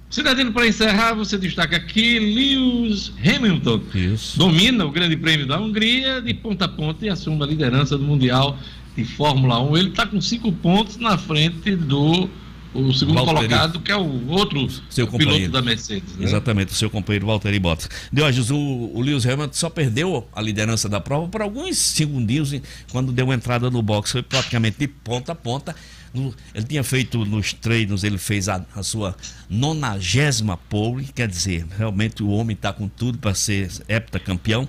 Cidadino, 0.09 0.51
para 0.51 0.67
encerrar, 0.67 1.15
você 1.15 1.39
destaca 1.39 1.75
aqui 1.75 2.19
Lewis 2.19 3.11
Hamilton. 3.19 3.81
Isso. 3.95 4.37
Domina 4.37 4.85
o 4.85 4.91
Grande 4.91 5.17
Prêmio 5.17 5.47
da 5.47 5.59
Hungria 5.59 6.21
de 6.21 6.35
ponta 6.35 6.65
a 6.65 6.67
ponta 6.67 7.03
e 7.03 7.09
assume 7.09 7.41
a 7.41 7.47
liderança 7.47 7.97
do 7.97 8.03
Mundial 8.03 8.59
de 8.95 9.03
Fórmula 9.03 9.59
1. 9.59 9.77
Ele 9.77 9.89
está 9.89 10.05
com 10.05 10.21
cinco 10.21 10.51
pontos 10.51 10.97
na 10.97 11.17
frente 11.17 11.75
do 11.75 12.29
o 12.73 12.91
segundo 12.93 13.15
Valtteri. 13.15 13.47
colocado, 13.47 13.79
que 13.79 13.91
é 13.91 13.95
o 13.95 14.27
outro 14.27 14.67
seu 14.89 15.07
piloto 15.07 15.49
da 15.49 15.61
Mercedes. 15.61 16.15
Né? 16.15 16.25
Exatamente, 16.25 16.71
o 16.71 16.75
seu 16.75 16.89
companheiro 16.89 17.27
Valtteri 17.27 17.59
Bottas. 17.59 17.89
Diógenes, 18.11 18.49
o, 18.49 18.57
o 18.57 19.01
Lewis 19.01 19.25
Hamilton 19.25 19.53
só 19.53 19.69
perdeu 19.69 20.27
a 20.33 20.41
liderança 20.41 20.89
da 20.89 20.99
prova 20.99 21.27
por 21.27 21.41
alguns 21.41 21.77
segundinhos 21.77 22.53
quando 22.91 23.11
deu 23.11 23.31
entrada 23.31 23.69
no 23.69 23.81
box. 23.81 24.11
Foi 24.11 24.23
praticamente 24.23 24.77
de 24.79 24.87
ponta 24.87 25.31
a 25.31 25.35
ponta. 25.35 25.75
No, 26.13 26.33
ele 26.53 26.65
tinha 26.65 26.83
feito 26.83 27.25
nos 27.25 27.53
treinos, 27.53 28.03
ele 28.03 28.19
fez 28.19 28.47
a, 28.47 28.63
a 28.75 28.83
sua 28.83 29.15
nonagésima 29.49 30.55
pole, 30.55 31.05
quer 31.05 31.27
dizer, 31.27 31.65
realmente 31.75 32.21
o 32.21 32.29
homem 32.29 32.53
está 32.53 32.71
com 32.71 32.87
tudo 32.87 33.17
para 33.17 33.33
ser 33.33 33.71
heptacampeão. 33.87 34.67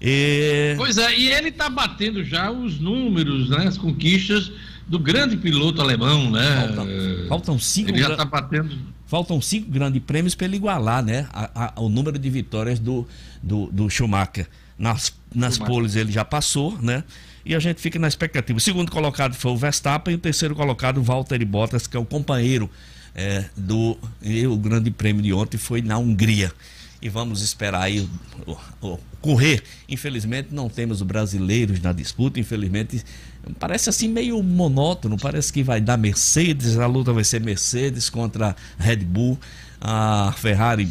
E... 0.00 0.74
Pois 0.76 0.96
é, 0.96 1.18
e 1.18 1.32
ele 1.32 1.48
está 1.48 1.68
batendo 1.68 2.22
já 2.22 2.48
os 2.48 2.78
números, 2.78 3.50
né, 3.50 3.66
as 3.66 3.76
conquistas 3.76 4.52
do 4.86 4.98
grande 4.98 5.36
piloto 5.36 5.80
alemão, 5.80 6.30
né? 6.30 6.66
Faltam, 6.66 6.86
faltam 7.28 7.58
cinco. 7.58 7.90
Ele 7.90 8.00
já 8.00 8.12
está 8.12 8.24
batendo. 8.24 8.76
Faltam 9.06 9.40
cinco 9.40 9.70
grandes 9.70 10.02
prêmios 10.02 10.34
para 10.34 10.46
ele 10.46 10.56
igualar, 10.56 11.02
né? 11.02 11.26
A, 11.32 11.66
a, 11.66 11.80
o 11.80 11.88
número 11.88 12.18
de 12.18 12.30
vitórias 12.30 12.78
do, 12.78 13.06
do, 13.42 13.66
do 13.66 13.88
Schumacher. 13.88 14.48
Nas, 14.76 15.14
nas 15.32 15.56
poles 15.56 15.94
ele 15.94 16.10
já 16.10 16.24
passou, 16.24 16.76
né? 16.80 17.04
E 17.44 17.54
a 17.54 17.58
gente 17.58 17.80
fica 17.80 17.98
na 17.98 18.08
expectativa. 18.08 18.56
O 18.56 18.60
segundo 18.60 18.90
colocado 18.90 19.34
foi 19.34 19.52
o 19.52 19.56
Verstappen 19.56 20.14
e 20.14 20.16
o 20.16 20.20
terceiro 20.20 20.54
colocado 20.54 20.98
o 20.98 21.02
Valtteri 21.02 21.44
Bottas, 21.44 21.86
que 21.86 21.96
é 21.96 22.00
o 22.00 22.04
companheiro 22.04 22.68
é, 23.14 23.44
do 23.56 23.96
o 24.50 24.56
grande 24.56 24.90
prêmio 24.90 25.22
de 25.22 25.32
ontem 25.32 25.56
foi 25.56 25.80
na 25.80 25.96
Hungria 25.96 26.50
e 27.00 27.08
vamos 27.08 27.42
esperar 27.42 27.82
aí 27.82 28.08
o, 28.46 28.56
o, 28.80 28.98
correr. 29.24 29.62
Infelizmente 29.88 30.48
não 30.52 30.68
temos 30.68 31.00
brasileiros 31.00 31.80
na 31.80 31.94
disputa, 31.94 32.38
infelizmente 32.38 33.02
parece 33.58 33.88
assim 33.88 34.06
meio 34.06 34.42
monótono, 34.42 35.16
parece 35.16 35.50
que 35.50 35.62
vai 35.62 35.80
dar 35.80 35.96
Mercedes, 35.96 36.76
a 36.76 36.86
luta 36.86 37.10
vai 37.10 37.24
ser 37.24 37.40
Mercedes 37.40 38.10
contra 38.10 38.54
Red 38.76 38.98
Bull, 38.98 39.38
a 39.80 40.34
Ferrari 40.36 40.86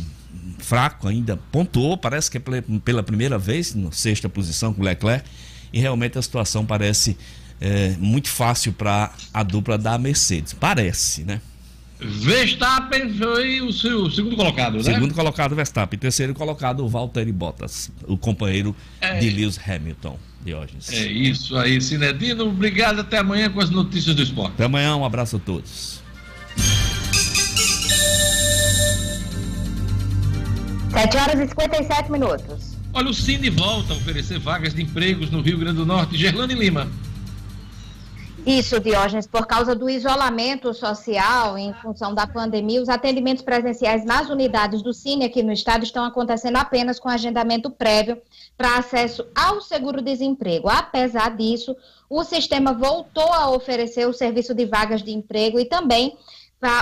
fraco 0.57 1.07
ainda 1.07 1.37
pontuou, 1.51 1.95
parece 1.95 2.31
que 2.31 2.39
é 2.39 2.41
pela 2.83 3.03
primeira 3.03 3.37
vez 3.37 3.75
na 3.75 3.91
sexta 3.91 4.27
posição 4.27 4.73
com 4.73 4.81
Leclerc 4.81 5.29
e 5.71 5.79
realmente 5.79 6.17
a 6.17 6.21
situação 6.23 6.65
parece 6.65 7.15
é, 7.61 7.89
muito 7.99 8.29
fácil 8.29 8.73
para 8.73 9.13
a 9.31 9.43
dupla 9.43 9.77
da 9.77 9.95
Mercedes, 9.99 10.53
parece, 10.53 11.23
né? 11.23 11.39
Verstappen 12.05 13.13
foi 13.13 13.61
o, 13.61 13.71
seu, 13.71 14.09
segundo 14.11 14.35
colocado, 14.35 14.77
né? 14.77 14.83
Segundo 14.83 15.13
colocado, 15.13 15.55
Verstappen. 15.55 15.99
Terceiro 15.99 16.33
colocado, 16.33 16.87
Valtteri 16.87 17.31
Bottas, 17.31 17.91
o 18.07 18.17
companheiro 18.17 18.75
é. 19.01 19.19
de 19.19 19.29
Lewis 19.29 19.59
Hamilton. 19.65 20.17
Diógenes. 20.43 20.91
É 20.91 21.05
isso 21.05 21.57
aí, 21.57 21.79
Cinedino. 21.79 22.47
Obrigado. 22.47 22.99
Até 22.99 23.17
amanhã 23.17 23.49
com 23.49 23.61
as 23.61 23.69
notícias 23.69 24.13
do 24.13 24.21
esporte. 24.21 24.53
Até 24.55 24.65
amanhã. 24.65 24.95
Um 24.97 25.05
abraço 25.05 25.37
a 25.37 25.39
todos. 25.39 26.01
Sete 30.91 31.17
horas 31.17 31.39
e 31.39 31.47
57 31.47 32.11
minutos. 32.11 32.77
Olha, 32.93 33.09
o 33.09 33.13
Cine 33.13 33.49
volta 33.49 33.93
a 33.93 33.95
oferecer 33.95 34.37
vagas 34.37 34.73
de 34.73 34.83
empregos 34.83 35.31
no 35.31 35.41
Rio 35.41 35.57
Grande 35.57 35.77
do 35.77 35.85
Norte. 35.85 36.17
Gerlane 36.17 36.53
Lima. 36.53 36.87
Isso, 38.45 38.77
Diógenes, 38.77 39.25
por 39.25 39.47
causa 39.47 39.73
do 39.73 39.89
isolamento 39.89 40.73
social 40.73 41.57
em 41.57 41.73
função 41.75 42.13
da 42.13 42.27
pandemia, 42.27 42.81
os 42.81 42.89
atendimentos 42.89 43.41
presenciais 43.41 44.03
nas 44.03 44.29
unidades 44.29 44.81
do 44.81 44.93
Cine 44.93 45.23
aqui 45.23 45.41
no 45.41 45.53
estado 45.53 45.85
estão 45.85 46.03
acontecendo 46.03 46.57
apenas 46.57 46.99
com 46.99 47.07
agendamento 47.07 47.71
prévio 47.71 48.21
para 48.57 48.77
acesso 48.77 49.25
ao 49.33 49.61
seguro-desemprego. 49.61 50.67
Apesar 50.67 51.37
disso, 51.37 51.73
o 52.09 52.21
sistema 52.25 52.73
voltou 52.73 53.31
a 53.31 53.49
oferecer 53.49 54.09
o 54.09 54.13
serviço 54.13 54.53
de 54.53 54.65
vagas 54.65 55.01
de 55.01 55.11
emprego 55.11 55.57
e 55.57 55.63
também 55.63 56.17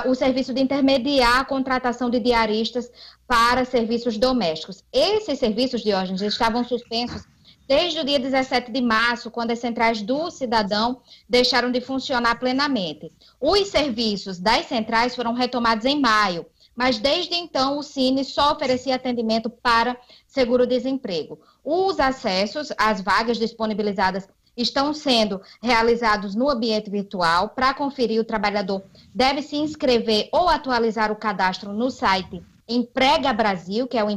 o 0.07 0.15
serviço 0.15 0.55
de 0.55 0.61
intermediar 0.61 1.39
a 1.39 1.45
contratação 1.45 2.09
de 2.09 2.19
diaristas 2.19 2.91
para 3.27 3.65
serviços 3.65 4.17
domésticos. 4.17 4.83
Esses 4.91 5.37
serviços, 5.37 5.81
Diógenes, 5.81 6.21
estavam 6.21 6.63
suspensos 6.63 7.23
desde 7.71 8.01
o 8.01 8.03
dia 8.03 8.19
17 8.19 8.69
de 8.69 8.81
março, 8.81 9.31
quando 9.31 9.51
as 9.51 9.59
centrais 9.59 10.01
do 10.01 10.29
cidadão 10.29 10.99
deixaram 11.29 11.71
de 11.71 11.79
funcionar 11.79 12.37
plenamente. 12.37 13.09
Os 13.39 13.69
serviços 13.69 14.37
das 14.37 14.65
centrais 14.65 15.15
foram 15.15 15.31
retomados 15.31 15.85
em 15.85 15.97
maio, 15.97 16.45
mas 16.75 16.99
desde 16.99 17.33
então 17.33 17.77
o 17.77 17.81
Cine 17.81 18.25
só 18.25 18.51
oferecia 18.51 18.95
atendimento 18.95 19.49
para 19.49 19.95
seguro-desemprego. 20.27 21.39
Os 21.63 21.97
acessos 21.97 22.73
às 22.77 22.99
vagas 22.99 23.37
disponibilizadas 23.37 24.27
estão 24.57 24.93
sendo 24.93 25.39
realizados 25.63 26.35
no 26.35 26.49
ambiente 26.49 26.89
virtual. 26.89 27.51
Para 27.55 27.73
conferir, 27.73 28.19
o 28.19 28.25
trabalhador 28.25 28.83
deve 29.15 29.41
se 29.41 29.55
inscrever 29.55 30.27
ou 30.33 30.49
atualizar 30.49 31.09
o 31.09 31.15
cadastro 31.15 31.71
no 31.71 31.89
site 31.89 32.43
Emprega 32.67 33.31
Brasil, 33.31 33.87
que 33.87 33.97
é 33.97 34.03
o 34.03 34.09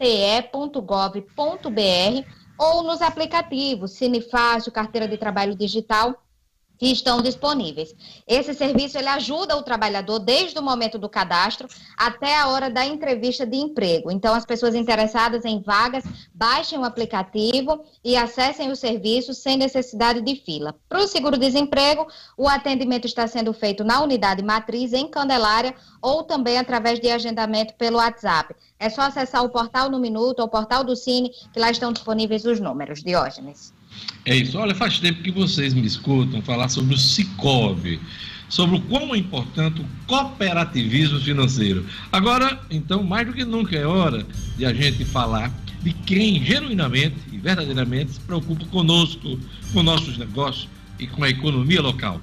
empregabrasil.mte.gov.br 0.00 2.26
ou 2.58 2.82
nos 2.82 3.02
aplicativos 3.02 3.92
Cinefácil, 3.92 4.72
Carteira 4.72 5.08
de 5.08 5.18
Trabalho 5.18 5.54
Digital 5.54 6.14
que 6.78 6.86
estão 6.86 7.22
disponíveis. 7.22 7.94
Esse 8.26 8.54
serviço 8.54 8.98
ele 8.98 9.08
ajuda 9.08 9.56
o 9.56 9.62
trabalhador 9.62 10.18
desde 10.18 10.58
o 10.58 10.62
momento 10.62 10.98
do 10.98 11.08
cadastro 11.08 11.68
até 11.96 12.36
a 12.36 12.48
hora 12.48 12.70
da 12.70 12.84
entrevista 12.84 13.46
de 13.46 13.56
emprego. 13.56 14.10
Então, 14.10 14.34
as 14.34 14.44
pessoas 14.44 14.74
interessadas 14.74 15.44
em 15.44 15.60
vagas 15.60 16.04
baixem 16.34 16.78
o 16.78 16.84
aplicativo 16.84 17.84
e 18.04 18.16
acessem 18.16 18.70
o 18.70 18.76
serviço 18.76 19.34
sem 19.34 19.56
necessidade 19.56 20.20
de 20.20 20.36
fila. 20.36 20.74
Para 20.88 21.02
o 21.02 21.08
seguro-desemprego, 21.08 22.06
o 22.36 22.48
atendimento 22.48 23.06
está 23.06 23.26
sendo 23.26 23.52
feito 23.52 23.84
na 23.84 24.02
unidade 24.02 24.42
matriz 24.42 24.92
em 24.92 25.08
Candelária 25.08 25.74
ou 26.00 26.22
também 26.22 26.58
através 26.58 27.00
de 27.00 27.10
agendamento 27.10 27.74
pelo 27.74 27.96
WhatsApp. 27.96 28.54
É 28.78 28.90
só 28.90 29.02
acessar 29.02 29.44
o 29.44 29.48
portal 29.48 29.90
no 29.90 29.98
Minuto 29.98 30.40
ou 30.40 30.46
o 30.46 30.50
portal 30.50 30.84
do 30.84 30.94
Cine, 30.94 31.30
que 31.52 31.58
lá 31.58 31.70
estão 31.70 31.92
disponíveis 31.92 32.44
os 32.44 32.60
números. 32.60 33.02
Diógenes. 33.02 33.72
É 34.24 34.34
isso. 34.34 34.58
Olha, 34.58 34.74
faz 34.74 34.98
tempo 34.98 35.22
que 35.22 35.30
vocês 35.30 35.72
me 35.72 35.86
escutam 35.86 36.42
falar 36.42 36.68
sobre 36.68 36.94
o 36.94 36.98
Cicobi, 36.98 38.00
sobre 38.48 38.76
o 38.76 38.80
quão 38.80 39.14
é 39.14 39.18
importante 39.18 39.80
o 39.80 39.86
cooperativismo 40.06 41.20
financeiro. 41.20 41.86
Agora, 42.10 42.60
então, 42.70 43.02
mais 43.02 43.26
do 43.26 43.32
que 43.32 43.44
nunca 43.44 43.76
é 43.76 43.86
hora 43.86 44.26
de 44.56 44.64
a 44.64 44.72
gente 44.72 45.04
falar 45.04 45.52
de 45.82 45.92
quem 45.92 46.44
genuinamente 46.44 47.16
e 47.32 47.38
verdadeiramente 47.38 48.12
se 48.12 48.20
preocupa 48.20 48.64
conosco, 48.66 49.38
com 49.72 49.82
nossos 49.82 50.18
negócios 50.18 50.68
e 50.98 51.06
com 51.06 51.22
a 51.22 51.30
economia 51.30 51.80
local. 51.80 52.20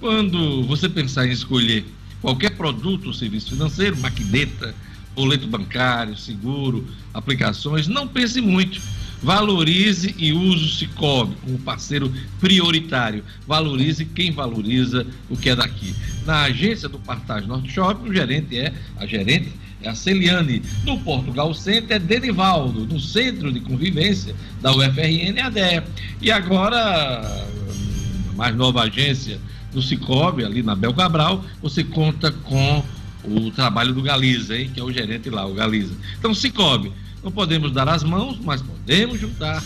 Quando 0.00 0.62
você 0.64 0.88
pensar 0.88 1.26
em 1.26 1.30
escolher 1.30 1.84
qualquer 2.22 2.56
produto 2.56 3.08
ou 3.08 3.12
serviço 3.12 3.50
financeiro, 3.50 3.96
maquineta, 3.98 4.74
boleto 5.14 5.46
bancário, 5.46 6.16
seguro, 6.16 6.86
aplicações, 7.12 7.86
não 7.86 8.08
pense 8.08 8.40
muito 8.40 8.80
Valorize 9.22 10.14
e 10.18 10.32
use 10.32 10.64
o 10.64 10.68
Cicobi 10.68 11.36
como 11.36 11.58
parceiro 11.58 12.12
prioritário. 12.40 13.24
Valorize 13.46 14.04
quem 14.04 14.32
valoriza 14.32 15.06
o 15.30 15.36
que 15.36 15.50
é 15.50 15.56
daqui. 15.56 15.94
Na 16.26 16.42
agência 16.42 16.88
do 16.88 16.98
Partage 16.98 17.46
Norte 17.46 17.70
Shopping, 17.70 18.08
o 18.08 18.14
gerente 18.14 18.58
é 18.58 18.72
a 18.96 19.06
gerente 19.06 19.52
é 19.82 19.88
a 19.88 19.94
Celiane. 19.94 20.62
No 20.84 20.98
Portugal 21.00 21.52
Center 21.54 21.96
é 21.96 21.98
Denivaldo. 21.98 22.86
No 22.86 23.00
Centro 23.00 23.52
de 23.52 23.60
Convivência 23.60 24.34
da 24.60 24.72
UFRN 24.72 25.36
é 25.36 25.42
a 25.42 25.50
DEA. 25.50 25.84
E 26.20 26.30
agora, 26.30 26.76
a 26.78 28.32
mais 28.34 28.54
nova 28.54 28.82
agência 28.82 29.40
do 29.72 29.82
Cicobi, 29.82 30.44
ali 30.44 30.62
na 30.62 30.76
Bel 30.76 30.94
Cabral, 30.94 31.44
você 31.60 31.82
conta 31.82 32.30
com 32.30 32.84
o 33.24 33.50
trabalho 33.50 33.92
do 33.92 34.02
Galiza, 34.02 34.56
hein, 34.56 34.70
que 34.72 34.80
é 34.80 34.84
o 34.84 34.92
gerente 34.92 35.30
lá, 35.30 35.46
o 35.46 35.54
Galiza. 35.54 35.94
Então, 36.18 36.34
Cicobi, 36.34 36.92
não 37.22 37.30
podemos 37.30 37.72
dar 37.72 37.88
as 37.88 38.02
mãos, 38.02 38.38
mas 38.42 38.60
podemos 38.60 39.20
juntar, 39.20 39.62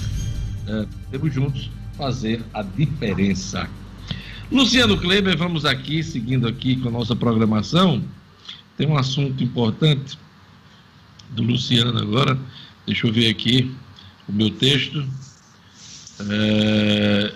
é, 0.66 0.86
podemos 1.04 1.34
juntos 1.34 1.70
fazer 1.96 2.44
a 2.52 2.62
diferença. 2.62 3.68
Luciano 4.50 4.96
Kleber, 4.98 5.36
vamos 5.36 5.64
aqui, 5.64 6.02
seguindo 6.02 6.46
aqui 6.46 6.76
com 6.76 6.88
a 6.88 6.92
nossa 6.92 7.16
programação. 7.16 8.02
Tem 8.76 8.86
um 8.86 8.96
assunto 8.96 9.42
importante 9.42 10.18
do 11.30 11.42
Luciano 11.42 11.98
agora. 11.98 12.38
Deixa 12.86 13.07
eu 13.07 13.12
ver 13.12 13.30
aqui 13.30 13.74
o 14.28 14.32
meu 14.32 14.50
texto. 14.50 15.04
É... 16.30 17.34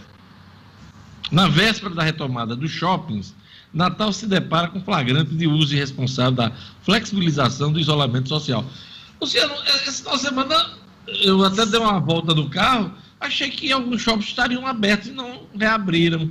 Na 1.32 1.48
véspera 1.48 1.94
da 1.94 2.02
retomada 2.02 2.54
dos 2.54 2.70
shoppings, 2.70 3.34
Natal 3.72 4.12
se 4.12 4.26
depara 4.26 4.68
com 4.68 4.80
flagrante 4.80 5.34
de 5.34 5.46
uso 5.46 5.74
irresponsável 5.74 6.32
da 6.32 6.52
flexibilização 6.82 7.72
do 7.72 7.78
isolamento 7.78 8.28
social. 8.28 8.64
Luciano, 9.20 9.54
essa 9.66 9.92
final 9.92 10.18
semana 10.18 10.70
eu 11.24 11.44
até 11.44 11.66
dei 11.66 11.78
uma 11.78 12.00
volta 12.00 12.34
no 12.34 12.48
carro, 12.48 12.92
achei 13.20 13.50
que 13.50 13.70
alguns 13.70 14.00
shoppings 14.00 14.28
estariam 14.28 14.66
abertos 14.66 15.08
e 15.08 15.12
não 15.12 15.42
reabriram. 15.54 16.30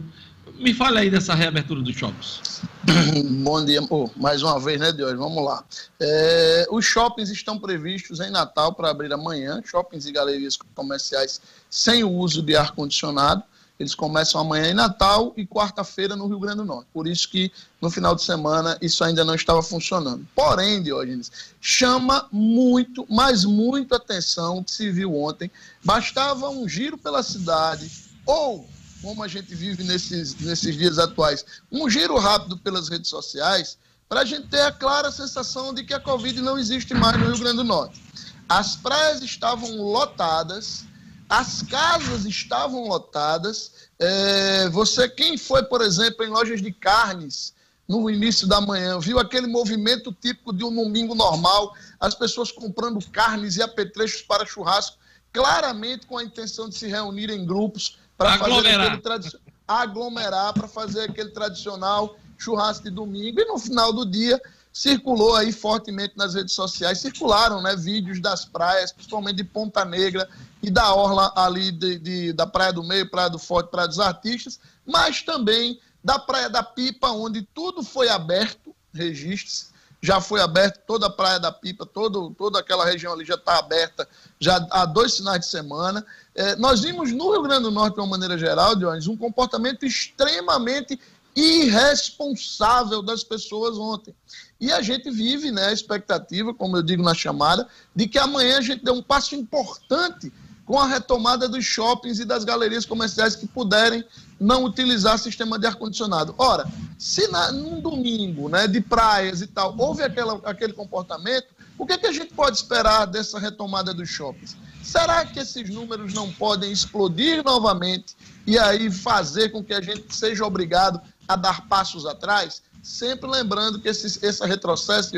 Me 0.56 0.74
fale 0.74 0.98
aí 0.98 1.10
dessa 1.10 1.36
reabertura 1.36 1.82
dos 1.82 1.96
shoppings. 1.96 2.62
Bom 3.44 3.64
dia, 3.64 3.82
oh, 3.90 4.10
mais 4.18 4.42
uma 4.42 4.60
vez, 4.60 4.80
né, 4.80 4.92
Deus? 4.92 5.14
Vamos 5.18 5.44
lá. 5.44 5.64
É, 6.00 6.68
os 6.72 6.84
shoppings 6.84 7.30
estão 7.30 7.60
previstos 7.60 8.20
em 8.20 8.32
Natal 8.32 8.74
para 8.74 8.90
abrir 8.90 9.14
amanhã, 9.14 9.62
shoppings 9.64 10.06
e 10.06 10.12
galerias 10.12 10.58
comerciais 10.74 11.40
sem 11.70 12.04
o 12.04 12.12
uso 12.12 12.42
de 12.42 12.56
ar-condicionado. 12.56 13.44
Eles 13.80 13.96
começam 13.96 14.42
amanhã 14.42 14.72
em 14.72 14.74
Natal 14.74 15.34
e 15.38 15.48
quarta-feira 15.48 16.16
no 16.16 16.28
Rio 16.28 16.40
Grande 16.40 16.58
do 16.58 16.66
Norte. 16.66 16.88
Por 16.94 17.08
isso 17.08 17.30
que 17.30 17.50
no 17.82 17.90
final 17.90 18.14
de 18.14 18.22
semana 18.22 18.78
isso 18.82 19.04
ainda 19.04 19.24
não 19.24 19.34
estava 19.34 19.64
funcionando. 19.64 20.28
Porém, 20.36 20.84
Diógenes, 20.84 21.32
chama 21.62 22.28
muito, 22.30 23.06
mas 23.10 23.46
muito 23.46 23.96
atenção 23.96 24.58
o 24.58 24.64
que 24.64 24.72
se 24.72 24.92
viu 24.92 25.16
ontem. 25.16 25.50
Bastava 25.84 26.50
um 26.50 26.68
giro 26.68 26.98
pela 26.98 27.24
cidade 27.24 27.90
ou 28.26 28.68
como 29.02 29.24
a 29.24 29.28
gente 29.28 29.56
vive 29.56 29.84
nesses, 29.84 30.36
nesses 30.36 30.76
dias 30.76 31.00
atuais, 31.00 31.46
um 31.72 31.90
giro 31.90 32.18
rápido 32.18 32.58
pelas 32.58 32.90
redes 32.90 33.10
sociais, 33.10 33.78
para 34.08 34.22
a 34.22 34.26
gente 34.26 34.48
ter 34.48 34.62
a 34.62 34.72
clara 34.72 35.12
sensação 35.12 35.74
de 35.74 35.84
que 35.84 35.94
a 35.94 36.00
Covid 36.00 36.42
não 36.42 36.58
existe 36.58 36.94
mais 36.94 37.18
no 37.18 37.28
Rio 37.28 37.40
Grande 37.40 37.58
do 37.58 37.64
Norte. 37.64 38.02
As 38.48 38.76
praias 38.76 39.22
estavam 39.22 39.78
lotadas, 39.78 40.84
as 41.30 41.62
casas 41.62 42.26
estavam 42.26 42.88
lotadas. 42.88 43.90
É, 44.00 44.68
você, 44.70 45.08
quem 45.08 45.38
foi, 45.38 45.64
por 45.64 45.82
exemplo, 45.82 46.26
em 46.26 46.30
lojas 46.30 46.62
de 46.62 46.72
carnes 46.72 47.54
no 47.88 48.10
início 48.10 48.48
da 48.48 48.60
manhã, 48.60 49.00
viu 49.00 49.20
aquele 49.20 49.48
movimento 49.48 50.12
típico 50.12 50.52
de 50.54 50.64
um 50.64 50.74
domingo 50.74 51.16
normal, 51.16 51.74
as 52.00 52.14
pessoas 52.14 52.52
comprando 52.52 53.00
carnes 53.12 53.58
e 53.58 53.62
apetrechos 53.62 54.22
para 54.22 54.46
churrasco, 54.46 54.98
claramente 55.32 56.06
com 56.06 56.18
a 56.18 56.24
intenção 56.24 56.70
de 56.70 56.76
se 56.76 56.88
reunir 56.88 57.30
em 57.30 57.46
grupos 57.46 57.98
para 58.18 58.38
fazer 58.38 58.76
aquele 58.76 58.98
tradicional 58.98 59.50
aglomerar 59.70 60.52
para 60.52 60.68
fazer 60.68 61.02
aquele 61.02 61.30
tradicional 61.30 62.18
churrasco 62.40 62.86
de 62.86 62.90
domingo. 62.90 63.40
E 63.40 63.46
no 63.46 63.60
final 63.60 63.94
do 63.94 64.04
dia 64.04 64.42
circulou 64.72 65.36
aí 65.36 65.52
fortemente 65.52 66.16
nas 66.16 66.36
redes 66.36 66.54
sociais, 66.54 67.00
circularam 67.00 67.62
né, 67.62 67.76
vídeos 67.76 68.22
das 68.22 68.46
praias, 68.46 68.92
principalmente 68.92 69.38
de 69.38 69.44
Ponta 69.44 69.84
Negra 69.84 70.30
e 70.62 70.70
da 70.70 70.94
orla 70.94 71.34
ali 71.36 71.72
de, 71.72 72.00
de, 72.00 72.34
da 72.34 72.46
Praia 72.46 72.72
do 72.74 72.84
Meio, 72.84 73.10
Praia 73.10 73.30
do 73.30 73.40
Forte, 73.40 73.72
Praia 73.72 73.88
dos 73.88 74.00
Artistas, 74.00 74.60
mas 74.86 75.22
também 75.22 75.80
da 76.04 76.18
Praia 76.18 76.50
da 76.50 76.64
Pipa, 76.64 77.10
onde 77.10 77.42
tudo 77.42 77.84
foi 77.84 78.10
aberto, 78.10 78.76
registre-se, 78.94 79.70
já 80.02 80.22
foi 80.22 80.40
aberto 80.40 80.80
toda 80.88 81.08
a 81.08 81.10
Praia 81.10 81.40
da 81.40 81.52
Pipa, 81.52 81.86
todo, 81.86 82.34
toda 82.38 82.60
aquela 82.60 82.86
região 82.86 83.12
ali 83.12 83.26
já 83.26 83.36
está 83.36 83.60
aberta 83.60 84.08
já 84.40 84.66
há 84.72 84.86
dois 84.86 85.18
finais 85.18 85.42
de 85.42 85.48
semana. 85.48 86.06
É, 86.34 86.56
nós 86.56 86.82
vimos 86.82 87.12
no 87.12 87.32
Rio 87.32 87.42
Grande 87.42 87.64
do 87.64 87.72
Norte, 87.72 87.96
de 87.96 88.00
uma 88.00 88.08
maneira 88.08 88.38
geral, 88.38 88.76
Dionis, 88.76 89.08
um 89.08 89.18
comportamento 89.18 89.86
extremamente 89.86 90.98
irresponsável 91.36 93.02
das 93.02 93.24
pessoas 93.24 93.78
ontem. 93.78 94.16
E 94.60 94.72
a 94.72 94.82
gente 94.82 95.10
vive 95.10 95.52
né, 95.52 95.68
a 95.68 95.74
expectativa, 95.74 96.54
como 96.54 96.78
eu 96.78 96.84
digo 96.84 97.02
na 97.02 97.14
chamada, 97.14 97.68
de 97.96 98.08
que 98.08 98.18
amanhã 98.18 98.58
a 98.58 98.62
gente 98.62 98.84
dê 98.84 98.92
um 98.92 99.02
passo 99.02 99.36
importante 99.36 100.32
com 100.66 100.78
a 100.78 100.86
retomada 100.86 101.50
dos 101.50 101.66
shoppings 101.66 102.20
e 102.20 102.26
das 102.26 102.44
galerias 102.44 102.86
comerciais 102.86 103.36
que 103.36 103.48
puderem 103.48 104.04
não 104.40 104.66
utilizar 104.66 105.18
sistema 105.18 105.58
de 105.58 105.66
ar-condicionado. 105.66 106.36
Ora, 106.38 106.68
se 106.98 107.28
na, 107.30 107.52
num 107.52 107.82
domingo 107.82 108.50
né, 108.50 108.68
de 108.68 108.80
praias 108.80 109.42
e 109.42 109.48
tal 109.48 109.74
houve 109.78 110.04
aquela, 110.04 110.40
aquele 110.44 110.74
comportamento, 110.74 111.48
o 111.76 111.88
que, 111.88 111.94
é 111.94 111.98
que 111.98 112.06
a 112.06 112.12
gente 112.12 112.34
pode 112.34 112.58
esperar 112.58 113.08
dessa 113.08 113.40
retomada 113.40 113.94
dos 113.94 114.10
shoppings? 114.10 114.56
Será 114.84 115.26
que 115.26 115.40
esses 115.40 115.70
números 115.70 116.14
não 116.14 116.32
podem 116.34 116.72
explodir 116.72 117.44
novamente 117.44 118.16
e 118.46 118.60
aí 118.60 118.92
fazer 118.92 119.50
com 119.50 119.64
que 119.64 119.74
a 119.74 119.82
gente 119.82 120.14
seja 120.14 120.46
obrigado 120.46 121.02
a 121.28 121.36
dar 121.36 121.68
passos 121.68 122.06
atrás? 122.06 122.62
Sempre 122.82 123.30
lembrando 123.30 123.80
que 123.80 123.90
esse, 123.90 124.26
esse 124.26 124.46
retrocesso, 124.46 125.12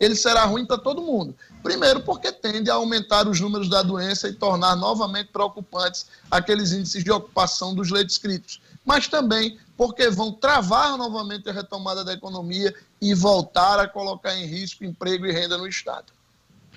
ele 0.00 0.14
será 0.14 0.44
ruim 0.44 0.64
para 0.64 0.78
todo 0.78 1.02
mundo. 1.02 1.34
Primeiro, 1.62 2.00
porque 2.00 2.32
tende 2.32 2.70
a 2.70 2.74
aumentar 2.74 3.28
os 3.28 3.38
números 3.38 3.68
da 3.68 3.82
doença 3.82 4.28
e 4.28 4.32
tornar 4.32 4.76
novamente 4.76 5.28
preocupantes 5.32 6.06
aqueles 6.30 6.72
índices 6.72 7.04
de 7.04 7.10
ocupação 7.10 7.74
dos 7.74 7.90
leitos 7.90 8.18
críticos. 8.18 8.60
Mas 8.84 9.08
também 9.08 9.58
porque 9.76 10.08
vão 10.10 10.32
travar 10.32 10.96
novamente 10.96 11.48
a 11.48 11.52
retomada 11.52 12.04
da 12.04 12.12
economia 12.12 12.74
e 13.00 13.14
voltar 13.14 13.78
a 13.78 13.86
colocar 13.86 14.34
em 14.36 14.46
risco 14.46 14.84
emprego 14.84 15.26
e 15.26 15.32
renda 15.32 15.58
no 15.58 15.66
Estado. 15.66 16.06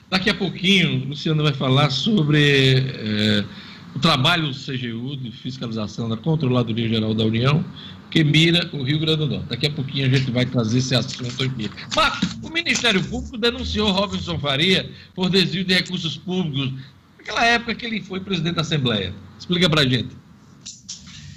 Daqui 0.10 0.30
a 0.30 0.36
pouquinho, 0.36 1.08
Luciano 1.08 1.42
vai 1.44 1.54
falar 1.54 1.90
sobre 1.90 2.78
é, 2.78 3.46
o 3.96 4.00
trabalho 4.00 4.48
do 4.48 4.54
CGU 4.54 5.18
de 5.18 5.32
fiscalização 5.32 6.08
da 6.08 6.18
Controladoria 6.18 6.88
Geral 6.88 7.14
da 7.14 7.24
União, 7.24 7.64
que 8.10 8.24
mira 8.24 8.70
o 8.74 8.84
Rio 8.84 9.00
Grande 9.00 9.18
do 9.18 9.28
Norte. 9.28 9.48
Daqui 9.50 9.68
a 9.68 9.72
pouquinho 9.72 10.06
a 10.06 10.10
gente 10.10 10.32
vai 10.32 10.46
trazer 10.46 10.78
esse 10.78 10.96
assunto 10.96 11.44
aqui. 11.44 11.70
Mas 11.96 12.38
o 12.42 12.50
Ministério 12.50 13.04
Público 13.04 13.38
denunciou 13.38 13.92
Robinson 13.92 14.40
Faria 14.40 14.90
por 15.14 15.30
desvio 15.30 15.66
de 15.66 15.74
recursos 15.74 16.18
públicos 16.18 16.74
naquela 17.18 17.46
época 17.46 17.76
que 17.76 17.86
ele 17.86 18.02
foi 18.02 18.20
presidente 18.20 18.56
da 18.56 18.62
Assembleia. 18.62 19.14
Explica 19.38 19.70
pra 19.70 19.84
gente. 19.84 20.10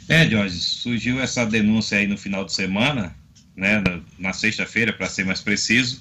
É, 0.08 0.28
Jorge, 0.28 0.58
surgiu 0.58 1.20
essa 1.20 1.44
denúncia 1.44 1.98
aí 1.98 2.06
no 2.06 2.16
final 2.16 2.44
de 2.44 2.52
semana, 2.52 3.14
né, 3.54 3.80
na, 3.80 4.00
na 4.18 4.32
sexta-feira, 4.32 4.92
para 4.92 5.06
ser 5.06 5.26
mais 5.26 5.40
preciso, 5.40 6.00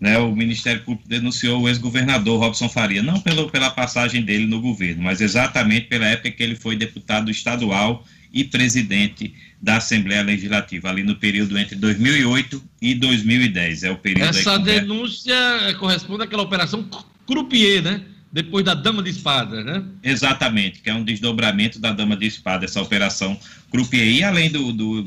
né, 0.00 0.18
o 0.18 0.34
Ministério 0.34 0.82
Público 0.82 1.08
denunciou 1.08 1.60
o 1.60 1.68
ex-governador 1.68 2.40
Robson 2.40 2.68
Faria, 2.68 3.02
não 3.02 3.20
pelo, 3.20 3.50
pela 3.50 3.70
passagem 3.70 4.22
dele 4.22 4.46
no 4.46 4.60
governo, 4.60 5.02
mas 5.02 5.20
exatamente 5.20 5.86
pela 5.86 6.06
época 6.06 6.30
que 6.30 6.42
ele 6.42 6.56
foi 6.56 6.76
deputado 6.76 7.30
estadual 7.30 8.04
e 8.32 8.44
presidente 8.44 9.34
da 9.60 9.76
Assembleia 9.76 10.22
Legislativa, 10.22 10.88
ali 10.88 11.02
no 11.02 11.16
período 11.16 11.58
entre 11.58 11.76
2008 11.76 12.62
e 12.80 12.94
2010. 12.94 13.84
É 13.84 13.90
o 13.90 13.96
período 13.96 14.28
Essa 14.28 14.58
denúncia 14.58 15.34
corresponde 15.78 16.24
àquela 16.24 16.42
operação 16.42 16.88
Croupier, 17.26 17.82
né? 17.82 18.02
depois 18.32 18.64
da 18.64 18.72
Dama 18.72 19.02
de 19.02 19.10
Espada, 19.10 19.62
né? 19.62 19.84
Exatamente, 20.02 20.80
que 20.80 20.88
é 20.88 20.94
um 20.94 21.04
desdobramento 21.04 21.78
da 21.78 21.92
Dama 21.92 22.16
de 22.16 22.26
Espada, 22.26 22.64
essa 22.64 22.80
operação 22.80 23.38
Croupier. 23.70 24.08
E 24.08 24.24
além 24.24 24.50
do, 24.50 24.72
do, 24.72 25.02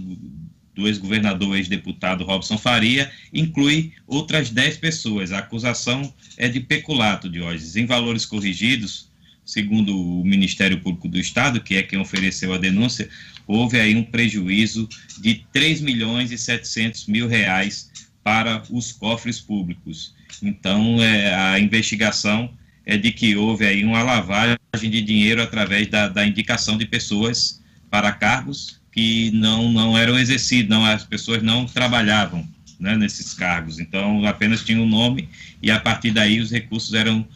do 0.76 0.88
ex-governador, 0.88 1.56
ex-deputado 1.56 2.24
Robson 2.24 2.58
Faria, 2.58 3.12
inclui 3.34 3.94
outras 4.06 4.52
10 4.52 4.78
pessoas. 4.78 5.32
A 5.32 5.40
acusação 5.40 6.14
é 6.38 6.48
de 6.48 6.60
peculato, 6.60 7.28
Diógenes. 7.28 7.76
Em 7.76 7.88
valores 7.88 8.28
corrigidos, 8.28 9.10
segundo 9.46 9.96
o 9.96 10.26
Ministério 10.26 10.80
Público 10.82 11.08
do 11.08 11.20
Estado, 11.20 11.62
que 11.62 11.76
é 11.76 11.84
quem 11.84 12.00
ofereceu 12.00 12.54
a 12.54 12.58
denúncia, 12.58 13.08
houve 13.46 13.80
aí 13.80 13.96
um 13.96 14.04
prejuízo 14.04 14.90
de 15.22 15.46
3 15.54 15.82
milhões 15.82 16.32
e 16.32 16.38
700 16.38 17.06
mil 17.08 17.28
reais 17.28 17.92
para 18.24 18.64
os 18.72 18.92
cofres 18.92 19.40
públicos. 19.40 20.16
Então, 20.42 21.02
é, 21.02 21.34
a 21.34 21.60
investigação 21.60 22.52
é 22.86 22.98
de 22.98 23.12
que 23.12 23.36
houve 23.36 23.66
aí 23.66 23.84
uma 23.84 24.02
lavagem 24.02 24.58
de 24.74 25.02
dinheiro 25.02 25.42
através 25.42 25.88
da, 25.88 26.08
da 26.08 26.26
indicação 26.26 26.78
de 26.78 26.86
pessoas 26.86 27.62
para 27.90 28.12
cargos 28.12 28.82
que 28.92 29.30
não, 29.32 29.72
não 29.72 29.98
eram 29.98 30.18
exercidos, 30.18 30.70
não, 30.70 30.86
as 30.86 31.04
pessoas 31.04 31.44
não 31.44 31.66
trabalhavam 31.66 32.48
né, 32.80 32.96
nesses 32.96 33.34
cargos, 33.34 33.80
então 33.80 34.26
apenas 34.26 34.64
tinha 34.64 34.80
um 34.80 34.88
nome 34.88 35.30
e 35.62 35.70
a 35.70 35.80
partir 35.80 36.12
daí 36.12 36.40
os 36.40 36.52
recursos 36.52 36.94
eram 36.94 37.28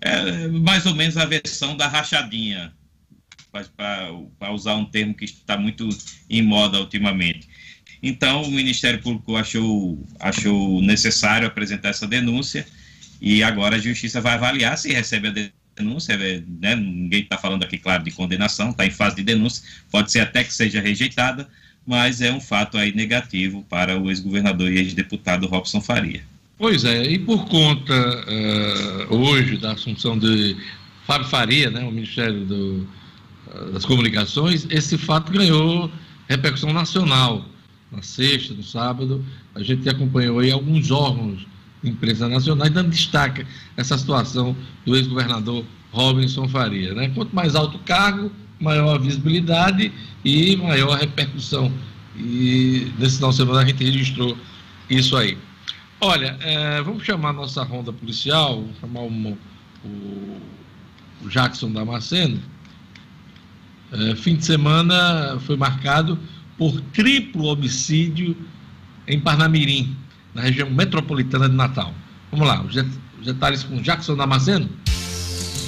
é, 0.00 0.48
mais 0.48 0.86
ou 0.86 0.94
menos 0.94 1.16
a 1.16 1.24
versão 1.24 1.76
da 1.76 1.86
rachadinha, 1.86 2.72
para 3.76 4.52
usar 4.52 4.74
um 4.74 4.84
termo 4.84 5.14
que 5.14 5.24
está 5.24 5.56
muito 5.56 5.88
em 6.28 6.42
moda 6.42 6.78
ultimamente. 6.78 7.48
Então, 8.02 8.42
o 8.42 8.50
Ministério 8.50 9.00
Público 9.02 9.36
achou, 9.36 10.06
achou 10.20 10.80
necessário 10.82 11.48
apresentar 11.48 11.88
essa 11.88 12.06
denúncia 12.06 12.66
e 13.20 13.42
agora 13.42 13.76
a 13.76 13.80
justiça 13.80 14.20
vai 14.20 14.34
avaliar 14.34 14.78
se 14.78 14.92
recebe 14.92 15.28
a 15.28 15.50
denúncia, 15.76 16.12
é, 16.12 16.42
né? 16.60 16.76
ninguém 16.76 17.22
está 17.22 17.36
falando 17.36 17.64
aqui, 17.64 17.78
claro, 17.78 18.04
de 18.04 18.12
condenação, 18.12 18.70
está 18.70 18.86
em 18.86 18.90
fase 18.90 19.16
de 19.16 19.24
denúncia, 19.24 19.64
pode 19.90 20.12
ser 20.12 20.20
até 20.20 20.44
que 20.44 20.54
seja 20.54 20.80
rejeitada, 20.80 21.48
mas 21.84 22.20
é 22.20 22.32
um 22.32 22.40
fato 22.40 22.78
aí 22.78 22.94
negativo 22.94 23.64
para 23.64 23.98
o 23.98 24.10
ex-governador 24.10 24.70
e 24.70 24.78
ex-deputado 24.78 25.46
Robson 25.46 25.80
Faria. 25.80 26.22
Pois 26.58 26.84
é, 26.84 27.04
e 27.04 27.20
por 27.20 27.46
conta 27.46 27.94
uh, 27.94 29.14
hoje 29.14 29.56
da 29.58 29.72
assunção 29.72 30.18
de 30.18 30.56
Fábio 31.06 31.28
Faria, 31.28 31.70
né, 31.70 31.84
o 31.84 31.92
Ministério 31.92 32.44
do, 32.44 32.86
uh, 33.46 33.72
das 33.72 33.84
Comunicações, 33.84 34.66
esse 34.68 34.98
fato 34.98 35.30
ganhou 35.30 35.88
repercussão 36.28 36.72
nacional. 36.72 37.44
Na 37.92 38.02
sexta, 38.02 38.54
no 38.54 38.64
sábado, 38.64 39.24
a 39.54 39.62
gente 39.62 39.88
acompanhou 39.88 40.40
aí 40.40 40.50
alguns 40.50 40.90
órgãos 40.90 41.46
empresas 41.84 42.28
nacionais, 42.28 42.72
dando 42.72 42.90
destaque 42.90 43.46
essa 43.76 43.96
situação 43.96 44.56
do 44.84 44.96
ex-governador 44.96 45.64
Robinson 45.92 46.48
Faria. 46.48 46.92
Né? 46.92 47.08
Quanto 47.14 47.34
mais 47.36 47.54
alto 47.54 47.76
o 47.76 47.80
cargo, 47.80 48.32
maior 48.60 48.96
a 48.96 48.98
visibilidade 48.98 49.92
e 50.24 50.56
maior 50.56 50.94
a 50.94 50.96
repercussão. 50.96 51.72
E 52.16 52.92
nesse 52.98 53.16
final 53.16 53.30
de 53.30 53.36
semana 53.36 53.60
a 53.60 53.64
gente 53.64 53.84
registrou 53.84 54.36
isso 54.90 55.16
aí. 55.16 55.38
Olha, 56.00 56.36
é, 56.40 56.80
vamos 56.80 57.04
chamar 57.04 57.30
a 57.30 57.32
nossa 57.32 57.62
ronda 57.64 57.92
policial, 57.92 58.60
vamos 58.60 58.78
chamar 58.78 59.00
o, 59.00 59.38
o, 59.84 60.40
o 61.24 61.28
Jackson 61.28 61.72
Damasceno. 61.72 62.40
É, 63.90 64.14
fim 64.14 64.36
de 64.36 64.44
semana 64.44 65.38
foi 65.40 65.56
marcado 65.56 66.16
por 66.56 66.80
triplo 66.92 67.46
homicídio 67.46 68.36
em 69.08 69.18
Parnamirim 69.18 69.96
na 70.34 70.42
região 70.42 70.70
metropolitana 70.70 71.48
de 71.48 71.56
Natal. 71.56 71.92
Vamos 72.30 72.46
lá, 72.46 72.62
os 72.62 73.24
detalhes 73.24 73.64
com 73.64 73.82
Jackson 73.82 74.14
Damasceno. 74.14 74.68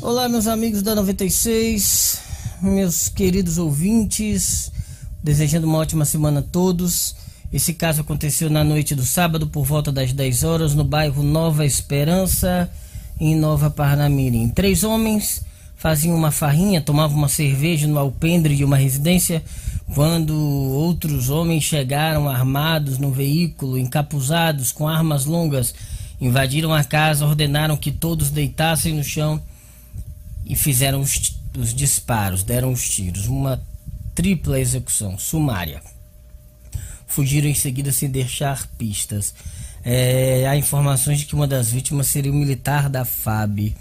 Olá, 0.00 0.28
meus 0.28 0.46
amigos 0.46 0.80
da 0.80 0.94
96, 0.94 2.20
meus 2.62 3.08
queridos 3.08 3.58
ouvintes, 3.58 4.70
desejando 5.20 5.66
uma 5.66 5.78
ótima 5.78 6.04
semana 6.04 6.38
a 6.38 6.42
todos. 6.42 7.16
Esse 7.52 7.74
caso 7.74 8.02
aconteceu 8.02 8.48
na 8.48 8.62
noite 8.62 8.94
do 8.94 9.04
sábado, 9.04 9.48
por 9.48 9.64
volta 9.64 9.90
das 9.90 10.12
10 10.12 10.44
horas, 10.44 10.72
no 10.72 10.84
bairro 10.84 11.24
Nova 11.24 11.66
Esperança, 11.66 12.70
em 13.18 13.34
Nova 13.34 13.70
Parnamirim. 13.70 14.48
Três 14.50 14.84
homens 14.84 15.44
faziam 15.74 16.14
uma 16.14 16.30
farrinha, 16.30 16.80
tomavam 16.80 17.18
uma 17.18 17.28
cerveja 17.28 17.88
no 17.88 17.98
alpendre 17.98 18.54
de 18.54 18.62
uma 18.62 18.76
residência, 18.76 19.42
quando 19.92 20.32
outros 20.32 21.28
homens 21.28 21.64
chegaram 21.64 22.28
armados 22.28 22.98
no 22.98 23.10
veículo, 23.10 23.76
encapuzados, 23.76 24.70
com 24.70 24.88
armas 24.88 25.24
longas, 25.24 25.74
invadiram 26.20 26.72
a 26.72 26.84
casa, 26.84 27.26
ordenaram 27.26 27.76
que 27.76 27.90
todos 27.90 28.30
deitassem 28.30 28.94
no 28.94 29.02
chão 29.02 29.42
e 30.48 30.56
fizeram 30.56 31.00
os, 31.00 31.38
os 31.56 31.74
disparos, 31.74 32.42
deram 32.42 32.72
os 32.72 32.88
tiros. 32.88 33.28
Uma 33.28 33.60
tripla 34.14 34.58
execução 34.58 35.18
sumária. 35.18 35.82
Fugiram 37.06 37.48
em 37.48 37.54
seguida 37.54 37.92
sem 37.92 38.10
deixar 38.10 38.66
pistas. 38.78 39.34
É, 39.84 40.46
há 40.48 40.56
informações 40.56 41.20
de 41.20 41.26
que 41.26 41.34
uma 41.34 41.46
das 41.46 41.70
vítimas 41.70 42.08
seria 42.08 42.32
um 42.32 42.36
militar 42.36 42.88
da 42.88 43.04
FAB. 43.04 43.74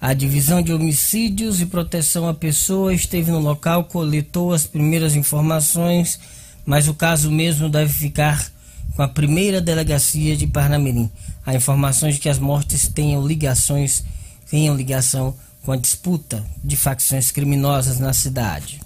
A 0.00 0.12
divisão 0.12 0.60
de 0.60 0.72
homicídios 0.72 1.60
e 1.60 1.66
proteção 1.66 2.28
à 2.28 2.34
pessoa 2.34 2.92
esteve 2.92 3.30
no 3.30 3.40
local, 3.40 3.84
coletou 3.84 4.52
as 4.52 4.66
primeiras 4.66 5.16
informações, 5.16 6.20
mas 6.66 6.88
o 6.88 6.94
caso 6.94 7.30
mesmo 7.30 7.70
deve 7.70 7.92
ficar 7.92 8.52
com 8.94 9.02
a 9.02 9.08
primeira 9.08 9.60
delegacia 9.60 10.36
de 10.36 10.46
Parnamirim. 10.46 11.10
Há 11.46 11.54
informações 11.54 12.16
de 12.16 12.20
que 12.20 12.28
as 12.28 12.38
mortes 12.38 12.86
tenham 12.86 13.26
ligações, 13.26 14.04
tenham 14.50 14.76
ligação 14.76 15.34
com 15.64 15.72
a 15.72 15.76
disputa 15.76 16.44
de 16.62 16.76
facções 16.76 17.30
criminosas 17.30 17.98
na 17.98 18.12
cidade. 18.12 18.80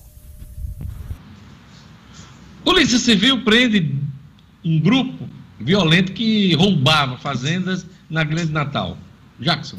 Polícia 2.64 2.98
Civil 2.98 3.44
prende 3.44 3.96
um 4.64 4.80
grupo 4.80 5.28
violento 5.60 6.12
que 6.12 6.54
roubava 6.54 7.18
fazendas 7.18 7.84
na 8.08 8.22
Grande 8.22 8.52
Natal. 8.52 8.96
Jackson. 9.40 9.76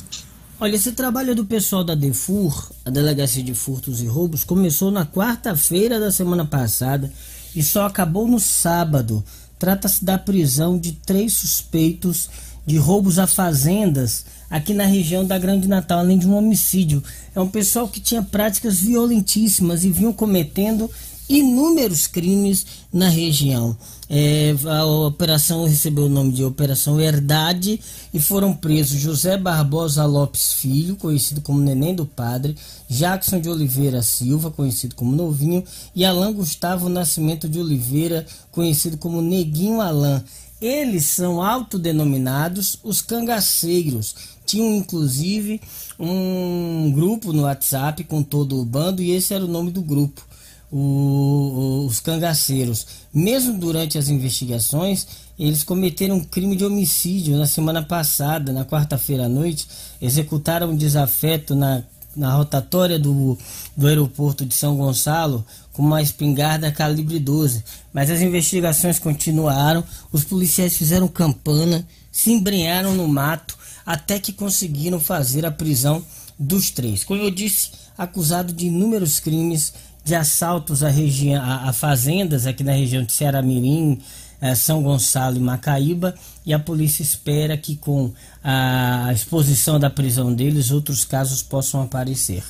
Olha, 0.60 0.76
esse 0.76 0.92
trabalho 0.92 1.34
do 1.34 1.46
pessoal 1.46 1.84
da 1.84 1.96
DEFUR, 1.96 2.72
a 2.84 2.90
Delegacia 2.90 3.44
de 3.44 3.54
Furtos 3.54 4.02
e 4.02 4.08
Roubos, 4.08 4.44
começou 4.44 4.92
na 4.92 5.06
quarta-feira 5.06 6.00
da 6.00 6.12
semana 6.12 6.46
passada 6.46 7.12
e 7.56 7.64
só 7.64 7.86
acabou 7.86 8.28
no 8.28 8.40
sábado. 8.40 9.24
Trata-se 9.58 10.04
da 10.04 10.18
prisão 10.18 10.78
de 10.78 10.94
três 10.94 11.38
suspeitos 11.38 12.30
de 12.66 12.78
roubos 12.78 13.20
a 13.20 13.28
fazendas 13.28 14.26
aqui 14.50 14.74
na 14.74 14.86
região 14.86 15.26
da 15.26 15.38
Grande 15.38 15.68
Natal, 15.68 16.00
além 16.00 16.18
de 16.18 16.28
um 16.28 16.36
homicídio. 16.36 17.04
É 17.36 17.40
um 17.40 17.48
pessoal 17.48 17.88
que 17.88 18.00
tinha 18.00 18.24
práticas 18.24 18.80
violentíssimas 18.80 19.84
e 19.84 19.92
vinham 19.92 20.14
cometendo 20.14 20.90
inúmeros 21.30 22.08
crimes 22.08 22.66
na 22.92 23.08
região. 23.08 23.78
É, 24.10 24.56
a 24.66 24.86
operação 24.86 25.66
recebeu 25.66 26.06
o 26.06 26.10
nome 26.10 26.32
de 26.32 26.44
Operação 26.44 27.00
Herdade 27.00 27.80
e 28.12 28.20
foram 28.20 28.52
presos 28.52 29.00
José 29.00 29.38
Barbosa 29.38 30.04
Lopes 30.06 30.54
Filho, 30.54 30.96
conhecido 30.96 31.42
como 31.42 31.60
Neném 31.62 31.94
do 31.94 32.08
Padre, 32.08 32.58
Jackson 32.90 33.40
de 33.40 33.48
Oliveira 33.48 34.02
Silva, 34.02 34.50
conhecido 34.50 34.96
como 34.96 35.16
Novinho, 35.16 35.64
e 35.96 36.04
Alain 36.04 36.34
Gustavo 36.34 36.90
Nascimento 36.90 37.48
de 37.48 37.60
Oliveira, 37.60 38.26
conhecido 38.52 38.98
como 38.98 39.22
Neguinho 39.22 39.80
Alain. 39.80 40.24
Eles 40.60 41.06
são 41.06 41.42
autodenominados 41.42 42.80
os 42.84 43.02
cangaceiros. 43.02 44.16
Tinham 44.50 44.76
inclusive 44.78 45.62
um 46.00 46.92
grupo 46.92 47.32
no 47.32 47.44
WhatsApp 47.44 48.04
com 48.06 48.24
todo 48.24 48.60
o 48.60 48.66
bando 48.66 49.04
e 49.04 49.12
esse 49.12 49.32
era 49.32 49.46
o 49.46 49.48
nome 49.48 49.70
do 49.70 49.84
grupo 49.84 50.26
o, 50.72 51.86
os 51.88 52.00
cangaceiros. 52.00 52.88
Mesmo 53.14 53.60
durante 53.60 53.98
as 53.98 54.10
investigações, 54.10 55.06
eles 55.38 55.64
cometeram 55.64 56.16
um 56.16 56.24
crime 56.24 56.56
de 56.56 56.66
homicídio 56.66 57.38
na 57.38 57.46
semana 57.46 57.84
passada, 57.84 58.52
na 58.52 58.66
quarta-feira 58.66 59.26
à 59.26 59.30
noite, 59.30 59.68
executaram 60.02 60.72
um 60.72 60.76
desafeto 60.76 61.54
na, 61.54 61.84
na 62.16 62.34
rotatória 62.34 62.98
do, 62.98 63.38
do 63.78 63.88
aeroporto 63.88 64.44
de 64.46 64.56
São 64.56 64.76
Gonçalo 64.76 65.46
com 65.74 65.84
uma 65.84 66.02
espingarda 66.02 66.72
calibre 66.72 67.20
12. 67.20 67.64
Mas 67.94 68.10
as 68.10 68.20
investigações 68.22 68.98
continuaram, 68.98 69.84
os 70.12 70.24
policiais 70.24 70.76
fizeram 70.76 71.08
campana, 71.08 71.88
se 72.12 72.32
embrenharam 72.32 72.96
no 72.96 73.08
mato 73.08 73.59
até 73.90 74.20
que 74.20 74.32
conseguiram 74.32 75.00
fazer 75.00 75.48
a 75.48 75.52
prisão 75.52 76.06
dos 76.38 76.70
três. 76.70 77.04
Como 77.04 77.24
eu 77.24 77.32
disse, 77.32 77.72
acusado 77.98 78.54
de 78.54 78.68
inúmeros 78.68 79.20
crimes 79.20 79.74
de 80.06 80.14
assaltos 80.14 80.84
a, 80.84 80.90
a, 80.90 81.70
a 81.70 81.74
fazendas 81.74 82.46
aqui 82.46 82.64
na 82.64 82.74
região 82.74 83.04
de 83.04 83.12
Ceará 83.12 83.42
Mirim, 83.42 84.00
eh, 84.40 84.54
São 84.54 84.84
Gonçalo 84.84 85.38
e 85.38 85.40
Macaíba, 85.40 86.14
e 86.46 86.54
a 86.54 86.60
polícia 86.60 87.02
espera 87.02 87.58
que 87.58 87.76
com 87.78 88.12
a 88.44 89.12
exposição 89.12 89.80
da 89.80 89.90
prisão 89.90 90.32
deles 90.32 90.70
outros 90.70 91.04
casos 91.04 91.42
possam 91.42 91.82
aparecer. 91.82 92.44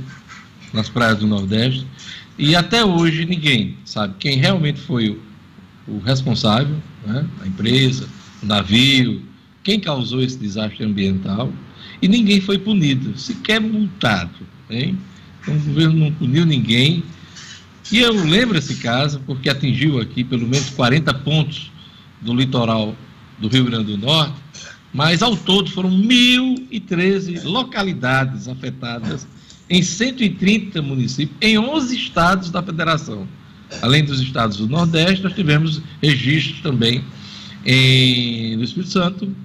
nas 0.73 0.89
praias 0.89 1.19
do 1.19 1.27
Nordeste. 1.27 1.85
E 2.39 2.55
até 2.55 2.85
hoje 2.85 3.25
ninguém 3.25 3.77
sabe 3.85 4.15
quem 4.21 4.37
realmente 4.37 4.81
foi 4.81 5.09
o, 5.09 5.21
o 5.89 5.99
responsável, 5.99 6.77
né? 7.05 7.27
a 7.43 7.47
empresa, 7.49 8.09
o 8.41 8.47
navio, 8.47 9.21
quem 9.65 9.81
causou 9.81 10.23
esse 10.23 10.39
desastre 10.39 10.85
ambiental. 10.85 11.53
E 12.01 12.07
ninguém 12.07 12.41
foi 12.41 12.57
punido, 12.57 13.19
sequer 13.19 13.61
multado. 13.61 14.47
Hein? 14.71 14.97
Então 15.43 15.57
o 15.57 15.61
governo 15.61 15.99
não 15.99 16.13
puniu 16.13 16.47
ninguém 16.47 17.03
e 17.91 18.01
eu 18.01 18.13
lembro 18.13 18.59
esse 18.59 18.77
caso 18.77 19.21
porque 19.27 19.49
atingiu 19.49 20.01
aqui 20.01 20.25
pelo 20.25 20.47
menos 20.47 20.71
40 20.71 21.13
pontos 21.15 21.71
do 22.21 22.35
litoral 22.35 22.97
do 23.39 23.49
Rio 23.49 23.65
Grande 23.65 23.97
do 23.97 23.99
Norte, 23.99 24.35
mas 24.93 25.23
ao 25.23 25.37
todo 25.37 25.71
foram 25.71 25.91
1.013 25.91 27.45
localidades 27.45 28.49
afetadas 28.49 29.27
em 29.69 29.83
130 29.83 30.81
municípios, 30.81 31.37
em 31.41 31.59
11 31.59 31.97
estados 31.97 32.51
da 32.51 32.63
federação. 32.63 33.27
Além 33.83 34.05
dos 34.05 34.21
estados 34.21 34.59
do 34.59 34.69
Nordeste, 34.69 35.25
nós 35.25 35.35
tivemos 35.35 35.83
registros 36.01 36.61
também 36.61 37.05
em, 37.65 38.57
no 38.57 38.65
Espírito 38.65 38.93
Santo 38.93 39.37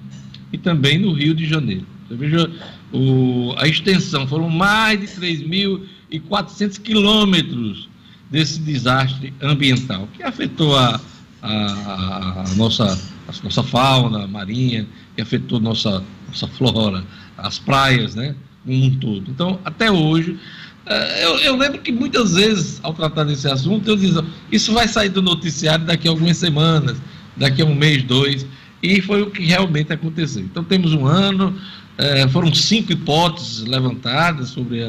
e 0.52 0.58
também 0.58 0.98
no 0.98 1.12
Rio 1.12 1.34
de 1.34 1.44
Janeiro. 1.44 1.86
Você 2.08 2.16
veja 2.16 2.50
o, 2.92 3.54
a 3.58 3.66
extensão, 3.66 4.26
foram 4.26 4.48
mais 4.48 5.00
de 5.00 5.06
3.400 5.08 6.80
quilômetros 6.80 7.88
desse 8.32 8.58
desastre 8.60 9.32
ambiental 9.42 10.08
que 10.14 10.22
afetou 10.22 10.74
a, 10.74 10.98
a, 11.42 12.44
a 12.46 12.54
nossa, 12.56 12.98
a 13.28 13.44
nossa 13.44 13.62
fauna 13.62 14.26
marinha, 14.26 14.86
que 15.14 15.20
afetou 15.20 15.60
nossa, 15.60 16.02
nossa 16.26 16.48
flora, 16.48 17.04
as 17.36 17.58
praias, 17.58 18.14
né? 18.14 18.34
No 18.64 18.72
mundo 18.72 18.96
todo. 18.98 19.30
Então, 19.30 19.60
até 19.64 19.90
hoje, 19.90 20.38
eh, 20.86 21.24
eu, 21.24 21.38
eu, 21.40 21.56
lembro 21.56 21.80
que 21.80 21.92
muitas 21.92 22.34
vezes, 22.34 22.80
ao 22.82 22.94
tratar 22.94 23.24
desse 23.24 23.46
assunto, 23.48 23.86
eu 23.88 23.96
dizia, 23.96 24.24
isso 24.50 24.72
vai 24.72 24.88
sair 24.88 25.10
do 25.10 25.20
noticiário 25.20 25.84
daqui 25.84 26.08
a 26.08 26.10
algumas 26.10 26.36
semanas, 26.38 26.96
daqui 27.36 27.60
a 27.60 27.66
um 27.66 27.74
mês, 27.74 28.02
dois, 28.04 28.46
e 28.82 29.02
foi 29.02 29.22
o 29.22 29.30
que 29.30 29.44
realmente 29.44 29.92
aconteceu. 29.92 30.42
Então, 30.42 30.64
temos 30.64 30.94
um 30.94 31.04
ano, 31.04 31.54
é, 31.98 32.26
foram 32.28 32.54
cinco 32.54 32.92
hipóteses 32.92 33.64
levantadas 33.64 34.48
sobre 34.48 34.82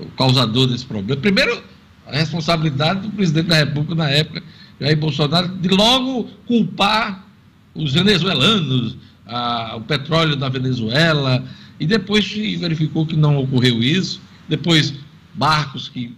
o 0.00 0.06
causador 0.16 0.66
desse 0.66 0.84
problema. 0.84 1.20
Primeiro, 1.20 1.62
a 2.06 2.16
responsabilidade 2.16 3.00
do 3.00 3.10
presidente 3.10 3.48
da 3.48 3.56
República 3.56 3.94
na 3.94 4.10
época, 4.10 4.42
Jair 4.80 4.96
Bolsonaro, 4.96 5.48
de 5.48 5.68
logo 5.68 6.24
culpar 6.46 7.24
os 7.74 7.92
venezuelanos, 7.92 8.96
a, 9.26 9.76
o 9.76 9.80
petróleo 9.82 10.36
da 10.36 10.48
Venezuela, 10.48 11.44
e 11.78 11.86
depois 11.86 12.24
se 12.24 12.56
verificou 12.56 13.04
que 13.06 13.16
não 13.16 13.36
ocorreu 13.38 13.82
isso. 13.82 14.20
Depois, 14.48 14.94
barcos 15.34 15.88
que 15.88 16.14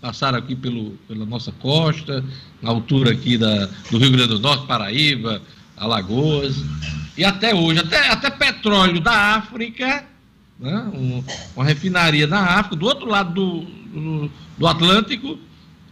passaram 0.00 0.38
aqui 0.38 0.56
pelo, 0.56 0.90
pela 1.06 1.24
nossa 1.24 1.52
costa, 1.52 2.24
na 2.60 2.70
altura 2.70 3.12
aqui 3.12 3.38
da, 3.38 3.66
do 3.90 3.98
Rio 3.98 4.10
Grande 4.10 4.28
do 4.28 4.40
Norte, 4.40 4.66
Paraíba, 4.66 5.40
Alagoas, 5.76 6.56
e 7.16 7.24
até 7.24 7.54
hoje, 7.54 7.78
até, 7.78 8.08
até 8.08 8.30
petróleo 8.30 9.00
da 9.00 9.36
África, 9.36 10.04
né, 10.58 10.90
um, 10.94 11.24
uma 11.54 11.64
refinaria 11.64 12.26
na 12.26 12.40
África, 12.40 12.76
do 12.76 12.86
outro 12.86 13.06
lado 13.08 13.32
do, 13.34 13.81
do, 13.92 14.30
do 14.58 14.66
Atlântico, 14.66 15.38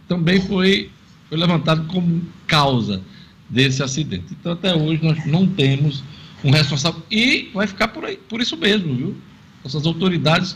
também 0.07 0.41
foi, 0.41 0.89
foi 1.29 1.37
levantado 1.37 1.85
como 1.87 2.21
causa 2.47 3.01
desse 3.49 3.83
acidente. 3.83 4.25
Então, 4.31 4.53
até 4.53 4.75
hoje, 4.75 5.03
nós 5.03 5.25
não 5.25 5.45
temos 5.47 6.03
um 6.43 6.51
responsável. 6.51 7.01
E 7.11 7.49
vai 7.53 7.67
ficar 7.67 7.89
por, 7.89 8.05
aí, 8.05 8.17
por 8.17 8.41
isso 8.41 8.57
mesmo, 8.57 8.95
viu? 8.95 9.15
Nossas 9.63 9.85
autoridades 9.85 10.55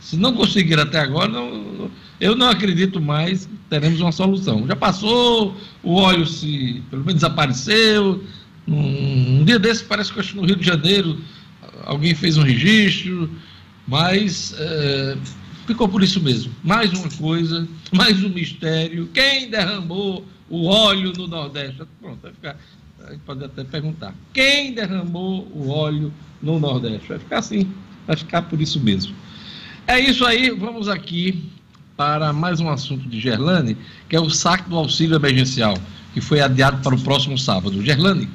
Se 0.00 0.16
não 0.16 0.34
conseguir 0.34 0.78
até 0.78 0.98
agora, 0.98 1.28
não, 1.28 1.90
eu 2.20 2.36
não 2.36 2.48
acredito 2.50 3.00
mais 3.00 3.46
que 3.46 3.52
teremos 3.70 4.00
uma 4.00 4.12
solução. 4.12 4.66
Já 4.66 4.76
passou, 4.76 5.56
o 5.82 5.94
óleo 5.94 6.26
se, 6.26 6.82
pelo 6.90 7.02
menos 7.02 7.22
desapareceu. 7.22 8.22
Um, 8.68 9.40
um 9.40 9.44
dia 9.44 9.58
desse, 9.58 9.84
parece 9.84 10.12
que 10.12 10.36
no 10.36 10.44
Rio 10.44 10.56
de 10.56 10.66
Janeiro, 10.66 11.18
alguém 11.84 12.14
fez 12.14 12.36
um 12.36 12.42
registro, 12.42 13.30
mas 13.86 14.54
é, 14.58 15.16
ficou 15.66 15.88
por 15.88 16.02
isso 16.02 16.20
mesmo. 16.22 16.52
Mais 16.62 16.92
uma 16.92 17.08
coisa, 17.10 17.66
mais 17.92 18.22
um 18.22 18.28
mistério. 18.28 19.08
Quem 19.12 19.50
derramou 19.50 20.24
o 20.48 20.66
óleo 20.66 21.12
no 21.16 21.26
Nordeste? 21.26 21.82
Pronto, 22.00 22.18
vai 22.22 22.32
ficar. 22.32 22.56
A 23.06 23.12
gente 23.12 23.20
pode 23.20 23.44
até 23.44 23.64
perguntar. 23.64 24.14
Quem 24.32 24.72
derramou 24.72 25.46
o 25.54 25.68
óleo 25.68 26.12
no 26.42 26.58
Nordeste? 26.58 27.08
Vai 27.08 27.18
ficar 27.18 27.38
assim, 27.38 27.70
vai 28.06 28.16
ficar 28.16 28.42
por 28.42 28.60
isso 28.60 28.80
mesmo. 28.80 29.14
É 29.86 29.98
isso 29.98 30.24
aí, 30.24 30.50
vamos 30.50 30.88
aqui 30.88 31.50
para 31.96 32.32
mais 32.32 32.60
um 32.60 32.68
assunto 32.68 33.08
de 33.08 33.20
Gerlane, 33.20 33.76
que 34.08 34.16
é 34.16 34.20
o 34.20 34.30
saque 34.30 34.68
do 34.68 34.76
auxílio 34.76 35.16
emergencial, 35.16 35.76
que 36.12 36.20
foi 36.20 36.40
adiado 36.40 36.82
para 36.82 36.94
o 36.94 37.00
próximo 37.00 37.38
sábado. 37.38 37.84
Gerlane. 37.84 38.28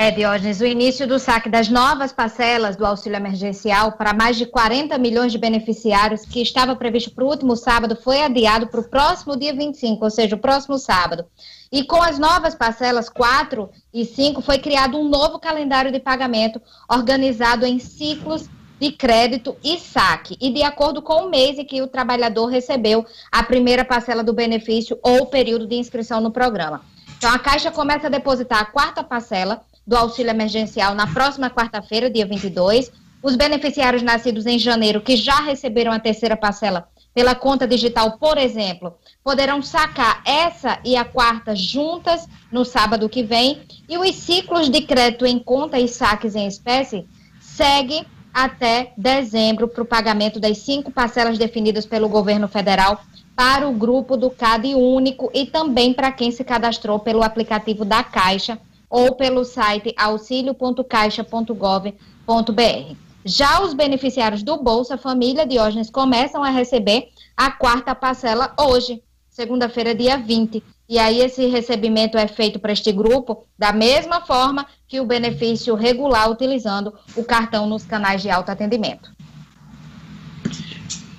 É, 0.00 0.12
Diógenes, 0.12 0.60
o 0.60 0.64
início 0.64 1.08
do 1.08 1.18
saque 1.18 1.48
das 1.48 1.68
novas 1.68 2.12
parcelas 2.12 2.76
do 2.76 2.86
auxílio 2.86 3.16
emergencial 3.16 3.90
para 3.90 4.14
mais 4.14 4.36
de 4.36 4.46
40 4.46 4.96
milhões 4.96 5.32
de 5.32 5.38
beneficiários, 5.38 6.24
que 6.24 6.40
estava 6.40 6.76
previsto 6.76 7.10
para 7.10 7.24
o 7.24 7.26
último 7.26 7.56
sábado, 7.56 7.96
foi 7.96 8.22
adiado 8.22 8.68
para 8.68 8.78
o 8.78 8.88
próximo 8.88 9.36
dia 9.36 9.52
25, 9.52 10.04
ou 10.04 10.08
seja, 10.08 10.36
o 10.36 10.38
próximo 10.38 10.78
sábado. 10.78 11.26
E 11.72 11.82
com 11.82 12.00
as 12.00 12.16
novas 12.16 12.54
parcelas 12.54 13.08
4 13.08 13.68
e 13.92 14.04
5, 14.04 14.40
foi 14.40 14.60
criado 14.60 14.96
um 14.96 15.08
novo 15.08 15.40
calendário 15.40 15.90
de 15.90 15.98
pagamento 15.98 16.62
organizado 16.88 17.66
em 17.66 17.80
ciclos 17.80 18.48
de 18.78 18.92
crédito 18.92 19.56
e 19.64 19.80
saque, 19.80 20.38
e 20.40 20.52
de 20.52 20.62
acordo 20.62 21.02
com 21.02 21.24
o 21.24 21.28
mês 21.28 21.58
em 21.58 21.64
que 21.64 21.82
o 21.82 21.88
trabalhador 21.88 22.46
recebeu 22.46 23.04
a 23.32 23.42
primeira 23.42 23.84
parcela 23.84 24.22
do 24.22 24.32
benefício 24.32 24.96
ou 25.02 25.26
período 25.26 25.66
de 25.66 25.74
inscrição 25.74 26.20
no 26.20 26.30
programa. 26.30 26.82
Então, 27.16 27.32
a 27.34 27.38
Caixa 27.40 27.72
começa 27.72 28.06
a 28.06 28.10
depositar 28.10 28.60
a 28.60 28.66
quarta 28.66 29.02
parcela 29.02 29.66
do 29.88 29.96
auxílio 29.96 30.28
emergencial 30.28 30.94
na 30.94 31.06
próxima 31.06 31.48
quarta-feira, 31.48 32.10
dia 32.10 32.26
22. 32.26 32.92
Os 33.22 33.34
beneficiários 33.34 34.02
nascidos 34.02 34.44
em 34.44 34.58
janeiro 34.58 35.00
que 35.00 35.16
já 35.16 35.40
receberam 35.40 35.90
a 35.90 35.98
terceira 35.98 36.36
parcela 36.36 36.86
pela 37.14 37.34
conta 37.34 37.66
digital, 37.66 38.18
por 38.18 38.36
exemplo, 38.36 38.94
poderão 39.24 39.62
sacar 39.62 40.22
essa 40.26 40.78
e 40.84 40.94
a 40.94 41.06
quarta 41.06 41.56
juntas 41.56 42.28
no 42.52 42.66
sábado 42.66 43.08
que 43.08 43.22
vem. 43.22 43.62
E 43.88 43.96
os 43.96 44.14
ciclos 44.14 44.68
de 44.68 44.82
crédito 44.82 45.24
em 45.24 45.38
conta 45.38 45.80
e 45.80 45.88
saques 45.88 46.36
em 46.36 46.46
espécie 46.46 47.08
seguem 47.40 48.04
até 48.32 48.92
dezembro 48.96 49.66
para 49.66 49.82
o 49.82 49.86
pagamento 49.86 50.38
das 50.38 50.58
cinco 50.58 50.92
parcelas 50.92 51.38
definidas 51.38 51.86
pelo 51.86 52.10
governo 52.10 52.46
federal 52.46 53.00
para 53.34 53.66
o 53.66 53.72
grupo 53.72 54.18
do 54.18 54.30
CAD 54.30 54.74
único 54.74 55.30
e 55.32 55.46
também 55.46 55.94
para 55.94 56.12
quem 56.12 56.30
se 56.30 56.44
cadastrou 56.44 56.98
pelo 56.98 57.22
aplicativo 57.22 57.86
da 57.86 58.04
Caixa 58.04 58.58
ou 58.88 59.14
pelo 59.14 59.44
site 59.44 59.94
auxilio.caixa.gov.br. 59.96 62.96
Já 63.24 63.62
os 63.62 63.74
beneficiários 63.74 64.42
do 64.42 64.62
Bolsa 64.62 64.96
Família 64.96 65.46
Diógenes 65.46 65.90
começam 65.90 66.42
a 66.42 66.50
receber 66.50 67.08
a 67.36 67.50
quarta 67.50 67.94
parcela 67.94 68.54
hoje, 68.58 69.02
segunda-feira, 69.28 69.94
dia 69.94 70.16
20. 70.16 70.62
E 70.88 70.98
aí 70.98 71.20
esse 71.20 71.46
recebimento 71.46 72.16
é 72.16 72.26
feito 72.26 72.58
para 72.58 72.72
este 72.72 72.90
grupo 72.90 73.44
da 73.58 73.72
mesma 73.72 74.22
forma 74.22 74.66
que 74.86 75.00
o 75.00 75.06
benefício 75.06 75.74
regular 75.74 76.30
utilizando 76.30 76.94
o 77.14 77.22
cartão 77.22 77.66
nos 77.66 77.84
canais 77.84 78.22
de 78.22 78.30
autoatendimento. 78.30 79.10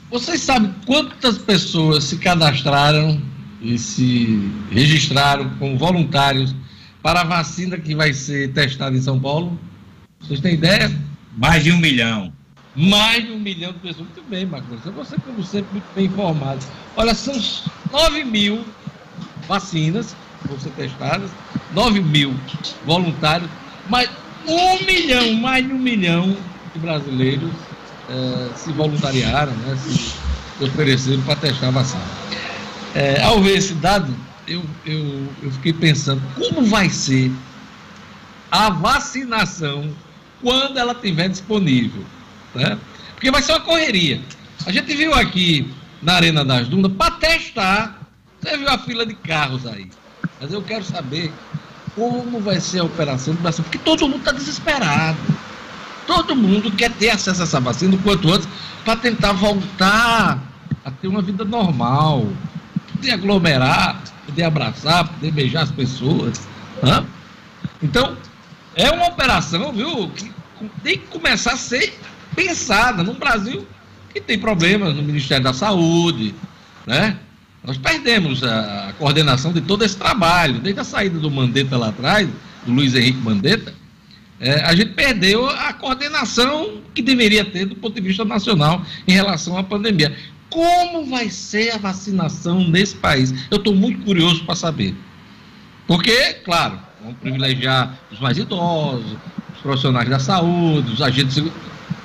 Vocês 0.10 0.42
sabem 0.42 0.74
quantas 0.88 1.38
pessoas 1.38 2.06
se 2.06 2.18
cadastraram 2.18 3.22
e 3.62 3.78
se 3.78 4.52
registraram 4.72 5.52
como 5.60 5.78
voluntários 5.78 6.56
para 7.02 7.22
a 7.22 7.24
vacina 7.24 7.78
que 7.78 7.96
vai 7.96 8.14
ser 8.14 8.52
testada 8.54 8.96
em 8.96 9.02
São 9.02 9.20
Paulo? 9.20 9.58
Vocês 10.20 10.40
têm 10.40 10.54
ideia? 10.54 10.92
Mais 11.38 11.64
de 11.64 11.72
um 11.72 11.78
milhão. 11.78 12.34
Mais 12.76 13.26
de 13.26 13.32
um 13.32 13.40
milhão 13.40 13.72
de 13.72 13.80
pessoas. 13.80 14.08
Muito 14.08 14.24
bem, 14.30 14.46
Marcos. 14.46 14.80
Você, 14.84 15.16
como 15.18 15.44
sempre, 15.44 15.72
muito 15.72 15.88
bem 15.96 16.06
informado. 16.06 16.66
Olha, 16.96 17.14
são 17.14 17.34
9 17.92 18.24
mil 18.24 18.66
vacinas 19.48 20.16
que 20.42 20.48
vão 20.48 20.60
ser 20.60 20.72
testadas, 20.72 21.30
9 21.74 22.02
mil 22.02 22.34
voluntários, 22.86 23.50
mas 23.90 24.10
um 24.48 24.86
milhão, 24.86 25.34
mais 25.34 25.66
de 25.66 25.74
um 25.74 25.80
milhão 25.80 26.36
de 26.74 26.80
brasileiros 26.80 27.52
eh, 28.10 28.50
se 28.56 28.72
voluntariaram, 28.72 29.52
né, 29.54 29.78
se 29.78 30.64
ofereceram 30.64 31.22
para 31.24 31.36
testar 31.36 31.68
a 31.68 31.72
vacina. 31.72 32.02
É, 32.96 33.22
ao 33.22 33.42
ver 33.42 33.58
esse 33.58 33.74
dado, 33.76 34.14
eu, 34.50 34.64
eu, 34.86 35.28
eu 35.44 35.52
fiquei 35.52 35.72
pensando 35.72 36.22
como 36.36 36.66
vai 36.66 36.90
ser 36.90 37.32
a 38.52 38.70
vacinação 38.72 39.94
quando 40.42 40.78
ela 40.78 40.94
estiver 40.94 41.30
disponível. 41.30 42.04
Né? 42.56 42.78
Porque 43.14 43.30
vai 43.30 43.42
ser 43.42 43.52
uma 43.54 43.62
correria. 43.62 44.22
A 44.66 44.72
gente 44.72 44.94
viu 44.96 45.14
aqui 45.14 45.72
na 46.02 46.14
Arena 46.14 46.44
das 46.44 46.68
Dunas 46.68 46.92
para 46.94 47.12
testar. 47.12 48.00
Você 48.42 48.58
viu 48.58 48.70
a 48.70 48.78
fila 48.80 49.06
de 49.06 49.14
carros 49.14 49.66
aí. 49.68 49.90
Mas 50.42 50.52
eu 50.52 50.62
quero 50.62 50.84
saber 50.84 51.32
como 51.96 52.40
vai 52.40 52.60
ser 52.60 52.80
a 52.80 52.86
operação 52.86 53.36
do 53.36 53.42
Brasil. 53.42 53.64
Porque 53.64 53.78
todo 53.78 54.08
mundo 54.08 54.20
está 54.20 54.32
desesperado. 54.32 55.18
Todo 56.08 56.36
mundo 56.36 56.72
quer 56.72 56.92
ter 56.94 57.12
acesso 57.12 57.42
a 57.42 57.44
essa 57.44 57.60
vacina 57.60 57.96
o 57.96 58.00
quanto 58.00 58.34
antes 58.34 58.48
para 58.84 58.96
tentar 58.96 59.34
voltar 59.34 60.42
a 60.84 60.90
ter 60.90 61.08
uma 61.08 61.22
vida 61.22 61.46
normal, 61.46 62.28
poder 62.94 63.12
aglomerar, 63.12 64.02
poder 64.30 64.44
abraçar, 64.44 65.08
poder 65.08 65.32
beijar 65.32 65.64
as 65.64 65.72
pessoas. 65.72 66.48
Hã? 66.84 67.06
Então, 67.82 68.16
é 68.76 68.90
uma 68.92 69.08
operação, 69.08 69.72
viu, 69.74 70.10
que 70.10 70.32
tem 70.84 70.98
que 70.98 71.08
começar 71.08 71.54
a 71.54 71.58
ser 71.58 71.98
pensada 72.36 73.04
no 73.04 73.14
Brasil 73.14 73.68
que 74.14 74.20
tem 74.20 74.40
problemas 74.40 74.96
no 74.96 75.04
Ministério 75.04 75.44
da 75.44 75.54
Saúde, 75.54 76.34
né? 76.86 77.18
Nós 77.64 77.78
perdemos 77.78 78.44
a 78.44 78.94
coordenação 78.98 79.52
de 79.52 79.62
todo 79.62 79.84
esse 79.84 79.98
trabalho, 79.98 80.60
desde 80.60 80.80
a 80.80 80.84
saída 80.84 81.20
do 81.20 81.30
Mandetta 81.30 81.78
lá 81.78 81.90
atrás, 81.90 82.28
do 82.66 82.72
Luiz 82.72 82.96
Henrique 82.96 83.20
Mandetta, 83.20 83.74
é, 84.40 84.62
a 84.62 84.74
gente 84.74 84.94
perdeu 84.94 85.48
a 85.50 85.74
coordenação 85.74 86.82
que 86.96 87.02
deveria 87.02 87.44
ter 87.44 87.66
do 87.66 87.76
ponto 87.76 87.94
de 87.94 88.02
vista 88.02 88.24
nacional 88.24 88.82
em 89.06 89.12
relação 89.12 89.58
à 89.58 89.64
pandemia. 89.64 90.16
Como 90.50 91.06
vai 91.06 91.30
ser 91.30 91.72
a 91.72 91.78
vacinação 91.78 92.68
nesse 92.68 92.96
país? 92.96 93.34
Eu 93.52 93.58
estou 93.58 93.76
muito 93.76 94.04
curioso 94.04 94.44
para 94.46 94.56
saber. 94.56 94.96
Porque, 95.88 96.34
claro, 96.46 96.80
vamos 97.02 97.18
privilegiar 97.20 97.98
os 98.12 98.20
mais 98.20 98.38
idosos, 98.38 99.18
os 99.56 99.62
profissionais 99.62 100.10
da 100.10 100.20
saúde, 100.20 100.94
os 100.94 101.02
agentes 101.02 101.44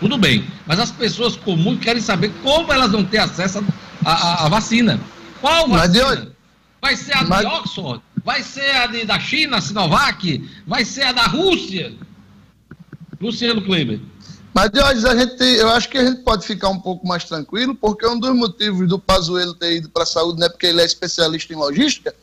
tudo 0.00 0.18
bem. 0.18 0.44
Mas 0.66 0.78
as 0.78 0.90
pessoas 0.90 1.36
comuns 1.36 1.80
querem 1.80 2.02
saber 2.02 2.30
como 2.42 2.72
elas 2.72 2.92
vão 2.92 3.04
ter 3.04 3.18
acesso 3.18 3.64
à 4.04 4.48
vacina. 4.48 5.00
Qual 5.40 5.68
vacina? 5.68 6.32
Vai 6.80 6.96
ser 6.96 7.16
a 7.16 7.22
de 7.22 7.46
Oxford? 7.46 8.02
Vai 8.22 8.42
ser 8.42 8.70
a 8.76 8.86
de, 8.86 9.04
da 9.04 9.18
China, 9.18 9.60
Sinovac? 9.60 10.50
Vai 10.66 10.84
ser 10.84 11.02
a 11.04 11.12
da 11.12 11.22
Rússia? 11.22 11.94
Luciano 13.20 13.62
Kleber. 13.62 14.00
Mas, 14.54 14.70
Diógenes, 14.70 15.04
a 15.04 15.16
gente, 15.16 15.42
eu 15.42 15.68
acho 15.70 15.88
que 15.88 15.98
a 15.98 16.04
gente 16.04 16.22
pode 16.22 16.46
ficar 16.46 16.68
um 16.68 16.78
pouco 16.78 17.04
mais 17.06 17.24
tranquilo, 17.24 17.74
porque 17.74 18.06
um 18.06 18.18
dos 18.18 18.32
motivos 18.36 18.88
do 18.88 19.00
Pazuello 19.00 19.52
ter 19.52 19.78
ido 19.78 19.88
para 19.88 20.04
a 20.04 20.06
saúde 20.06 20.38
não 20.38 20.46
é 20.46 20.48
porque 20.48 20.66
ele 20.66 20.80
é 20.80 20.84
especialista 20.84 21.52
em 21.52 21.56
logística, 21.56 22.14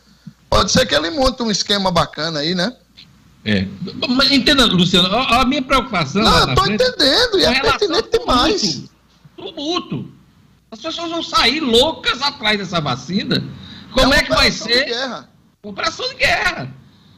pode 0.50 0.72
ser 0.72 0.86
que 0.86 0.96
ele 0.96 1.10
monte 1.10 1.44
um 1.44 1.52
esquema 1.52 1.92
bacana 1.92 2.40
aí, 2.40 2.56
né? 2.56 2.74
É. 3.44 3.68
Mas 4.08 4.32
entenda, 4.32 4.66
Luciano, 4.66 5.14
a, 5.14 5.42
a 5.42 5.46
minha 5.46 5.62
preocupação. 5.62 6.22
Não, 6.22 6.50
eu 6.50 6.56
tô 6.56 6.66
entendendo, 6.68 7.38
e 7.38 7.44
é 7.44 7.60
pertinente 7.60 8.18
demais. 8.18 8.84
Tumulto. 9.36 10.10
As 10.72 10.80
pessoas 10.80 11.10
vão 11.10 11.22
sair 11.22 11.60
loucas 11.60 12.22
atrás 12.22 12.58
dessa 12.58 12.80
vacina. 12.80 13.44
Como 13.92 14.14
é, 14.14 14.20
é 14.20 14.24
que 14.24 14.30
vai 14.30 14.52
ser? 14.52 14.86
De 14.86 14.92
guerra. 14.92 15.30
Operação 15.64 16.08
de 16.08 16.16
guerra. 16.16 16.74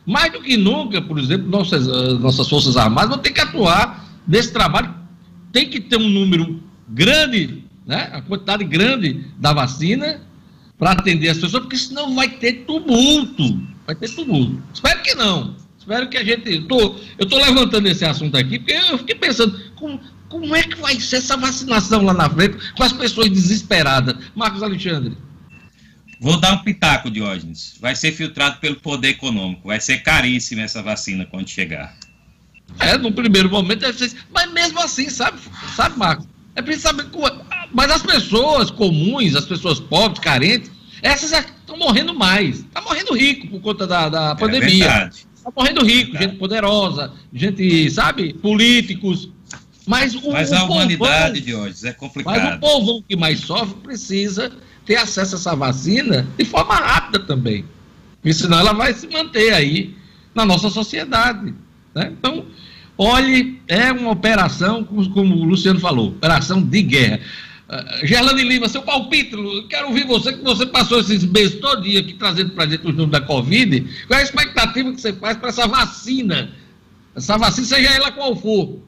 Mais 0.07 0.33
do 0.33 0.41
que 0.41 0.57
nunca, 0.57 0.99
por 1.03 1.19
exemplo, 1.19 1.47
nossas, 1.47 1.87
ah, 1.87 2.13
nossas 2.15 2.49
Forças 2.49 2.75
Armadas 2.75 3.11
vão 3.11 3.19
ter 3.19 3.31
que 3.31 3.41
atuar 3.41 4.03
nesse 4.27 4.51
trabalho 4.51 5.02
tem 5.53 5.69
que 5.69 5.79
ter 5.79 5.97
um 5.97 6.09
número 6.09 6.61
grande, 6.89 7.63
né, 7.85 8.09
a 8.11 8.21
quantidade 8.21 8.65
grande 8.65 9.25
da 9.37 9.53
vacina 9.53 10.19
para 10.77 10.91
atender 10.91 11.29
as 11.29 11.37
pessoas, 11.37 11.63
porque 11.63 11.77
senão 11.77 12.13
vai 12.13 12.27
ter 12.27 12.65
tumulto. 12.65 13.61
Vai 13.85 13.95
ter 13.95 14.09
tumulto. 14.09 14.61
Espero 14.73 15.01
que 15.01 15.13
não. 15.13 15.55
Espero 15.77 16.09
que 16.09 16.17
a 16.17 16.23
gente. 16.23 16.61
Tô, 16.61 16.95
eu 17.17 17.23
estou 17.23 17.39
levantando 17.39 17.87
esse 17.87 18.03
assunto 18.03 18.35
aqui, 18.35 18.57
porque 18.57 18.73
eu 18.73 18.97
fiquei 18.97 19.15
pensando, 19.15 19.57
como, 19.75 19.99
como 20.27 20.55
é 20.55 20.63
que 20.63 20.75
vai 20.77 20.99
ser 20.99 21.17
essa 21.17 21.37
vacinação 21.37 22.01
lá 22.03 22.13
na 22.13 22.29
frente 22.29 22.57
com 22.73 22.83
as 22.83 22.91
pessoas 22.91 23.29
desesperadas? 23.29 24.15
Marcos 24.35 24.63
Alexandre. 24.63 25.15
Vou 26.19 26.39
dar 26.39 26.53
um 26.53 26.63
pitaco, 26.63 27.11
Diógenes. 27.11 27.77
Vai 27.79 27.95
ser 27.95 28.13
filtrado 28.13 28.59
pelo 28.59 28.77
poder 28.77 29.09
econômico. 29.09 29.67
Vai 29.67 29.81
ser 29.81 29.97
caríssima 29.99 30.61
essa 30.61 30.81
vacina 30.81 31.25
quando 31.25 31.49
chegar. 31.49 31.95
É, 32.79 32.97
no 32.97 33.11
primeiro 33.11 33.49
momento. 33.49 33.85
Mas 34.33 34.51
mesmo 34.51 34.79
assim, 34.79 35.09
sabe, 35.09 35.39
sabe, 35.75 35.97
Marcos? 35.97 36.27
É 36.55 36.61
preciso 36.61 36.87
saber. 36.87 37.05
Mas 37.71 37.91
as 37.91 38.03
pessoas 38.03 38.69
comuns, 38.69 39.35
as 39.35 39.45
pessoas 39.45 39.79
pobres, 39.79 40.19
carentes, 40.19 40.71
essas 41.01 41.31
estão 41.31 41.77
morrendo 41.77 42.13
mais. 42.13 42.59
Está 42.59 42.81
morrendo 42.81 43.13
rico 43.13 43.47
por 43.47 43.61
conta 43.61 43.87
da, 43.87 44.09
da 44.09 44.31
é 44.31 44.35
pandemia. 44.35 45.09
Está 45.35 45.51
morrendo 45.55 45.83
rico, 45.83 46.17
gente 46.17 46.35
poderosa, 46.35 47.11
gente, 47.33 47.89
sabe, 47.91 48.33
políticos. 48.33 49.29
Mas, 49.85 50.15
o, 50.15 50.31
mas 50.31 50.53
a 50.53 50.63
humanidade 50.63 51.41
de 51.41 51.53
hoje 51.53 51.85
é 51.85 51.91
complicado. 51.91 52.41
Mas 52.41 52.55
o 52.55 52.59
povo 52.59 53.03
que 53.07 53.17
mais 53.17 53.41
sofre 53.41 53.75
precisa 53.83 54.51
ter 54.85 54.95
acesso 54.95 55.35
a 55.35 55.39
essa 55.39 55.55
vacina 55.55 56.25
de 56.37 56.45
forma 56.45 56.75
rápida 56.75 57.19
também. 57.19 57.65
Porque 58.21 58.33
senão 58.33 58.59
ela 58.59 58.71
vai 58.71 58.93
se 58.93 59.07
manter 59.07 59.53
aí 59.53 59.93
na 60.33 60.45
nossa 60.45 60.69
sociedade. 60.69 61.53
Né? 61.93 62.13
Então, 62.17 62.45
olhe, 62.97 63.61
é 63.67 63.91
uma 63.91 64.11
operação, 64.11 64.83
como 64.83 65.35
o 65.35 65.43
Luciano 65.43 65.79
falou, 65.79 66.09
operação 66.09 66.61
de 66.61 66.81
guerra. 66.81 67.19
Uh, 67.69 68.05
Gerlane 68.05 68.43
Lima, 68.43 68.67
seu 68.67 68.81
palpite, 68.81 69.35
quero 69.69 69.87
ouvir 69.87 70.05
você, 70.05 70.33
que 70.33 70.43
você 70.43 70.65
passou 70.65 70.99
esses 70.99 71.23
meses 71.23 71.59
todo 71.59 71.83
dia 71.83 71.99
aqui 71.99 72.13
trazendo 72.13 72.51
para 72.51 72.65
a 72.65 72.67
gente 72.67 72.81
os 72.81 72.93
números 72.93 73.11
da 73.11 73.21
Covid. 73.21 74.05
Qual 74.07 74.19
é 74.19 74.21
a 74.21 74.25
expectativa 74.25 74.91
que 74.91 74.99
você 74.99 75.13
faz 75.13 75.37
para 75.37 75.49
essa 75.49 75.67
vacina? 75.67 76.51
Essa 77.15 77.37
vacina, 77.37 77.67
seja 77.67 77.95
ela 77.95 78.11
qual 78.11 78.35
for. 78.35 78.79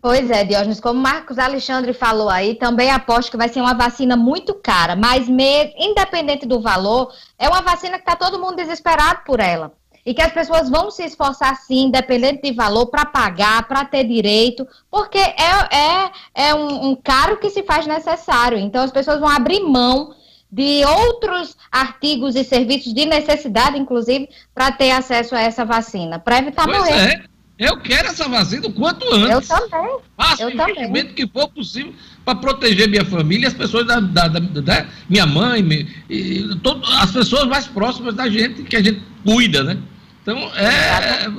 Pois 0.00 0.30
é, 0.30 0.44
Diógenes, 0.44 0.78
como 0.78 1.00
Marcos 1.00 1.36
Alexandre 1.36 1.92
falou 1.92 2.30
aí, 2.30 2.54
também 2.54 2.92
aposto 2.92 3.30
que 3.30 3.36
vai 3.36 3.48
ser 3.48 3.60
uma 3.60 3.74
vacina 3.74 4.16
muito 4.16 4.54
cara, 4.54 4.94
mas 4.94 5.26
independente 5.28 6.46
do 6.46 6.60
valor, 6.60 7.12
é 7.36 7.48
uma 7.48 7.60
vacina 7.60 7.98
que 7.98 8.08
está 8.08 8.14
todo 8.14 8.38
mundo 8.38 8.54
desesperado 8.54 9.22
por 9.26 9.40
ela 9.40 9.72
e 10.06 10.14
que 10.14 10.22
as 10.22 10.32
pessoas 10.32 10.70
vão 10.70 10.88
se 10.88 11.04
esforçar 11.04 11.56
sim, 11.56 11.86
independente 11.86 12.40
de 12.40 12.52
valor, 12.52 12.86
para 12.86 13.04
pagar, 13.04 13.66
para 13.66 13.84
ter 13.84 14.04
direito, 14.04 14.64
porque 14.88 15.18
é, 15.18 15.32
é, 15.72 16.10
é 16.46 16.54
um, 16.54 16.90
um 16.90 16.96
caro 16.96 17.38
que 17.38 17.50
se 17.50 17.64
faz 17.64 17.88
necessário. 17.88 18.56
Então 18.56 18.84
as 18.84 18.92
pessoas 18.92 19.18
vão 19.18 19.28
abrir 19.28 19.60
mão 19.60 20.14
de 20.50 20.84
outros 20.84 21.56
artigos 21.72 22.36
e 22.36 22.44
serviços 22.44 22.94
de 22.94 23.04
necessidade, 23.04 23.76
inclusive, 23.76 24.28
para 24.54 24.70
ter 24.70 24.92
acesso 24.92 25.34
a 25.34 25.40
essa 25.40 25.64
vacina, 25.64 26.20
para 26.20 26.38
evitar 26.38 26.66
pois 26.66 26.78
morrer. 26.78 27.24
É. 27.24 27.36
Eu 27.58 27.80
quero 27.80 28.08
essa 28.08 28.28
vacina 28.28 28.66
o 28.66 28.72
quanto 28.72 29.02
antes. 29.12 29.48
Eu 29.50 29.68
também. 29.68 29.98
Faça 30.14 30.46
o 30.46 30.50
investimento 30.50 31.14
que 31.14 31.26
for 31.26 31.48
possível 31.48 31.94
para 32.22 32.38
proteger 32.38 32.88
minha 32.88 33.04
família, 33.04 33.48
as 33.48 33.54
pessoas 33.54 33.86
da, 33.86 33.98
da, 33.98 34.28
da, 34.28 34.38
da 34.38 34.86
minha 35.08 35.24
mãe, 35.24 35.66
e, 36.08 36.54
todo, 36.62 36.84
as 36.98 37.10
pessoas 37.10 37.48
mais 37.48 37.66
próximas 37.66 38.14
da 38.14 38.28
gente, 38.28 38.62
que 38.62 38.76
a 38.76 38.82
gente 38.82 39.02
cuida, 39.24 39.64
né? 39.64 39.78
Então, 40.26 40.38
é, 40.56 41.30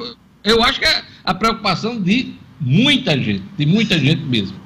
eu 0.46 0.64
acho 0.64 0.80
que 0.80 0.86
é 0.86 1.04
a 1.26 1.34
preocupação 1.34 2.02
de 2.02 2.36
muita 2.58 3.22
gente, 3.22 3.44
de 3.58 3.66
muita 3.66 4.00
gente 4.00 4.22
mesmo. 4.22 4.58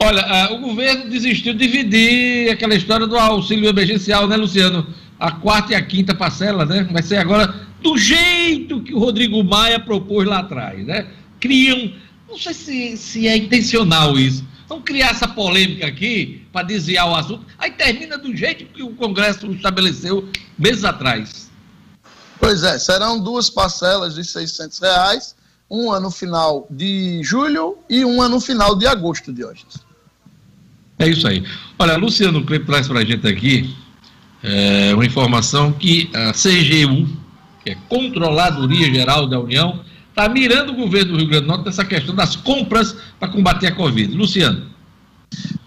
Olha, 0.00 0.50
o 0.52 0.58
governo 0.58 1.10
desistiu 1.10 1.52
de 1.52 1.66
dividir 1.66 2.50
aquela 2.50 2.74
história 2.74 3.06
do 3.06 3.14
auxílio 3.14 3.68
emergencial, 3.68 4.26
né, 4.26 4.36
Luciano? 4.38 4.86
A 5.20 5.32
quarta 5.32 5.74
e 5.74 5.76
a 5.76 5.82
quinta 5.82 6.14
parcela, 6.14 6.64
né? 6.64 6.88
Vai 6.90 7.02
ser 7.02 7.18
agora 7.18 7.54
do 7.82 7.98
jeito 7.98 8.80
que 8.80 8.94
o 8.94 8.98
Rodrigo 8.98 9.44
Maia 9.44 9.78
propôs 9.78 10.26
lá 10.26 10.38
atrás, 10.38 10.86
né? 10.86 11.08
Criam, 11.38 11.92
não 12.26 12.38
sei 12.38 12.54
se, 12.54 12.96
se 12.96 13.28
é 13.28 13.36
intencional 13.36 14.18
isso, 14.18 14.46
vamos 14.66 14.84
criar 14.84 15.10
essa 15.10 15.28
polêmica 15.28 15.86
aqui 15.86 16.40
para 16.50 16.66
desviar 16.66 17.06
o 17.06 17.14
assunto, 17.14 17.44
aí 17.58 17.70
termina 17.70 18.16
do 18.16 18.34
jeito 18.34 18.64
que 18.64 18.82
o 18.82 18.94
Congresso 18.94 19.46
estabeleceu 19.52 20.26
meses 20.58 20.86
atrás. 20.86 21.41
Pois 22.38 22.62
é, 22.62 22.78
serão 22.78 23.20
duas 23.20 23.48
parcelas 23.48 24.14
de 24.14 24.24
600 24.24 24.78
reais, 24.78 25.34
uma 25.68 25.98
no 26.00 26.10
final 26.10 26.66
de 26.70 27.20
julho 27.22 27.78
e 27.88 28.04
uma 28.04 28.28
no 28.28 28.40
final 28.40 28.76
de 28.76 28.86
agosto 28.86 29.32
de 29.32 29.44
hoje. 29.44 29.64
É 30.98 31.08
isso 31.08 31.26
aí. 31.26 31.44
Olha, 31.78 31.96
Luciano 31.96 32.44
Cleber 32.44 32.66
traz 32.66 32.88
para 32.88 33.00
a 33.00 33.04
gente 33.04 33.26
aqui 33.26 33.74
é, 34.42 34.92
uma 34.94 35.04
informação 35.04 35.72
que 35.72 36.10
a 36.12 36.32
CGU, 36.32 37.08
que 37.64 37.70
é 37.70 37.76
Controladoria 37.88 38.92
Geral 38.92 39.26
da 39.26 39.38
União, 39.38 39.80
está 40.10 40.28
mirando 40.28 40.72
o 40.72 40.76
governo 40.76 41.12
do 41.12 41.18
Rio 41.18 41.28
Grande 41.28 41.46
do 41.46 41.48
Norte 41.48 41.64
nessa 41.64 41.84
questão 41.84 42.14
das 42.14 42.36
compras 42.36 42.96
para 43.18 43.28
combater 43.28 43.68
a 43.68 43.72
Covid. 43.72 44.14
Luciano. 44.14 44.71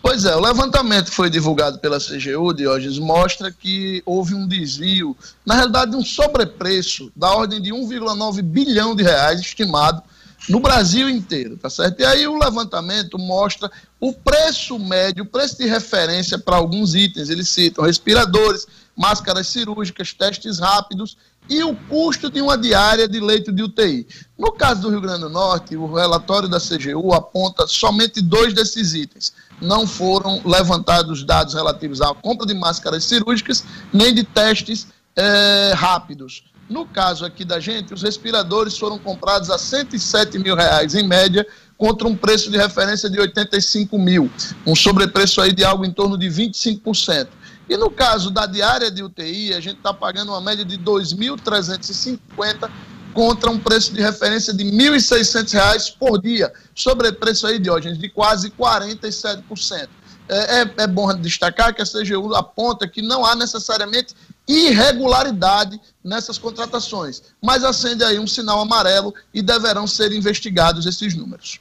Pois 0.01 0.23
é, 0.23 0.35
o 0.35 0.39
levantamento 0.39 1.09
que 1.09 1.15
foi 1.15 1.29
divulgado 1.29 1.79
pela 1.79 1.99
CGU, 1.99 2.53
Diógenes, 2.53 2.99
mostra 2.99 3.51
que 3.51 4.03
houve 4.05 4.35
um 4.35 4.47
desvio, 4.47 5.17
na 5.45 5.55
realidade, 5.55 5.95
um 5.95 6.05
sobrepreço 6.05 7.11
da 7.15 7.31
ordem 7.31 7.59
de 7.59 7.71
1,9 7.71 8.41
bilhão 8.43 8.95
de 8.95 9.03
reais 9.03 9.39
estimado 9.39 10.03
no 10.47 10.59
Brasil 10.59 11.09
inteiro, 11.09 11.57
tá 11.57 11.69
certo? 11.69 11.99
E 11.99 12.05
aí 12.05 12.27
o 12.27 12.37
levantamento 12.37 13.17
mostra 13.17 13.71
o 13.99 14.13
preço 14.13 14.77
médio, 14.77 15.23
o 15.23 15.27
preço 15.27 15.57
de 15.57 15.65
referência 15.65 16.37
para 16.37 16.57
alguns 16.57 16.93
itens. 16.93 17.29
Eles 17.29 17.49
citam 17.49 17.83
respiradores, 17.83 18.67
máscaras 18.95 19.47
cirúrgicas, 19.47 20.13
testes 20.13 20.59
rápidos 20.59 21.17
e 21.49 21.63
o 21.63 21.75
custo 21.75 22.29
de 22.29 22.41
uma 22.41 22.57
diária 22.57 23.07
de 23.07 23.19
leito 23.19 23.51
de 23.51 23.63
UTI. 23.63 24.07
No 24.37 24.51
caso 24.51 24.81
do 24.81 24.89
Rio 24.89 25.01
Grande 25.01 25.21
do 25.21 25.29
Norte, 25.29 25.75
o 25.75 25.93
relatório 25.93 26.49
da 26.49 26.59
CGU 26.59 27.13
aponta 27.13 27.67
somente 27.67 28.21
dois 28.21 28.53
desses 28.53 28.93
itens. 28.93 29.33
Não 29.61 29.87
foram 29.87 30.41
levantados 30.45 31.23
dados 31.23 31.53
relativos 31.53 32.01
à 32.01 32.13
compra 32.13 32.45
de 32.45 32.53
máscaras 32.53 33.03
cirúrgicas, 33.03 33.63
nem 33.93 34.13
de 34.13 34.23
testes 34.23 34.87
é, 35.15 35.73
rápidos. 35.75 36.43
No 36.67 36.85
caso 36.85 37.25
aqui 37.25 37.45
da 37.45 37.59
gente, 37.59 37.93
os 37.93 38.01
respiradores 38.01 38.77
foram 38.77 38.97
comprados 38.97 39.51
a 39.51 39.57
107 39.57 40.39
mil 40.39 40.55
reais 40.55 40.95
em 40.95 41.07
média, 41.07 41.45
contra 41.77 42.07
um 42.07 42.15
preço 42.15 42.49
de 42.49 42.57
referência 42.57 43.09
de 43.09 43.19
85 43.19 43.97
mil, 43.99 44.31
um 44.65 44.73
sobrepreço 44.75 45.41
aí 45.41 45.51
de 45.51 45.63
algo 45.63 45.85
em 45.85 45.91
torno 45.91 46.17
de 46.17 46.27
25%. 46.27 47.27
E 47.67 47.77
no 47.77 47.91
caso 47.91 48.31
da 48.31 48.45
diária 48.45 48.89
de 48.89 49.03
UTI, 49.03 49.53
a 49.53 49.59
gente 49.59 49.77
está 49.77 49.93
pagando 49.93 50.29
uma 50.29 50.41
média 50.41 50.63
de 50.63 50.77
2.350 50.77 52.69
contra 53.13 53.49
um 53.49 53.59
preço 53.59 53.93
de 53.93 54.01
referência 54.01 54.53
de 54.53 54.63
R$ 54.63 54.71
1.600 54.71 55.95
por 55.97 56.21
dia, 56.21 56.51
sobrepreço 56.73 57.47
aí, 57.47 57.57
Diógenes, 57.59 57.97
de 57.97 58.09
quase 58.09 58.51
47%. 58.51 59.87
É, 60.27 60.61
é, 60.61 60.73
é 60.79 60.87
bom 60.87 61.13
destacar 61.15 61.73
que 61.73 61.81
a 61.81 61.85
CGU 61.85 62.33
aponta 62.33 62.87
que 62.87 63.01
não 63.01 63.25
há 63.25 63.35
necessariamente 63.35 64.15
irregularidade 64.47 65.79
nessas 66.03 66.37
contratações, 66.37 67.21
mas 67.41 67.63
acende 67.63 68.03
aí 68.03 68.19
um 68.19 68.27
sinal 68.27 68.61
amarelo 68.61 69.13
e 69.33 69.41
deverão 69.41 69.87
ser 69.87 70.11
investigados 70.11 70.85
esses 70.85 71.15
números. 71.15 71.59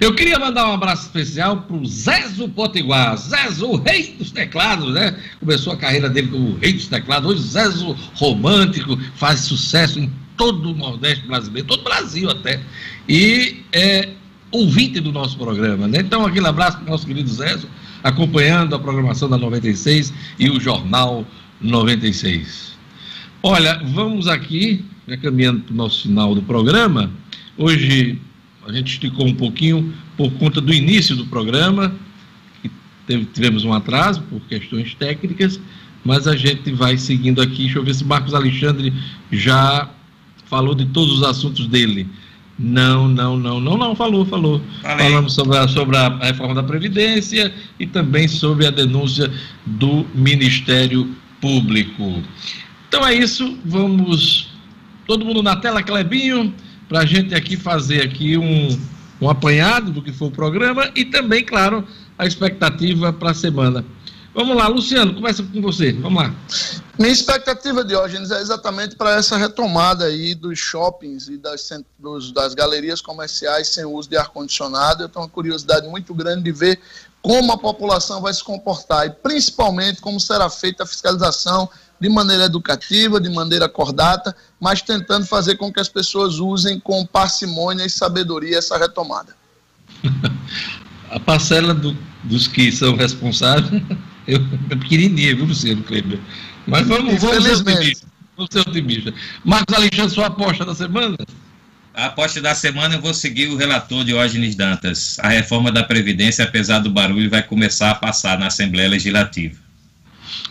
Eu 0.00 0.14
queria 0.14 0.38
mandar 0.38 0.68
um 0.68 0.74
abraço 0.74 1.02
especial 1.02 1.62
para 1.62 1.76
o 1.76 1.86
Zezo 1.86 2.48
Potiguar. 2.48 3.16
Zezo, 3.16 3.66
o 3.66 3.76
rei 3.76 4.14
dos 4.16 4.30
teclados, 4.30 4.92
né? 4.94 5.18
Começou 5.40 5.72
a 5.72 5.76
carreira 5.76 6.08
dele 6.08 6.28
como 6.28 6.56
rei 6.58 6.72
dos 6.74 6.86
teclados. 6.86 7.30
Hoje, 7.30 7.42
Zezo 7.42 7.92
romântico, 8.14 8.96
faz 9.16 9.40
sucesso 9.40 9.98
em 9.98 10.12
todo 10.36 10.70
o 10.70 10.74
Nordeste 10.74 11.26
brasileiro, 11.26 11.66
todo 11.66 11.80
o 11.80 11.84
Brasil 11.84 12.30
até. 12.30 12.60
E 13.08 13.64
é 13.72 14.10
ouvinte 14.50 15.00
do 15.00 15.10
nosso 15.10 15.36
programa, 15.36 15.88
né? 15.88 15.98
Então, 15.98 16.24
aquele 16.24 16.46
abraço 16.46 16.78
para 16.78 16.86
o 16.86 16.90
nosso 16.90 17.06
querido 17.06 17.28
Zezo, 17.28 17.68
acompanhando 18.04 18.74
a 18.74 18.78
programação 18.78 19.30
da 19.30 19.38
96 19.38 20.12
e 20.38 20.50
o 20.50 20.60
Jornal 20.60 21.26
96. 21.58 22.76
Olha, 23.42 23.82
vamos 23.82 24.28
aqui, 24.28 24.84
né, 25.06 25.16
caminhando 25.16 25.60
para 25.60 25.72
o 25.72 25.76
nosso 25.76 26.02
final 26.02 26.34
do 26.34 26.42
programa. 26.42 27.10
Hoje 27.56 28.18
a 28.66 28.72
gente 28.72 28.92
esticou 28.92 29.26
um 29.26 29.34
pouquinho 29.34 29.94
por 30.18 30.30
conta 30.32 30.60
do 30.60 30.72
início 30.72 31.16
do 31.16 31.26
programa, 31.26 31.94
que 32.62 32.70
teve, 33.06 33.24
tivemos 33.24 33.64
um 33.64 33.72
atraso 33.72 34.20
por 34.22 34.40
questões 34.42 34.94
técnicas, 34.94 35.58
mas 36.04 36.28
a 36.28 36.36
gente 36.36 36.72
vai 36.72 36.98
seguindo 36.98 37.40
aqui. 37.40 37.64
Deixa 37.64 37.78
eu 37.78 37.84
ver 37.84 37.94
se 37.94 38.04
Marcos 38.04 38.34
Alexandre 38.34 38.92
já 39.32 39.90
falou 40.44 40.74
de 40.74 40.84
todos 40.86 41.20
os 41.20 41.22
assuntos 41.22 41.66
dele. 41.66 42.06
Não, 42.58 43.08
não, 43.08 43.36
não, 43.36 43.60
não, 43.60 43.76
não, 43.76 43.96
falou, 43.96 44.24
falou. 44.24 44.60
Falei. 44.80 45.08
Falamos 45.08 45.34
sobre 45.34 45.58
a, 45.58 45.66
sobre 45.66 45.96
a 45.96 46.08
reforma 46.18 46.54
da 46.54 46.62
Previdência 46.62 47.52
e 47.80 47.86
também 47.86 48.28
sobre 48.28 48.66
a 48.66 48.70
denúncia 48.70 49.30
do 49.66 50.06
Ministério 50.14 51.16
Público. 51.40 52.22
Então 52.88 53.06
é 53.06 53.14
isso, 53.14 53.58
vamos. 53.64 54.50
Todo 55.06 55.24
mundo 55.24 55.42
na 55.42 55.56
tela, 55.56 55.82
Clebinho 55.82 56.54
para 56.88 57.00
a 57.00 57.06
gente 57.06 57.34
aqui 57.34 57.56
fazer 57.56 58.02
aqui 58.02 58.36
um, 58.36 58.78
um 59.20 59.28
apanhado 59.28 59.90
do 59.90 60.02
que 60.02 60.12
foi 60.12 60.28
o 60.28 60.30
programa 60.30 60.90
e 60.94 61.04
também, 61.04 61.44
claro, 61.44 61.84
a 62.18 62.26
expectativa 62.26 63.12
para 63.12 63.30
a 63.30 63.34
semana. 63.34 63.84
Vamos 64.34 64.56
lá, 64.56 64.68
Luciano, 64.68 65.14
começa 65.14 65.42
com 65.42 65.60
você. 65.60 65.92
Vamos 65.92 66.22
lá. 66.22 66.34
Minha 66.96 67.12
expectativa, 67.12 67.84
Diógenes, 67.84 68.30
é 68.30 68.40
exatamente 68.40 68.94
para 68.94 69.16
essa 69.16 69.36
retomada 69.36 70.04
aí 70.04 70.32
dos 70.34 70.58
shoppings 70.58 71.28
e 71.28 71.36
das, 71.36 71.68
dos, 71.98 72.30
das 72.30 72.54
galerias 72.54 73.00
comerciais 73.00 73.68
sem 73.68 73.84
uso 73.84 74.08
de 74.08 74.16
ar-condicionado. 74.16 75.02
Eu 75.02 75.08
tenho 75.08 75.24
uma 75.24 75.30
curiosidade 75.30 75.88
muito 75.88 76.14
grande 76.14 76.44
de 76.44 76.52
ver 76.52 76.80
como 77.20 77.52
a 77.52 77.58
população 77.58 78.20
vai 78.20 78.32
se 78.32 78.44
comportar 78.44 79.06
e 79.06 79.10
principalmente 79.10 80.00
como 80.00 80.20
será 80.20 80.48
feita 80.48 80.84
a 80.84 80.86
fiscalização 80.86 81.68
de 82.00 82.08
maneira 82.08 82.44
educativa, 82.44 83.20
de 83.20 83.30
maneira 83.30 83.64
acordata, 83.64 84.36
mas 84.60 84.82
tentando 84.82 85.26
fazer 85.26 85.56
com 85.56 85.72
que 85.72 85.80
as 85.80 85.88
pessoas 85.88 86.38
usem 86.38 86.78
com 86.78 87.04
parcimônia 87.06 87.84
e 87.84 87.90
sabedoria 87.90 88.58
essa 88.58 88.76
retomada. 88.76 89.34
a 91.10 91.18
parcela 91.18 91.74
do, 91.74 91.96
dos 92.22 92.46
que 92.46 92.70
são 92.70 92.94
responsáveis 92.94 93.82
eu, 94.28 94.38
é 94.70 94.76
pequenininha, 94.76 95.34
viu, 95.34 95.46
Luciano 95.46 95.82
Kleber? 95.82 96.20
Mas 96.66 96.86
vamos, 96.86 97.20
vamos 97.20 97.44
ser 97.44 97.52
otimistas. 97.52 98.08
Vamos 98.36 98.50
ser 98.52 98.60
otimistas. 98.60 99.14
Marcos 99.44 99.76
Alexandre, 99.76 100.10
sua 100.10 100.26
aposta 100.26 100.64
da 100.64 100.74
semana? 100.74 101.16
A 101.94 102.06
aposta 102.06 102.40
da 102.40 102.54
semana 102.54 102.96
eu 102.96 103.00
vou 103.00 103.14
seguir 103.14 103.48
o 103.48 103.56
relator 103.56 104.04
Diógenes 104.04 104.56
Dantas. 104.56 105.18
A 105.20 105.28
reforma 105.28 105.70
da 105.70 105.84
Previdência, 105.84 106.44
apesar 106.44 106.80
do 106.80 106.90
barulho, 106.90 107.30
vai 107.30 107.42
começar 107.42 107.90
a 107.90 107.94
passar 107.94 108.38
na 108.38 108.48
Assembleia 108.48 108.88
Legislativa. 108.88 109.56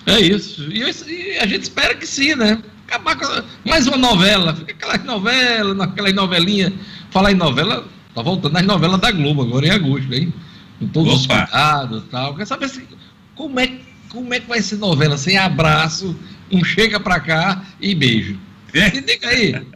É 0.05 0.19
isso. 0.19 0.63
E, 0.71 0.79
e 0.79 1.37
a 1.39 1.45
gente 1.45 1.63
espera 1.63 1.95
que 1.95 2.07
sim, 2.07 2.35
né? 2.35 2.61
Acabar 2.87 3.17
com 3.17 3.43
mais 3.69 3.87
uma 3.87 3.97
novela. 3.97 4.55
Fica 4.55 4.71
aquela 4.71 4.97
novela, 4.99 5.83
aquela 5.83 6.11
novelinha. 6.13 6.71
Falar 7.11 7.31
em 7.31 7.35
novela, 7.35 7.85
tá 8.15 8.21
voltando 8.21 8.53
nas 8.53 8.65
novelas 8.65 9.01
da 9.01 9.11
Globo 9.11 9.41
agora 9.41 9.67
em 9.67 9.71
agosto, 9.71 10.13
hein? 10.13 10.33
Com 10.79 10.87
todos 10.87 11.25
Opa. 11.25 11.43
os 11.43 11.49
cuidados 11.49 12.03
e 12.03 12.05
tal. 12.07 12.35
Quer 12.35 12.47
saber 12.47 12.69
se, 12.69 12.87
como, 13.35 13.59
é, 13.59 13.79
como 14.13 14.31
é 14.31 14.39
que 14.39 14.47
vai 14.47 14.61
ser 14.61 14.77
novela 14.77 15.17
sem 15.17 15.37
abraço, 15.37 16.17
um 16.51 16.63
chega 16.63 16.99
pra 16.99 17.19
cá 17.19 17.65
e 17.81 17.95
beijo? 17.95 18.39
É. 18.71 18.91
Me 18.91 19.01
diga 19.01 19.27
aí. 19.27 19.67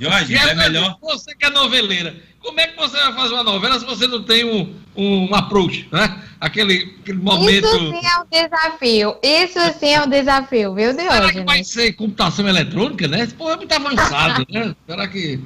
Jorge, 0.00 0.36
é 0.36 0.54
melhor. 0.54 0.96
Você 1.02 1.34
que 1.34 1.44
é 1.44 1.50
noveleira, 1.50 2.16
como 2.38 2.60
é 2.60 2.68
que 2.68 2.76
você 2.76 2.96
vai 2.96 3.12
fazer 3.12 3.34
uma 3.34 3.42
novela 3.42 3.78
se 3.80 3.84
você 3.84 4.06
não 4.06 4.22
tem 4.22 4.44
um, 4.44 4.74
um 4.96 5.34
approach, 5.34 5.88
né? 5.92 6.22
Aquele, 6.40 6.96
aquele 7.00 7.18
momento. 7.18 7.66
Isso 7.66 7.78
sim 7.78 8.06
é 8.06 8.20
um 8.20 8.26
desafio. 8.30 9.16
Isso 9.22 9.78
sim 9.78 9.92
é 9.92 10.02
um 10.02 10.08
desafio, 10.08 10.74
viu, 10.74 10.96
Deus? 10.96 11.12
Será 11.12 11.32
que 11.32 11.40
vai 11.42 11.64
ser 11.64 11.92
computação 11.94 12.48
eletrônica, 12.48 13.08
né? 13.08 13.24
Esse 13.24 13.34
povo 13.34 13.50
é 13.50 13.56
muito 13.56 13.72
avançado, 13.72 14.46
né? 14.48 14.74
Será 14.86 15.08
que 15.08 15.40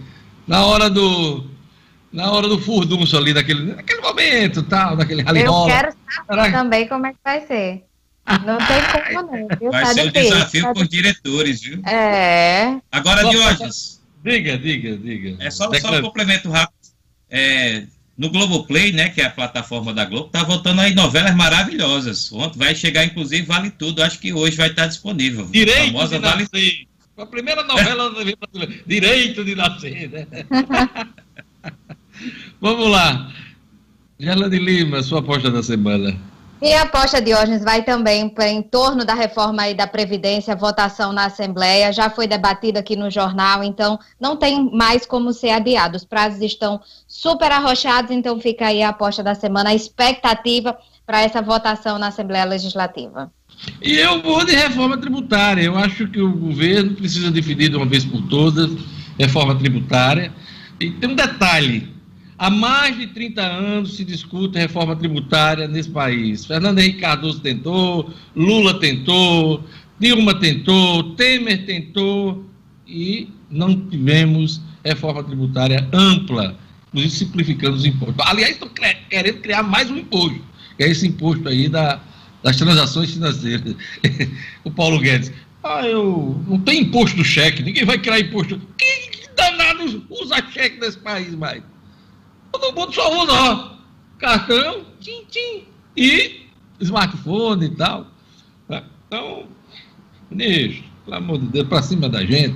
na 0.46 0.64
hora 0.66 0.90
do. 0.90 1.46
Na 2.14 2.30
hora 2.30 2.46
do 2.46 2.60
furdunço 2.60 3.16
ali, 3.16 3.34
daquele, 3.34 3.74
naquele 3.74 4.00
momento, 4.00 4.62
tal, 4.62 4.96
daquele 4.96 5.20
rally 5.22 5.40
Eu 5.40 5.66
quero 5.66 5.92
saber 6.28 6.52
também 6.52 6.86
como 6.86 7.06
é 7.08 7.12
que 7.12 7.18
vai 7.24 7.40
ser. 7.44 7.84
Não 8.46 8.56
tem 8.56 9.14
como 9.16 9.32
não. 9.32 9.48
Viu? 9.58 9.72
Vai 9.72 9.82
tá 9.82 9.92
ser 9.92 10.06
um 10.06 10.12
desafio 10.12 10.62
tá 10.62 10.72
por 10.72 10.86
diretores, 10.86 11.60
viu? 11.60 11.82
É. 11.84 12.78
Agora, 12.92 13.28
Diógenes. 13.28 14.00
Diga, 14.22 14.56
diga, 14.56 14.96
diga. 14.96 15.44
É 15.44 15.50
só, 15.50 15.68
só 15.74 15.92
um 15.92 16.02
complemento 16.02 16.48
rápido. 16.48 16.78
É, 17.28 17.84
no 18.16 18.30
Globoplay, 18.30 18.92
né, 18.92 19.08
que 19.08 19.20
é 19.20 19.24
a 19.24 19.30
plataforma 19.30 19.92
da 19.92 20.04
Globo, 20.04 20.28
tá 20.28 20.44
voltando 20.44 20.82
aí 20.82 20.94
novelas 20.94 21.34
maravilhosas. 21.34 22.32
Ontem 22.32 22.60
vai 22.60 22.76
chegar, 22.76 23.04
inclusive, 23.04 23.42
Vale 23.42 23.70
Tudo. 23.72 24.04
Acho 24.04 24.20
que 24.20 24.32
hoje 24.32 24.56
vai 24.56 24.68
estar 24.68 24.86
disponível. 24.86 25.46
Direito 25.46 25.86
famosa 25.86 26.16
de 26.16 26.22
vale... 26.22 26.42
nascer. 26.42 26.86
A 27.16 27.26
primeira 27.26 27.64
novela 27.64 28.10
da 28.10 28.22
Direito 28.86 29.44
de 29.44 29.56
nascer, 29.56 30.10
né? 30.10 30.26
Vamos 32.64 32.88
lá. 32.88 33.28
de 34.18 34.58
Lima, 34.58 35.02
sua 35.02 35.18
aposta 35.18 35.50
da 35.50 35.62
semana. 35.62 36.16
Minha 36.62 36.80
aposta, 36.80 37.20
Diógenes, 37.20 37.62
vai 37.62 37.82
também 37.82 38.32
em 38.48 38.62
torno 38.62 39.04
da 39.04 39.12
reforma 39.12 39.64
aí 39.64 39.74
da 39.74 39.86
Previdência, 39.86 40.56
votação 40.56 41.12
na 41.12 41.26
Assembleia, 41.26 41.92
já 41.92 42.08
foi 42.08 42.26
debatido 42.26 42.78
aqui 42.78 42.96
no 42.96 43.10
jornal, 43.10 43.62
então 43.62 43.98
não 44.18 44.38
tem 44.38 44.70
mais 44.72 45.04
como 45.04 45.30
ser 45.34 45.50
adiado. 45.50 45.98
Os 45.98 46.06
prazos 46.06 46.40
estão 46.40 46.80
super 47.06 47.52
arrochados, 47.52 48.10
então 48.10 48.40
fica 48.40 48.68
aí 48.68 48.82
a 48.82 48.88
aposta 48.88 49.22
da 49.22 49.34
semana, 49.34 49.68
a 49.68 49.74
expectativa 49.74 50.74
para 51.04 51.20
essa 51.20 51.42
votação 51.42 51.98
na 51.98 52.06
Assembleia 52.06 52.46
Legislativa. 52.46 53.30
E 53.82 53.98
eu 53.98 54.22
vou 54.22 54.42
de 54.42 54.56
reforma 54.56 54.96
tributária. 54.96 55.60
Eu 55.60 55.76
acho 55.76 56.08
que 56.08 56.18
o 56.18 56.32
governo 56.32 56.94
precisa 56.94 57.30
definir 57.30 57.68
de 57.68 57.76
uma 57.76 57.84
vez 57.84 58.06
por 58.06 58.22
todas 58.22 58.70
reforma 59.18 59.54
tributária. 59.54 60.32
E 60.80 60.90
tem 60.92 61.10
um 61.10 61.14
detalhe: 61.14 61.93
Há 62.44 62.50
mais 62.50 62.98
de 62.98 63.06
30 63.06 63.40
anos 63.40 63.96
se 63.96 64.04
discute 64.04 64.58
reforma 64.58 64.94
tributária 64.94 65.66
nesse 65.66 65.88
país. 65.88 66.44
Fernando 66.44 66.78
Henrique 66.78 67.00
Cardoso 67.00 67.40
tentou, 67.40 68.12
Lula 68.36 68.78
tentou, 68.78 69.64
Dilma 69.98 70.38
tentou, 70.38 71.14
Temer 71.14 71.64
tentou 71.64 72.44
e 72.86 73.30
não 73.50 73.88
tivemos 73.88 74.60
reforma 74.84 75.24
tributária 75.24 75.88
ampla, 75.90 76.54
inclusive 76.88 77.14
simplificando 77.14 77.76
os 77.76 77.86
impostos. 77.86 78.26
Aliás, 78.26 78.50
estão 78.50 78.68
querendo 79.08 79.40
criar 79.40 79.62
mais 79.62 79.90
um 79.90 79.96
imposto, 79.96 80.38
que 80.76 80.84
é 80.84 80.90
esse 80.90 81.08
imposto 81.08 81.48
aí 81.48 81.66
da, 81.66 81.98
das 82.42 82.58
transações 82.58 83.10
financeiras. 83.10 83.74
o 84.62 84.70
Paulo 84.70 84.98
Guedes, 84.98 85.32
ah, 85.62 85.88
eu 85.88 86.38
não 86.46 86.60
tem 86.60 86.82
imposto 86.82 87.16
do 87.16 87.24
cheque, 87.24 87.62
ninguém 87.62 87.86
vai 87.86 87.96
criar 87.96 88.20
imposto. 88.20 88.60
Quem 88.76 89.10
danado 89.34 90.04
usa 90.10 90.44
cheque 90.52 90.78
nesse 90.78 90.98
país 90.98 91.34
mais? 91.34 91.62
Todo 92.54 92.72
mundo 92.72 92.94
só 92.94 93.20
usa 93.20 93.32
ó, 93.32 93.70
cartão, 94.16 94.84
tim, 95.00 95.24
tim, 95.28 95.64
e 95.96 96.46
smartphone 96.78 97.66
e 97.66 97.70
tal. 97.70 98.06
Então, 99.08 99.46
ministro, 100.30 100.84
pelo 101.04 101.16
amor 101.16 101.38
de 101.40 101.46
Deus, 101.48 101.66
para 101.66 101.82
cima 101.82 102.08
da 102.08 102.24
gente. 102.24 102.54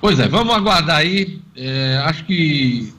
Pois 0.00 0.18
é, 0.18 0.26
vamos 0.26 0.54
aguardar 0.54 0.96
aí. 0.96 1.38
É, 1.54 2.00
acho 2.06 2.24
que 2.24 2.94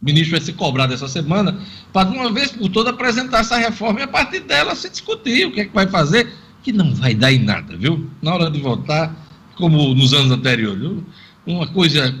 o 0.00 0.04
ministro 0.06 0.30
vai 0.30 0.40
ser 0.40 0.54
cobrado 0.54 0.94
essa 0.94 1.06
semana 1.06 1.60
para, 1.92 2.08
de 2.08 2.16
uma 2.16 2.32
vez 2.32 2.52
por 2.52 2.70
toda, 2.70 2.88
apresentar 2.88 3.40
essa 3.40 3.58
reforma 3.58 4.00
e, 4.00 4.04
a 4.04 4.08
partir 4.08 4.40
dela, 4.40 4.74
se 4.74 4.88
discutir 4.88 5.46
o 5.46 5.52
que 5.52 5.60
é 5.60 5.64
que 5.66 5.74
vai 5.74 5.86
fazer, 5.86 6.32
que 6.62 6.72
não 6.72 6.94
vai 6.94 7.14
dar 7.14 7.30
em 7.30 7.38
nada, 7.38 7.76
viu? 7.76 8.08
Na 8.22 8.32
hora 8.32 8.50
de 8.50 8.62
votar, 8.62 9.14
como 9.56 9.94
nos 9.94 10.14
anos 10.14 10.32
anteriores, 10.32 10.80
viu? 10.80 11.04
uma 11.46 11.66
coisa 11.66 12.18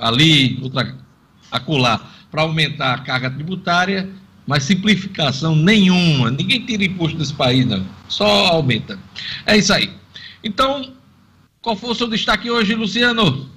ali, 0.00 0.58
outra 0.62 0.96
acolá 1.50 2.00
para 2.32 2.42
aumentar 2.42 2.94
a 2.94 2.98
carga 2.98 3.30
tributária, 3.30 4.10
mas 4.46 4.64
simplificação 4.64 5.54
nenhuma. 5.54 6.30
Ninguém 6.30 6.64
tira 6.64 6.82
imposto 6.82 7.18
desse 7.18 7.34
país, 7.34 7.66
não. 7.66 7.86
Só 8.08 8.26
aumenta. 8.46 8.98
É 9.44 9.56
isso 9.56 9.72
aí. 9.72 9.94
Então, 10.42 10.94
qual 11.60 11.76
foi 11.76 11.90
o 11.90 11.94
seu 11.94 12.08
destaque 12.08 12.50
hoje, 12.50 12.74
Luciano? 12.74 13.50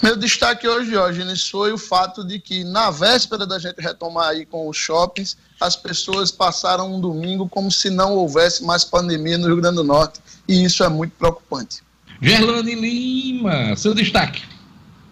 Meu 0.00 0.16
destaque 0.16 0.66
hoje, 0.66 0.90
Diógenes, 0.90 1.48
foi 1.48 1.72
o 1.72 1.78
fato 1.78 2.24
de 2.24 2.38
que, 2.38 2.62
na 2.62 2.90
véspera 2.90 3.44
da 3.44 3.58
gente 3.58 3.80
retomar 3.80 4.28
aí 4.28 4.46
com 4.46 4.68
os 4.68 4.76
shoppings, 4.76 5.36
as 5.60 5.74
pessoas 5.74 6.30
passaram 6.30 6.94
um 6.94 7.00
domingo 7.00 7.48
como 7.48 7.70
se 7.70 7.90
não 7.90 8.14
houvesse 8.14 8.64
mais 8.64 8.84
pandemia 8.84 9.36
no 9.36 9.48
Rio 9.48 9.56
Grande 9.56 9.76
do 9.76 9.84
Norte. 9.84 10.20
E 10.46 10.64
isso 10.64 10.84
é 10.84 10.88
muito 10.88 11.12
preocupante. 11.18 11.82
Gerlane 12.22 12.76
Lima, 12.76 13.74
seu 13.74 13.92
destaque. 13.92 14.42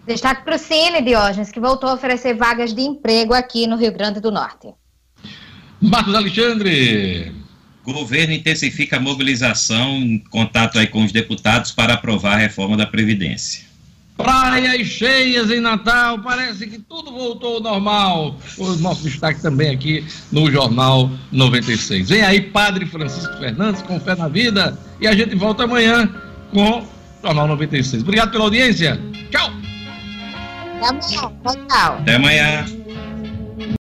Destaque 0.09 0.43
para 0.43 0.55
o 0.55 0.57
Cine, 0.57 1.03
Diógenes, 1.03 1.51
que 1.51 1.59
voltou 1.59 1.87
a 1.87 1.93
oferecer 1.93 2.33
vagas 2.33 2.73
de 2.73 2.81
emprego 2.81 3.31
aqui 3.31 3.67
no 3.67 3.75
Rio 3.75 3.91
Grande 3.93 4.19
do 4.19 4.31
Norte. 4.31 4.73
Marcos 5.79 6.15
Alexandre. 6.15 7.31
O 7.85 7.93
governo 7.93 8.33
intensifica 8.33 8.97
a 8.97 8.99
mobilização 8.99 9.97
em 9.97 10.17
contato 10.17 10.79
aí 10.79 10.87
com 10.87 11.03
os 11.03 11.11
deputados 11.11 11.71
para 11.71 11.93
aprovar 11.93 12.33
a 12.33 12.37
reforma 12.37 12.75
da 12.75 12.87
Previdência. 12.87 13.65
Praias 14.17 14.87
cheias 14.87 15.51
em 15.51 15.59
Natal, 15.59 16.19
parece 16.19 16.65
que 16.65 16.79
tudo 16.79 17.11
voltou 17.11 17.57
ao 17.57 17.61
normal. 17.61 18.35
O 18.57 18.75
nosso 18.77 19.03
destaque 19.03 19.41
também 19.41 19.69
aqui 19.69 20.03
no 20.31 20.51
Jornal 20.51 21.11
96. 21.31 22.09
Vem 22.09 22.23
aí, 22.23 22.41
Padre 22.41 22.87
Francisco 22.87 23.37
Fernandes, 23.37 23.83
com 23.83 23.99
fé 23.99 24.15
na 24.15 24.27
vida, 24.27 24.77
e 24.99 25.07
a 25.07 25.15
gente 25.15 25.35
volta 25.35 25.65
amanhã 25.65 26.11
com 26.51 26.79
o 26.79 26.87
Jornal 27.23 27.47
96. 27.47 28.01
Obrigado 28.01 28.31
pela 28.31 28.45
audiência. 28.45 28.99
Tchau! 29.29 29.68
Até 30.79 30.87
amanhã. 30.87 31.31
Tchau. 31.67 31.93
Até 31.99 32.15
amanhã. 32.15 32.78